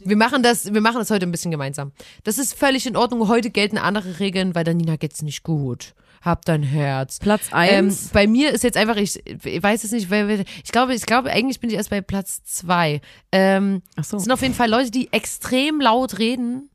Wir 0.00 0.16
machen 0.16 0.42
das, 0.42 0.72
wir 0.72 0.80
machen 0.80 0.98
das 0.98 1.10
heute 1.10 1.26
ein 1.26 1.32
bisschen 1.32 1.50
gemeinsam. 1.50 1.92
Das 2.24 2.38
ist 2.38 2.54
völlig 2.54 2.86
in 2.86 2.96
Ordnung. 2.96 3.26
Heute 3.28 3.50
gelten 3.50 3.78
andere 3.78 4.20
Regeln, 4.20 4.54
weil 4.54 4.64
der 4.64 4.74
Nina 4.74 4.96
geht's 4.96 5.22
nicht 5.22 5.42
gut. 5.42 5.94
Hab 6.20 6.44
dein 6.44 6.62
Herz. 6.62 7.20
Platz 7.20 7.46
Ähm, 7.52 7.86
eins. 7.86 8.08
bei 8.12 8.26
mir 8.26 8.50
ist 8.52 8.64
jetzt 8.64 8.76
einfach, 8.76 8.96
ich, 8.96 9.24
ich 9.44 9.62
weiß 9.62 9.84
es 9.84 9.92
nicht, 9.92 10.10
weil 10.10 10.28
wir- 10.28 10.44
ich 10.64 10.72
glaube, 10.72 10.94
ich 10.94 11.06
glaube, 11.06 11.30
eigentlich 11.30 11.60
bin 11.60 11.70
ich 11.70 11.76
erst 11.76 11.90
bei 11.90 12.00
Platz 12.00 12.42
zwei. 12.44 13.00
Ähm, 13.32 13.82
Ach 13.96 14.04
so. 14.04 14.16
es 14.16 14.24
sind 14.24 14.32
auf 14.32 14.42
jeden 14.42 14.54
Fall 14.54 14.68
Leute, 14.68 14.90
die 14.90 15.12
extrem 15.12 15.80
laut 15.80 16.18
reden, 16.18 16.68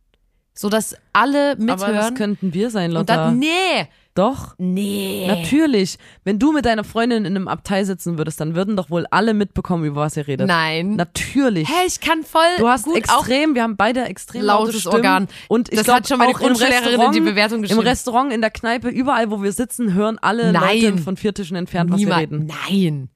sodass 0.55 0.95
alle 1.11 1.51
Aber 1.51 1.65
das 1.65 1.81
mithören. 1.87 2.15
könnten 2.15 2.53
wir 2.53 2.69
sein, 2.71 2.91
und 2.91 2.95
Lotta. 2.97 3.15
dann, 3.27 3.39
nee, 3.39 3.87
Doch. 4.15 4.53
nee. 4.59 5.25
Natürlich. 5.27 5.97
Wenn 6.23 6.37
du 6.37 6.51
mit 6.51 6.65
deiner 6.65 6.83
Freundin 6.83 7.25
in 7.25 7.35
einem 7.35 7.47
Abteil 7.47 7.83
sitzen 7.83 8.17
würdest, 8.17 8.39
dann 8.39 8.53
würden 8.53 8.75
doch 8.75 8.89
wohl 8.91 9.07
alle 9.09 9.33
mitbekommen, 9.33 9.85
über 9.85 10.01
was 10.01 10.15
ihr 10.17 10.27
redet. 10.27 10.47
Nein. 10.47 10.95
Natürlich. 10.95 11.67
Hey, 11.67 11.87
ich 11.87 11.99
kann 11.99 12.23
voll 12.23 12.41
Du 12.59 12.67
hast 12.67 12.85
gut 12.85 12.95
extrem, 12.95 13.55
wir 13.55 13.63
haben 13.63 13.75
beide 13.75 14.03
extrem 14.05 14.43
laute 14.43 14.65
lautes 14.65 14.81
Stimmen. 14.81 14.95
Organ. 14.95 15.27
Und 15.47 15.69
ich 15.69 15.77
Das 15.77 15.85
glaub, 15.85 15.97
hat 15.97 16.07
schon 16.07 16.19
meine 16.19 16.31
auch 16.33 16.39
im 16.39 16.45
Grundschullehrerin 16.47 17.01
in 17.01 17.11
die 17.11 17.19
Bewertung 17.21 17.57
Im 17.57 17.61
geschrieben. 17.63 17.81
Restaurant, 17.81 18.31
in 18.31 18.41
der 18.41 18.51
Kneipe, 18.51 18.89
überall, 18.89 19.31
wo 19.31 19.41
wir 19.41 19.51
sitzen, 19.51 19.93
hören 19.93 20.19
alle 20.19 20.51
Nein. 20.53 20.81
Leute 20.83 20.97
von 20.99 21.17
vier 21.17 21.33
Tischen 21.33 21.57
entfernt, 21.57 21.91
was 21.91 21.99
wir 21.99 22.15
reden. 22.15 22.45
Nein, 22.69 23.09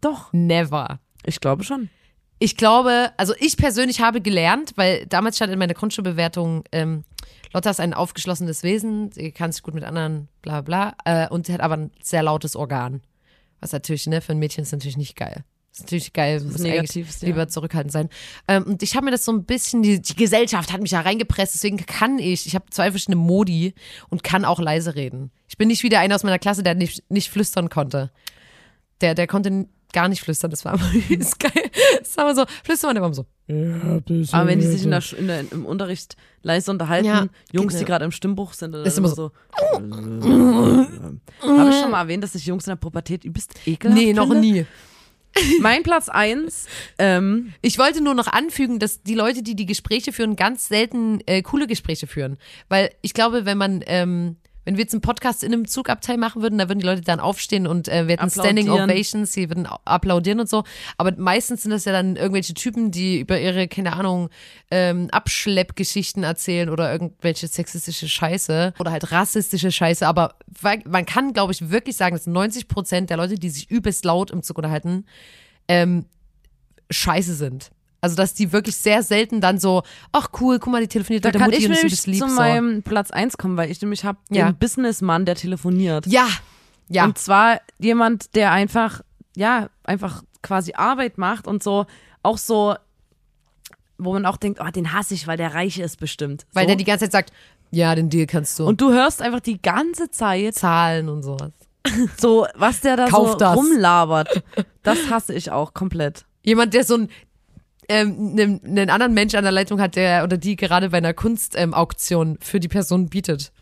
Doch. 0.00 0.32
never. 0.32 1.00
Ich 1.24 1.40
glaube 1.40 1.64
schon. 1.64 1.88
Ich 2.38 2.56
glaube, 2.56 3.10
also 3.16 3.32
ich 3.40 3.56
persönlich 3.56 4.00
habe 4.00 4.20
gelernt, 4.20 4.72
weil 4.76 5.06
damals 5.06 5.36
stand 5.36 5.52
in 5.52 5.58
meiner 5.58 5.74
Grundschulbewertung, 5.74 6.64
ähm, 6.70 7.02
Lotta 7.56 7.70
ist 7.70 7.80
ein 7.80 7.94
aufgeschlossenes 7.94 8.62
Wesen, 8.62 9.10
sie 9.12 9.32
kann 9.32 9.50
sich 9.50 9.62
gut 9.62 9.72
mit 9.72 9.82
anderen, 9.82 10.28
bla 10.42 10.60
bla, 10.60 10.94
äh, 11.06 11.26
und 11.30 11.46
sie 11.46 11.54
hat 11.54 11.62
aber 11.62 11.78
ein 11.78 11.90
sehr 12.02 12.22
lautes 12.22 12.54
Organ. 12.54 13.00
Was 13.60 13.72
natürlich, 13.72 14.06
ne, 14.06 14.20
für 14.20 14.32
ein 14.32 14.38
Mädchen 14.38 14.60
ist 14.60 14.72
natürlich 14.72 14.98
nicht 14.98 15.16
geil. 15.16 15.42
Ist 15.72 15.80
natürlich 15.80 16.12
geil, 16.12 16.42
muss 16.42 16.62
eigentlich 16.62 16.94
ja. 16.94 17.26
lieber 17.26 17.48
zurückhaltend 17.48 17.92
sein. 17.92 18.10
Ähm, 18.46 18.64
und 18.64 18.82
ich 18.82 18.94
habe 18.94 19.06
mir 19.06 19.10
das 19.10 19.24
so 19.24 19.32
ein 19.32 19.44
bisschen, 19.44 19.82
die, 19.82 20.02
die 20.02 20.16
Gesellschaft 20.16 20.70
hat 20.70 20.82
mich 20.82 20.90
da 20.90 21.00
reingepresst, 21.00 21.54
deswegen 21.54 21.78
kann 21.78 22.18
ich, 22.18 22.46
ich 22.46 22.54
habe 22.54 22.66
zwei 22.68 22.90
verschiedene 22.90 23.16
Modi 23.16 23.72
und 24.10 24.22
kann 24.22 24.44
auch 24.44 24.60
leise 24.60 24.94
reden. 24.94 25.30
Ich 25.48 25.56
bin 25.56 25.68
nicht 25.68 25.82
wie 25.82 25.88
der 25.88 26.00
eine 26.00 26.14
aus 26.14 26.24
meiner 26.24 26.38
Klasse, 26.38 26.62
der 26.62 26.74
nicht, 26.74 27.10
nicht 27.10 27.30
flüstern 27.30 27.70
konnte. 27.70 28.10
Der, 29.00 29.14
der 29.14 29.26
konnte 29.26 29.66
gar 29.92 30.08
nicht 30.08 30.20
flüstern, 30.20 30.50
das 30.50 30.64
war 30.64 30.74
immer 30.74 30.90
das 31.10 31.28
ist 31.28 31.40
geil. 31.40 31.52
Das 31.98 32.16
war 32.16 32.24
immer 32.24 32.34
so, 32.34 32.44
flüstern 32.64 32.90
und 32.90 32.94
der 32.94 33.02
war 33.02 33.08
immer 33.08 33.14
so. 33.14 33.26
Aber 34.36 34.46
wenn 34.48 34.58
die 34.60 34.66
sich 34.66 34.82
in 34.84 34.90
der, 34.90 35.02
in 35.16 35.26
der, 35.28 35.44
im 35.52 35.64
Unterricht 35.66 36.16
leise 36.42 36.70
unterhalten, 36.70 37.06
Ja, 37.06 37.26
Jungs, 37.52 37.72
geht 37.74 37.82
die 37.82 37.84
gerade 37.86 38.04
im 38.04 38.10
Stimmbruch 38.12 38.52
sind, 38.52 38.74
oder 38.74 38.84
Ist 38.84 38.98
immer 38.98 39.08
immer 39.08 39.14
so. 39.16 39.32
Habe 41.42 41.70
ich 41.70 41.76
schon 41.80 41.90
mal 41.90 42.00
erwähnt, 42.02 42.24
dass 42.24 42.34
ich 42.34 42.46
Jungs 42.46 42.66
in 42.66 42.70
der 42.72 42.76
Pubertät 42.76 43.24
übelst 43.24 43.54
ekelhaft 43.66 44.00
Nee, 44.00 44.12
noch 44.12 44.26
finde? 44.28 44.40
nie. 44.40 44.66
Mein 45.60 45.82
Platz 45.82 46.08
eins, 46.08 46.66
ähm, 46.98 47.52
Ich 47.60 47.78
wollte 47.78 48.00
nur 48.02 48.14
noch 48.14 48.26
anfügen, 48.26 48.78
dass 48.78 49.02
die 49.02 49.14
Leute, 49.14 49.42
die 49.42 49.54
die 49.54 49.66
Gespräche 49.66 50.12
führen, 50.12 50.34
ganz 50.34 50.66
selten 50.68 51.20
äh, 51.26 51.42
coole 51.42 51.66
Gespräche 51.66 52.06
führen. 52.06 52.38
Weil 52.68 52.90
ich 53.02 53.12
glaube, 53.12 53.44
wenn 53.44 53.58
man, 53.58 53.82
ähm, 53.86 54.36
wenn 54.66 54.76
wir 54.76 54.82
jetzt 54.82 54.92
einen 54.92 55.00
Podcast 55.00 55.42
in 55.42 55.52
einem 55.54 55.66
Zugabteil 55.66 56.18
machen 56.18 56.42
würden, 56.42 56.58
da 56.58 56.68
würden 56.68 56.80
die 56.80 56.84
Leute 56.86 57.00
dann 57.00 57.20
aufstehen 57.20 57.66
und 57.66 57.88
äh, 57.88 58.06
wir 58.06 58.12
hätten 58.14 58.24
Standing. 58.66 58.66
Ovations, 58.90 59.32
sie 59.32 59.48
würden 59.48 59.66
au- 59.66 59.78
applaudieren 59.86 60.40
und 60.40 60.48
so. 60.50 60.64
Aber 60.98 61.12
meistens 61.16 61.62
sind 61.62 61.70
das 61.70 61.84
ja 61.86 61.92
dann 61.92 62.16
irgendwelche 62.16 62.52
Typen, 62.52 62.90
die 62.90 63.20
über 63.20 63.40
ihre, 63.40 63.68
keine 63.68 63.94
Ahnung, 63.94 64.28
ähm, 64.70 65.08
Abschleppgeschichten 65.12 66.24
erzählen 66.24 66.68
oder 66.68 66.92
irgendwelche 66.92 67.46
sexistische 67.48 68.08
Scheiße 68.08 68.74
oder 68.78 68.90
halt 68.90 69.12
rassistische 69.12 69.70
Scheiße. 69.72 70.06
Aber 70.06 70.34
man 70.84 71.06
kann, 71.06 71.32
glaube 71.32 71.52
ich, 71.52 71.70
wirklich 71.70 71.96
sagen, 71.96 72.16
dass 72.16 72.26
90 72.26 72.68
Prozent 72.68 73.08
der 73.08 73.16
Leute, 73.16 73.36
die 73.36 73.48
sich 73.48 73.70
übelst 73.70 74.04
laut 74.04 74.30
im 74.30 74.42
Zug 74.42 74.58
unterhalten, 74.58 75.06
ähm, 75.68 76.06
scheiße 76.90 77.34
sind. 77.34 77.70
Also, 78.06 78.16
dass 78.16 78.34
die 78.34 78.52
wirklich 78.52 78.76
sehr 78.76 79.02
selten 79.02 79.40
dann 79.40 79.58
so, 79.58 79.82
ach 80.12 80.28
cool, 80.40 80.58
guck 80.58 80.72
mal, 80.72 80.80
die 80.80 80.88
telefoniert 80.88 81.24
da 81.24 81.28
mit 81.28 81.34
der 81.34 81.40
kann 81.40 81.50
Mutti 81.50 81.62
ich 81.62 81.66
und 81.68 81.72
ist 81.72 81.78
nämlich 81.82 81.92
übelst 81.92 82.06
lieb. 82.06 82.20
zu 82.22 82.28
so. 82.28 82.34
meinem 82.36 82.82
Platz 82.82 83.10
eins 83.10 83.36
kommen, 83.36 83.56
weil 83.56 83.70
ich 83.70 83.80
nämlich 83.82 84.04
habe 84.04 84.18
Ja. 84.30 84.50
den 84.50 84.56
Businessmann, 84.58 85.24
der 85.26 85.34
telefoniert. 85.34 86.06
Ja, 86.06 86.28
ja. 86.88 87.04
Und 87.04 87.18
zwar 87.18 87.60
jemand, 87.78 88.34
der 88.36 88.52
einfach, 88.52 89.00
ja, 89.36 89.68
einfach 89.84 90.22
quasi 90.42 90.72
Arbeit 90.74 91.18
macht 91.18 91.46
und 91.48 91.62
so, 91.62 91.86
auch 92.22 92.38
so, 92.38 92.76
wo 93.98 94.12
man 94.12 94.24
auch 94.26 94.36
denkt, 94.36 94.60
oh, 94.62 94.70
den 94.70 94.92
hasse 94.92 95.14
ich, 95.14 95.26
weil 95.26 95.36
der 95.36 95.54
Reich 95.54 95.78
ist 95.78 95.98
bestimmt. 95.98 96.46
weil 96.52 96.64
so. 96.64 96.68
der 96.68 96.76
die 96.76 96.84
ganze 96.84 97.06
Zeit 97.06 97.12
sagt, 97.12 97.32
ja, 97.72 97.94
den 97.96 98.08
Deal 98.10 98.26
kannst 98.26 98.58
du 98.58 98.66
und 98.66 98.80
du 98.80 98.92
hörst 98.92 99.20
einfach 99.20 99.40
die 99.40 99.60
ganze 99.60 100.10
Zeit 100.10 100.54
zahlen 100.54 101.08
und 101.08 101.22
sowas. 101.24 101.50
so, 102.20 102.46
was 102.54 102.80
der 102.80 102.96
da 102.96 103.06
Kauf 103.08 103.32
so 103.32 103.36
das. 103.38 103.56
rumlabert. 103.56 104.42
Das 104.82 105.10
hasse 105.10 105.34
ich 105.34 105.50
auch 105.50 105.74
komplett. 105.74 106.24
Jemand, 106.44 106.74
der 106.74 106.84
so 106.84 106.94
ein 106.96 107.08
ähm, 107.88 108.32
einen, 108.32 108.64
einen 108.64 108.90
anderen 108.90 109.14
Mensch 109.14 109.34
an 109.34 109.44
der 109.44 109.52
Leitung 109.52 109.80
hat, 109.80 109.96
der 109.96 110.24
oder 110.24 110.36
die 110.36 110.56
gerade 110.56 110.90
bei 110.90 110.98
einer 110.98 111.14
Kunstauktion 111.14 112.28
ähm, 112.28 112.38
für 112.40 112.60
die 112.60 112.68
Person 112.68 113.08
bietet. 113.08 113.52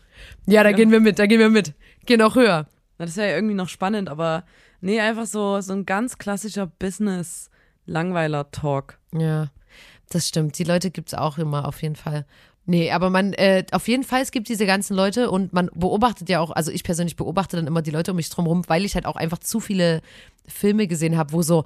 Ja, 0.45 0.63
da 0.63 0.71
gehen 0.71 0.91
wir 0.91 0.99
mit, 0.99 1.19
da 1.19 1.25
gehen 1.25 1.39
wir 1.39 1.49
mit. 1.49 1.73
Gehen 2.05 2.21
auch 2.21 2.35
höher. 2.35 2.67
Na, 2.97 3.05
Das 3.05 3.17
wäre 3.17 3.29
ja 3.29 3.35
irgendwie 3.35 3.55
noch 3.55 3.69
spannend, 3.69 4.09
aber 4.09 4.43
nee, 4.81 4.99
einfach 4.99 5.25
so, 5.25 5.61
so 5.61 5.73
ein 5.73 5.85
ganz 5.85 6.17
klassischer 6.17 6.67
Business-Langweiler-Talk. 6.67 8.97
Ja, 9.13 9.51
das 10.09 10.27
stimmt. 10.27 10.57
Die 10.59 10.63
Leute 10.63 10.91
gibt's 10.91 11.13
auch 11.13 11.37
immer, 11.37 11.67
auf 11.67 11.81
jeden 11.81 11.95
Fall. 11.95 12.25
Nee, 12.67 12.91
aber 12.91 13.11
man, 13.11 13.33
äh, 13.33 13.63
auf 13.71 13.87
jeden 13.87 14.03
Fall, 14.03 14.21
es 14.21 14.31
gibt 14.31 14.49
diese 14.49 14.65
ganzen 14.65 14.95
Leute 14.95 15.29
und 15.29 15.53
man 15.53 15.69
beobachtet 15.75 16.29
ja 16.29 16.39
auch, 16.39 16.49
also 16.49 16.71
ich 16.71 16.83
persönlich 16.83 17.15
beobachte 17.15 17.57
dann 17.57 17.67
immer 17.67 17.83
die 17.83 17.91
Leute 17.91 18.09
um 18.11 18.17
mich 18.17 18.31
drum 18.31 18.47
rum, 18.47 18.63
weil 18.67 18.85
ich 18.85 18.95
halt 18.95 19.05
auch 19.05 19.17
einfach 19.17 19.37
zu 19.37 19.59
viele 19.59 20.01
Filme 20.47 20.87
gesehen 20.87 21.15
habe, 21.15 21.31
wo 21.31 21.43
so 21.43 21.63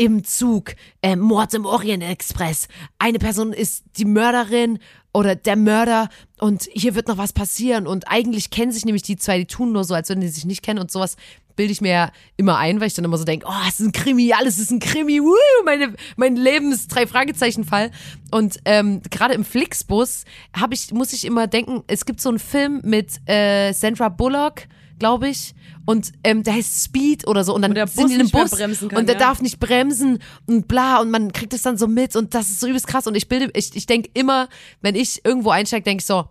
im 0.00 0.24
Zug, 0.24 0.76
äh, 1.02 1.14
Mord 1.14 1.52
im 1.52 1.66
Orient 1.66 2.02
Express, 2.02 2.68
eine 2.98 3.18
Person 3.18 3.52
ist 3.52 3.84
die 3.98 4.06
Mörderin 4.06 4.78
oder 5.12 5.36
der 5.36 5.56
Mörder 5.56 6.08
und 6.38 6.66
hier 6.72 6.94
wird 6.94 7.06
noch 7.06 7.18
was 7.18 7.34
passieren 7.34 7.86
und 7.86 8.08
eigentlich 8.08 8.48
kennen 8.48 8.72
sich 8.72 8.86
nämlich 8.86 9.02
die 9.02 9.16
zwei, 9.16 9.36
die 9.36 9.44
tun 9.44 9.72
nur 9.72 9.84
so, 9.84 9.92
als 9.92 10.08
würden 10.08 10.22
die 10.22 10.28
sich 10.28 10.46
nicht 10.46 10.62
kennen 10.62 10.78
und 10.78 10.90
sowas 10.90 11.16
bilde 11.54 11.72
ich 11.72 11.82
mir 11.82 11.92
ja 11.92 12.12
immer 12.38 12.56
ein, 12.56 12.80
weil 12.80 12.86
ich 12.86 12.94
dann 12.94 13.04
immer 13.04 13.18
so 13.18 13.24
denke, 13.24 13.44
oh, 13.46 13.68
es 13.68 13.78
ist 13.78 13.88
ein 13.88 13.92
Krimi, 13.92 14.32
alles 14.32 14.58
ist 14.58 14.70
ein 14.70 14.80
Krimi, 14.80 15.20
woo, 15.20 15.34
meine, 15.66 15.94
mein 16.16 16.34
Lebens 16.34 16.88
drei 16.88 17.06
Fragezeichen 17.06 17.64
Fall. 17.64 17.90
Und 18.30 18.56
ähm, 18.64 19.02
gerade 19.10 19.34
im 19.34 19.44
Flixbus 19.44 20.24
ich, 20.70 20.94
muss 20.94 21.12
ich 21.12 21.26
immer 21.26 21.46
denken, 21.46 21.82
es 21.88 22.06
gibt 22.06 22.22
so 22.22 22.30
einen 22.30 22.38
Film 22.38 22.80
mit 22.84 23.20
äh, 23.28 23.72
Sandra 23.74 24.08
Bullock, 24.08 24.62
glaube 25.00 25.28
ich. 25.28 25.54
Und 25.84 26.12
ähm, 26.22 26.44
der 26.44 26.54
heißt 26.54 26.84
Speed 26.84 27.26
oder 27.26 27.42
so. 27.42 27.52
Und 27.52 27.62
dann 27.62 27.74
der 27.74 27.88
sind 27.88 28.02
Bus 28.02 28.06
die 28.06 28.14
in 28.14 28.20
einem 28.20 28.30
Bus 28.30 28.50
kann, 28.52 28.98
und 28.98 29.08
der 29.08 29.16
ja. 29.16 29.18
darf 29.18 29.42
nicht 29.42 29.58
bremsen 29.58 30.20
und 30.46 30.68
bla. 30.68 31.00
Und 31.00 31.10
man 31.10 31.32
kriegt 31.32 31.52
es 31.52 31.62
dann 31.62 31.76
so 31.76 31.88
mit 31.88 32.14
und 32.14 32.34
das 32.34 32.50
ist 32.50 32.60
so 32.60 32.68
übelst 32.68 32.86
krass. 32.86 33.08
Und 33.08 33.16
ich 33.16 33.26
bilde, 33.26 33.50
ich, 33.54 33.74
ich 33.74 33.86
denke 33.86 34.10
immer, 34.14 34.48
wenn 34.80 34.94
ich 34.94 35.24
irgendwo 35.24 35.50
einsteige, 35.50 35.82
denke 35.82 36.02
ich 36.02 36.06
so, 36.06 36.28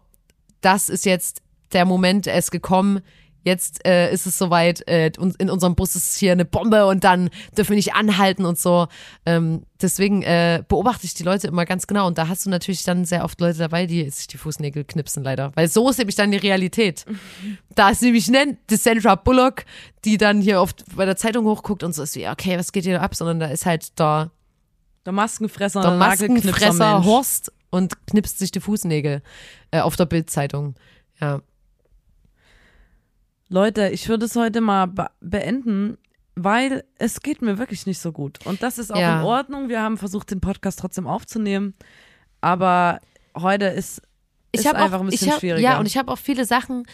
das 0.62 0.88
ist 0.88 1.06
jetzt 1.06 1.42
der 1.74 1.84
Moment, 1.84 2.28
ist 2.28 2.52
gekommen. 2.52 3.02
Jetzt 3.44 3.86
äh, 3.88 4.12
ist 4.12 4.26
es 4.26 4.38
soweit, 4.38 4.86
äh, 4.88 5.12
in 5.18 5.50
unserem 5.50 5.76
Bus 5.76 5.96
ist 5.96 6.18
hier 6.18 6.34
eine 6.34 6.46
Bombe 6.46 6.86
und 6.88 7.04
dann 7.04 7.30
dürfen 7.58 7.70
wir 7.70 7.78
nicht 7.78 7.94
anhalten 7.94 8.46
und 8.46 8.60
so. 8.60 8.88
Ähm, 9.26 9.64
deswegen 9.82 10.24
äh, 10.24 10.64
beobachte 10.68 11.06
ich 11.06 11.14
die 11.14 11.24
Leute 11.24 11.48
immer 11.48 11.66
ganz 11.66 11.88
genau 11.88 12.08
und 12.08 12.18
da 12.18 12.28
hast 12.28 12.46
du 12.46 12.50
natürlich 12.50 12.84
dann 12.84 13.06
sehr 13.06 13.24
oft 13.24 13.40
Leute 13.40 13.60
dabei, 13.60 13.86
die 13.86 14.10
sich 14.10 14.28
die 14.28 14.38
Fußnägel 14.38 14.84
knipsen 14.84 15.24
leider. 15.24 15.52
Weil 15.56 15.70
so 15.70 15.90
ist 15.90 15.98
nämlich 15.98 16.16
dann 16.16 16.32
die 16.32 16.38
Realität. 16.38 17.06
Da 17.76 17.92
ist 17.92 18.02
nämlich 18.02 18.28
ne, 18.30 18.58
die 18.70 18.76
Sandra 18.76 19.16
Bullock, 19.16 19.64
die 20.04 20.18
dann 20.18 20.42
hier 20.42 20.60
oft 20.60 20.84
bei 20.98 21.06
der 21.06 21.16
Zeitung 21.16 21.46
hochguckt 21.46 21.84
und 21.84 21.94
so 21.96 22.04
ist 22.04 22.16
wie, 22.16 22.28
okay, 22.28 22.58
was 22.58 22.74
geht 22.74 22.84
hier 22.84 23.02
ab? 23.02 23.16
Sondern 23.16 23.40
da 23.40 23.46
ist 23.46 23.66
halt 23.66 23.98
da 23.98 24.32
Der 25.06 25.14
Maskenfresser, 25.14 25.82
der 25.82 25.92
Maskenfresser 25.92 26.74
Nagelknipser-Mensch. 26.74 27.06
Horst 27.06 27.54
und 27.70 28.06
knipst 28.08 28.40
sich 28.40 28.52
die 28.52 28.60
Fußnägel 28.60 29.22
äh, 29.72 29.80
auf 29.80 29.96
der 29.96 30.08
Bildzeitung. 30.08 30.76
Ja. 31.22 31.42
Leute, 33.50 33.90
ich 33.90 34.08
würde 34.08 34.26
es 34.26 34.36
heute 34.36 34.62
mal 34.62 34.86
be 34.86 35.08
beenden, 35.22 35.98
weil 36.36 36.84
es 36.98 37.22
geht 37.22 37.42
mir 37.42 37.58
wirklich 37.58 37.86
nicht 37.86 38.00
so 38.00 38.12
gut. 38.12 38.46
Und 38.46 38.62
das 38.64 38.78
ist 38.78 38.92
auch 38.92 39.00
Ja. 39.00 39.20
in 39.20 39.26
Ordnung. 39.26 39.70
Wir 39.70 39.82
haben 39.82 39.98
versucht, 39.98 40.32
den 40.32 40.40
Podcast 40.40 40.80
trotzdem 40.80 41.08
aufzunehmen. 41.08 41.74
Aber 42.42 43.00
heute 43.36 43.66
ist, 43.66 44.02
ist 44.52 44.68
hab 44.68 44.76
einfach 44.76 45.00
auch, 45.00 45.02
ein 45.02 45.08
bisschen 45.10 45.28
ich 45.28 45.34
hab, 45.34 45.40
schwieriger. 45.40 45.62
Ja, 45.68 45.80
und 45.80 45.88
ich 45.88 45.98
habe 45.98 46.12
auch 46.12 46.18
viele 46.18 46.46
Sachen, 46.46 46.86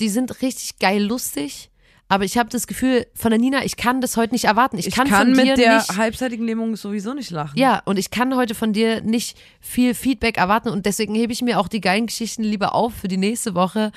die 0.00 0.08
sind 0.08 0.42
richtig 0.42 0.78
geil 0.78 1.02
lustig. 1.02 1.70
Aber 2.08 2.24
ich 2.24 2.36
habe 2.38 2.48
das 2.48 2.66
Gefühl, 2.66 3.06
von 3.14 3.30
der 3.30 3.38
Nina, 3.38 3.64
ich 3.64 3.76
kann 3.76 4.00
das 4.00 4.16
heute 4.16 4.32
nicht 4.32 4.46
erwarten. 4.46 4.78
Ich, 4.78 4.88
ich 4.88 4.94
kann, 4.96 5.06
kann, 5.06 5.28
von 5.32 5.44
dir 5.44 5.50
mit 5.52 5.58
der 5.58 5.76
nicht. 5.76 5.96
halbseitigen 5.96 6.44
Lähmung 6.44 6.74
sowieso 6.74 7.14
nicht 7.14 7.30
lachen. 7.30 7.56
Ja, 7.56 7.82
und 7.84 8.00
ich 8.00 8.10
kann 8.10 8.34
heute 8.34 8.56
von 8.56 8.72
dir 8.72 9.00
nicht 9.02 9.38
viel 9.60 9.94
Feedback 9.94 10.36
erwarten 10.36 10.70
und 10.70 10.86
deswegen 10.86 11.14
hebe 11.14 11.32
ich 11.32 11.40
mir 11.42 11.60
auch 11.60 11.68
die 11.68 11.80
geilen 11.80 12.06
Geschichten 12.06 12.42
lieber 12.42 12.74
auf 12.74 12.94
für 12.94 13.06
die 13.06 13.16
nächste 13.16 13.54
Woche, 13.54 13.92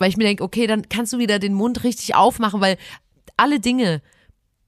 weil 0.00 0.08
ich 0.10 0.16
mir 0.16 0.24
denke, 0.24 0.42
okay, 0.42 0.66
dann 0.66 0.88
kannst 0.88 1.12
du 1.12 1.18
wieder 1.18 1.38
den 1.38 1.54
Mund 1.54 1.84
richtig 1.84 2.14
aufmachen, 2.14 2.60
weil 2.60 2.76
alle 3.36 3.60
Dinge, 3.60 4.02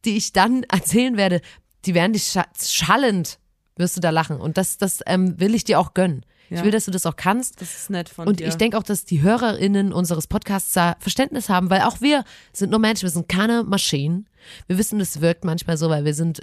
die 0.04 0.16
ich 0.16 0.32
dann 0.32 0.62
erzählen 0.70 1.16
werde, 1.16 1.40
die 1.84 1.94
werden 1.94 2.12
dich 2.12 2.24
scha 2.24 2.46
schallend, 2.60 3.38
wirst 3.76 3.96
du 3.96 4.00
da 4.00 4.10
lachen. 4.10 4.40
Und 4.40 4.56
das, 4.58 4.78
das 4.78 5.00
ähm, 5.06 5.40
will 5.40 5.54
ich 5.54 5.64
dir 5.64 5.80
auch 5.80 5.94
gönnen. 5.94 6.24
Ich 6.50 6.58
Ja. 6.58 6.64
will, 6.64 6.70
dass 6.70 6.84
du 6.84 6.90
das 6.90 7.06
auch 7.06 7.16
kannst. 7.16 7.60
Das 7.62 7.74
ist 7.74 7.88
nett 7.90 8.10
von 8.10 8.28
Und 8.28 8.40
dir. 8.40 8.46
ich 8.48 8.56
denke 8.56 8.76
auch, 8.76 8.82
dass 8.82 9.04
die 9.06 9.22
HörerInnen 9.22 9.90
unseres 9.92 10.26
Podcasts 10.26 10.72
da 10.74 10.96
Verständnis 11.00 11.48
haben, 11.48 11.70
weil 11.70 11.80
auch 11.82 12.00
wir 12.02 12.24
sind 12.52 12.70
nur 12.70 12.78
Menschen, 12.78 13.04
wir 13.04 13.10
sind 13.10 13.28
keine 13.28 13.64
Maschinen. 13.64 14.28
Wir 14.66 14.76
wissen, 14.76 15.00
es 15.00 15.20
wirkt 15.22 15.44
manchmal 15.44 15.78
so, 15.78 15.88
weil 15.88 16.04
wir 16.04 16.12
sind 16.14 16.42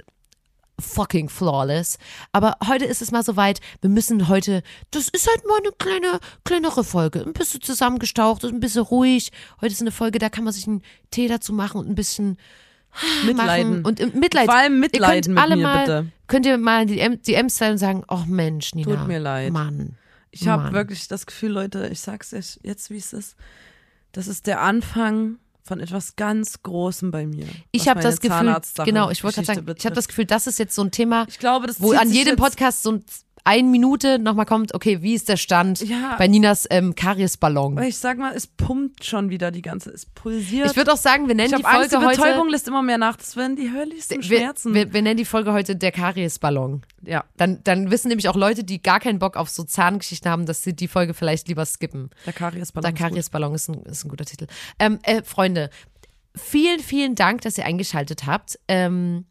fucking 0.80 1.28
flawless. 1.28 1.98
Aber 2.32 2.56
heute 2.66 2.84
ist 2.84 3.02
es 3.02 3.10
mal 3.10 3.22
soweit, 3.22 3.60
wir 3.80 3.90
müssen 3.90 4.28
heute, 4.28 4.62
das 4.90 5.08
ist 5.08 5.28
halt 5.28 5.46
mal 5.46 5.58
eine 5.58 5.72
kleine, 5.78 6.20
kleinere 6.44 6.84
Folge. 6.84 7.22
Ein 7.24 7.32
bisschen 7.32 7.60
zusammengestaucht, 7.62 8.44
ein 8.44 8.60
bisschen 8.60 8.82
ruhig. 8.82 9.30
Heute 9.60 9.72
ist 9.72 9.80
eine 9.80 9.92
Folge, 9.92 10.18
da 10.18 10.28
kann 10.28 10.44
man 10.44 10.52
sich 10.52 10.66
einen 10.66 10.82
Tee 11.10 11.28
dazu 11.28 11.52
machen 11.52 11.78
und 11.80 11.88
ein 11.88 11.94
bisschen 11.94 12.38
Mitleiden. 13.24 13.82
machen. 13.82 13.84
Und 13.84 14.14
Mitleid. 14.14 14.46
Vor 14.46 14.54
allem 14.56 14.80
Mitleiden 14.80 15.34
mit 15.34 15.42
alle 15.42 15.56
mir, 15.56 15.62
mal, 15.62 15.78
bitte. 15.80 16.06
Könnt 16.26 16.46
ihr 16.46 16.58
mal 16.58 16.86
die, 16.86 17.00
M- 17.00 17.22
die 17.22 17.34
M's 17.34 17.56
teilen 17.56 17.72
und 17.72 17.78
sagen, 17.78 18.02
oh 18.08 18.24
Mensch, 18.26 18.74
Nina. 18.74 18.96
Tut 18.96 19.06
mir 19.06 19.18
leid. 19.20 19.52
Mann. 19.52 19.96
Ich 20.32 20.46
habe 20.48 20.72
wirklich 20.72 21.08
das 21.08 21.26
Gefühl, 21.26 21.50
Leute, 21.50 21.88
ich 21.88 22.00
sag's 22.00 22.32
euch 22.32 22.58
jetzt, 22.62 22.90
wie 22.90 22.96
es 22.98 23.12
ist. 23.12 23.36
Das 24.12 24.28
ist 24.28 24.46
der 24.46 24.60
Anfang 24.60 25.38
von 25.62 25.80
etwas 25.80 26.16
ganz 26.16 26.62
Großem 26.62 27.10
bei 27.10 27.26
mir. 27.26 27.46
Ich 27.70 27.88
habe 27.88 28.00
das 28.00 28.20
Gefühl, 28.20 28.56
genau, 28.84 29.10
ich 29.10 29.22
wollte 29.24 29.42
gerade 29.42 29.46
sagen, 29.46 29.74
ich 29.76 29.84
habe 29.86 29.94
das 29.94 30.04
betrifft. 30.04 30.08
Gefühl, 30.08 30.24
das 30.26 30.46
ist 30.46 30.58
jetzt 30.58 30.74
so 30.74 30.82
ein 30.82 30.90
Thema, 30.90 31.26
Ich 31.28 31.38
glaube, 31.38 31.66
das 31.66 31.80
wo 31.80 31.92
an 31.92 32.10
jedem 32.10 32.36
Podcast 32.36 32.82
so 32.82 32.92
ein 32.92 33.04
eine 33.44 33.68
Minute 33.68 34.18
nochmal 34.18 34.46
kommt, 34.46 34.74
okay, 34.74 35.02
wie 35.02 35.14
ist 35.14 35.28
der 35.28 35.36
Stand 35.36 35.80
Ja. 35.80 36.16
bei 36.18 36.28
Ninas 36.28 36.66
ähm, 36.70 36.94
Kariesballon? 36.94 37.78
Ich 37.82 37.98
sag 37.98 38.18
mal, 38.18 38.34
es 38.34 38.46
pumpt 38.46 39.04
schon 39.04 39.30
wieder 39.30 39.50
die 39.50 39.62
ganze, 39.62 39.90
es 39.90 40.06
pulsiert. 40.06 40.70
Ich 40.70 40.76
würde 40.76 40.92
auch 40.92 40.96
sagen, 40.96 41.28
wir 41.28 41.34
nennen 41.34 41.52
ich 41.52 41.58
die 41.58 41.64
habe 41.64 41.78
Angst, 41.78 41.90
Folge 41.92 42.06
die 42.06 42.16
Betäubung 42.16 42.40
heute 42.42 42.50
lässt 42.50 42.68
immer 42.68 42.82
mehr 42.82 42.98
nach. 42.98 43.16
Das 43.16 43.36
werden 43.36 43.56
die 43.56 43.70
höllischsten 43.70 44.22
wir, 44.28 44.38
Schmerzen. 44.38 44.74
wir, 44.74 44.92
wir 44.92 45.02
nennen 45.02 45.16
die 45.16 45.24
Folge 45.24 45.52
heute 45.52 45.76
der 45.76 45.92
Kariesballon. 45.92 46.82
ja, 47.02 47.24
Dann, 47.36 47.60
dann 47.64 47.90
wissen 47.90 48.08
nämlich 48.08 48.28
auch 48.28 48.36
Leute, 48.36 48.64
die 48.64 48.82
gar 48.82 49.00
keinen 49.00 49.18
Bock 49.18 49.36
auf 49.36 49.48
so 49.48 49.64
Zahngeschichten 49.64 50.30
haben, 50.30 50.46
dass 50.46 50.62
sie 50.62 50.74
die 50.74 50.88
Folge 50.88 51.14
vielleicht 51.14 51.48
lieber 51.48 51.64
skippen. 51.66 52.10
der 52.26 52.32
Kariesballon. 52.32 52.82
Der 52.82 52.92
ist. 52.92 52.98
Kariesballon 52.98 53.54
ist 53.54 53.68
ein, 53.68 53.82
ist 53.84 54.04
ein 54.04 54.08
guter 54.08 54.24
Titel. 54.24 54.46
Ähm, 54.78 54.98
äh, 55.02 55.22
Freunde, 55.22 55.70
vielen, 56.36 56.80
vielen 56.80 57.14
Dank, 57.14 57.40
dass 57.42 57.58
ihr 57.58 57.64
eingeschaltet 57.64 58.26
habt. 58.26 58.58
Ähm, 58.68 59.24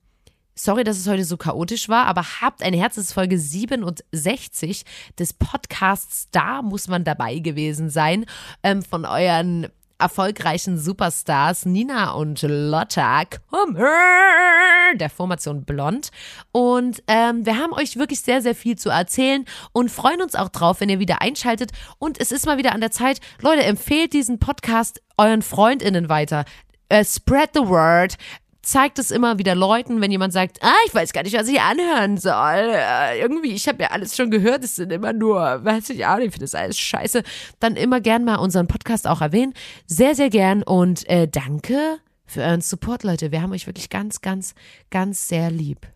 sorry, 0.64 0.84
dass 0.84 0.98
es 0.98 1.08
heute 1.08 1.24
so 1.24 1.38
chaotisch 1.38 1.90
war, 1.90 2.06
aber 2.06 2.42
habt 2.42 2.62
eine 2.64 2.78
Herzensfolge 2.78 3.40
67 3.40 4.84
des 5.18 5.34
Podcasts. 5.34 6.28
Da 6.32 6.62
muss 6.62 6.88
man 6.88 7.04
dabei 7.04 7.40
gewesen 7.40 7.90
sein. 7.90 8.26
Ähm, 8.64 8.84
von 8.84 9.06
euren 9.06 9.68
erfolgreichen 10.00 10.78
Superstars 10.78 11.66
Nina 11.66 12.12
und 12.12 12.42
Lotta 12.42 13.24
Kummer 13.26 14.96
der 14.96 15.10
Formation 15.10 15.66
Blond. 15.66 16.10
Und 16.52 17.04
ähm, 17.08 17.46
wir 17.46 17.58
haben 17.58 17.74
euch 17.74 17.98
wirklich 17.98 18.22
sehr, 18.22 18.42
sehr 18.42 18.56
viel 18.56 18.78
zu 18.78 18.90
erzählen 18.90 19.46
und 19.74 19.92
freuen 19.92 20.22
uns 20.22 20.36
auch 20.36 20.50
drauf, 20.50 20.80
wenn 20.80 20.90
ihr 20.90 21.00
wieder 21.00 21.22
einschaltet. 21.22 21.72
Und 22.00 22.20
es 22.20 22.32
ist 22.32 22.46
mal 22.46 22.58
wieder 22.58 22.74
an 22.74 22.82
der 22.82 22.92
Zeit, 22.92 23.20
Leute, 23.42 23.64
empfehlt 23.64 24.14
diesen 24.14 24.40
Podcast 24.40 25.02
euren 25.18 25.42
FreundInnen 25.42 26.10
weiter. 26.10 26.46
Äh, 26.88 27.04
spread 27.04 27.52
the 27.54 27.68
word. 27.68 28.18
Zeigt 28.62 29.00
es 29.00 29.12
immer 29.12 29.40
wieder 29.40 29.56
Leuten, 29.56 30.02
wenn 30.02 30.12
jemand 30.12 30.34
sagt, 30.34 30.60
ah, 30.62 30.76
ich 30.86 30.94
weiß 30.94 31.14
gar 31.14 31.24
nicht, 31.24 31.38
was 31.38 31.48
ich 31.48 31.62
anhören 31.62 32.18
soll. 32.18 32.74
Äh, 32.74 33.20
irgendwie, 33.20 33.54
ich 33.54 33.68
habe 33.68 33.84
ja 33.84 33.92
alles 33.92 34.16
schon 34.16 34.32
gehört, 34.32 34.64
es 34.64 34.76
sind 34.76 34.92
immer 34.92 35.14
nur, 35.14 35.40
weiß 35.40 35.90
ich 35.92 36.06
auch 36.06 36.18
nicht, 36.18 36.28
ich 36.28 36.34
finde 36.34 36.46
das 36.46 36.56
alles 36.56 36.78
scheiße. 36.78 37.24
Dann 37.60 37.76
immer 37.76 38.02
gern 38.02 38.26
mal 38.26 38.36
unseren 38.36 38.68
Podcast 38.68 39.08
auch 39.08 39.22
erwähnen. 39.22 39.54
Sehr, 39.88 40.14
sehr 40.14 40.30
gern 40.30 40.64
und 40.64 41.08
äh, 41.10 41.28
danke 41.28 42.00
für 42.26 42.42
euren 42.42 42.62
Support, 42.62 43.04
Leute. 43.04 43.32
Wir 43.32 43.42
haben 43.42 43.54
euch 43.54 43.66
wirklich 43.66 43.90
ganz, 43.90 44.22
ganz, 44.22 44.54
ganz 44.92 45.28
sehr 45.28 45.50
lieb. 45.50 45.88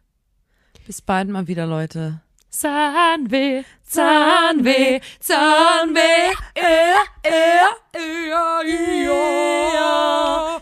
Bis 0.86 1.02
bald 1.02 1.30
mal 1.30 1.48
wieder, 1.48 1.66
Leute. 1.66 2.22
Zahnweh, 2.54 3.66
Zahnweh, 3.82 5.02
Zahnweh, 5.20 6.32
äh, 6.54 6.94
äh, 7.24 7.58
äh, 7.94 8.30
ja, 8.30 8.62
ja, 8.62 10.62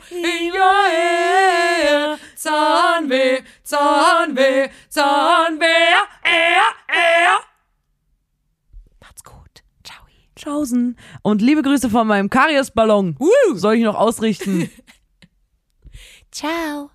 ja, 1.84 2.18
Zahnweh, 2.36 3.44
Zahnweh, 3.64 4.70
Zahnweh, 4.88 5.96
äh, 6.24 6.62
äh. 6.88 7.36
Macht's 9.02 9.26
gut. 9.26 9.62
Ciao. 9.84 10.06
Tschaußen. 10.38 10.96
Und 11.24 11.42
liebe 11.42 11.62
Grüße 11.62 11.90
von 11.90 12.08
meinem 12.08 12.30
Kariesballon. 12.30 13.18
Soll 13.54 13.76
ich 13.76 13.84
noch 13.84 13.96
ausrichten? 13.96 14.72
Ciao. 16.32 16.90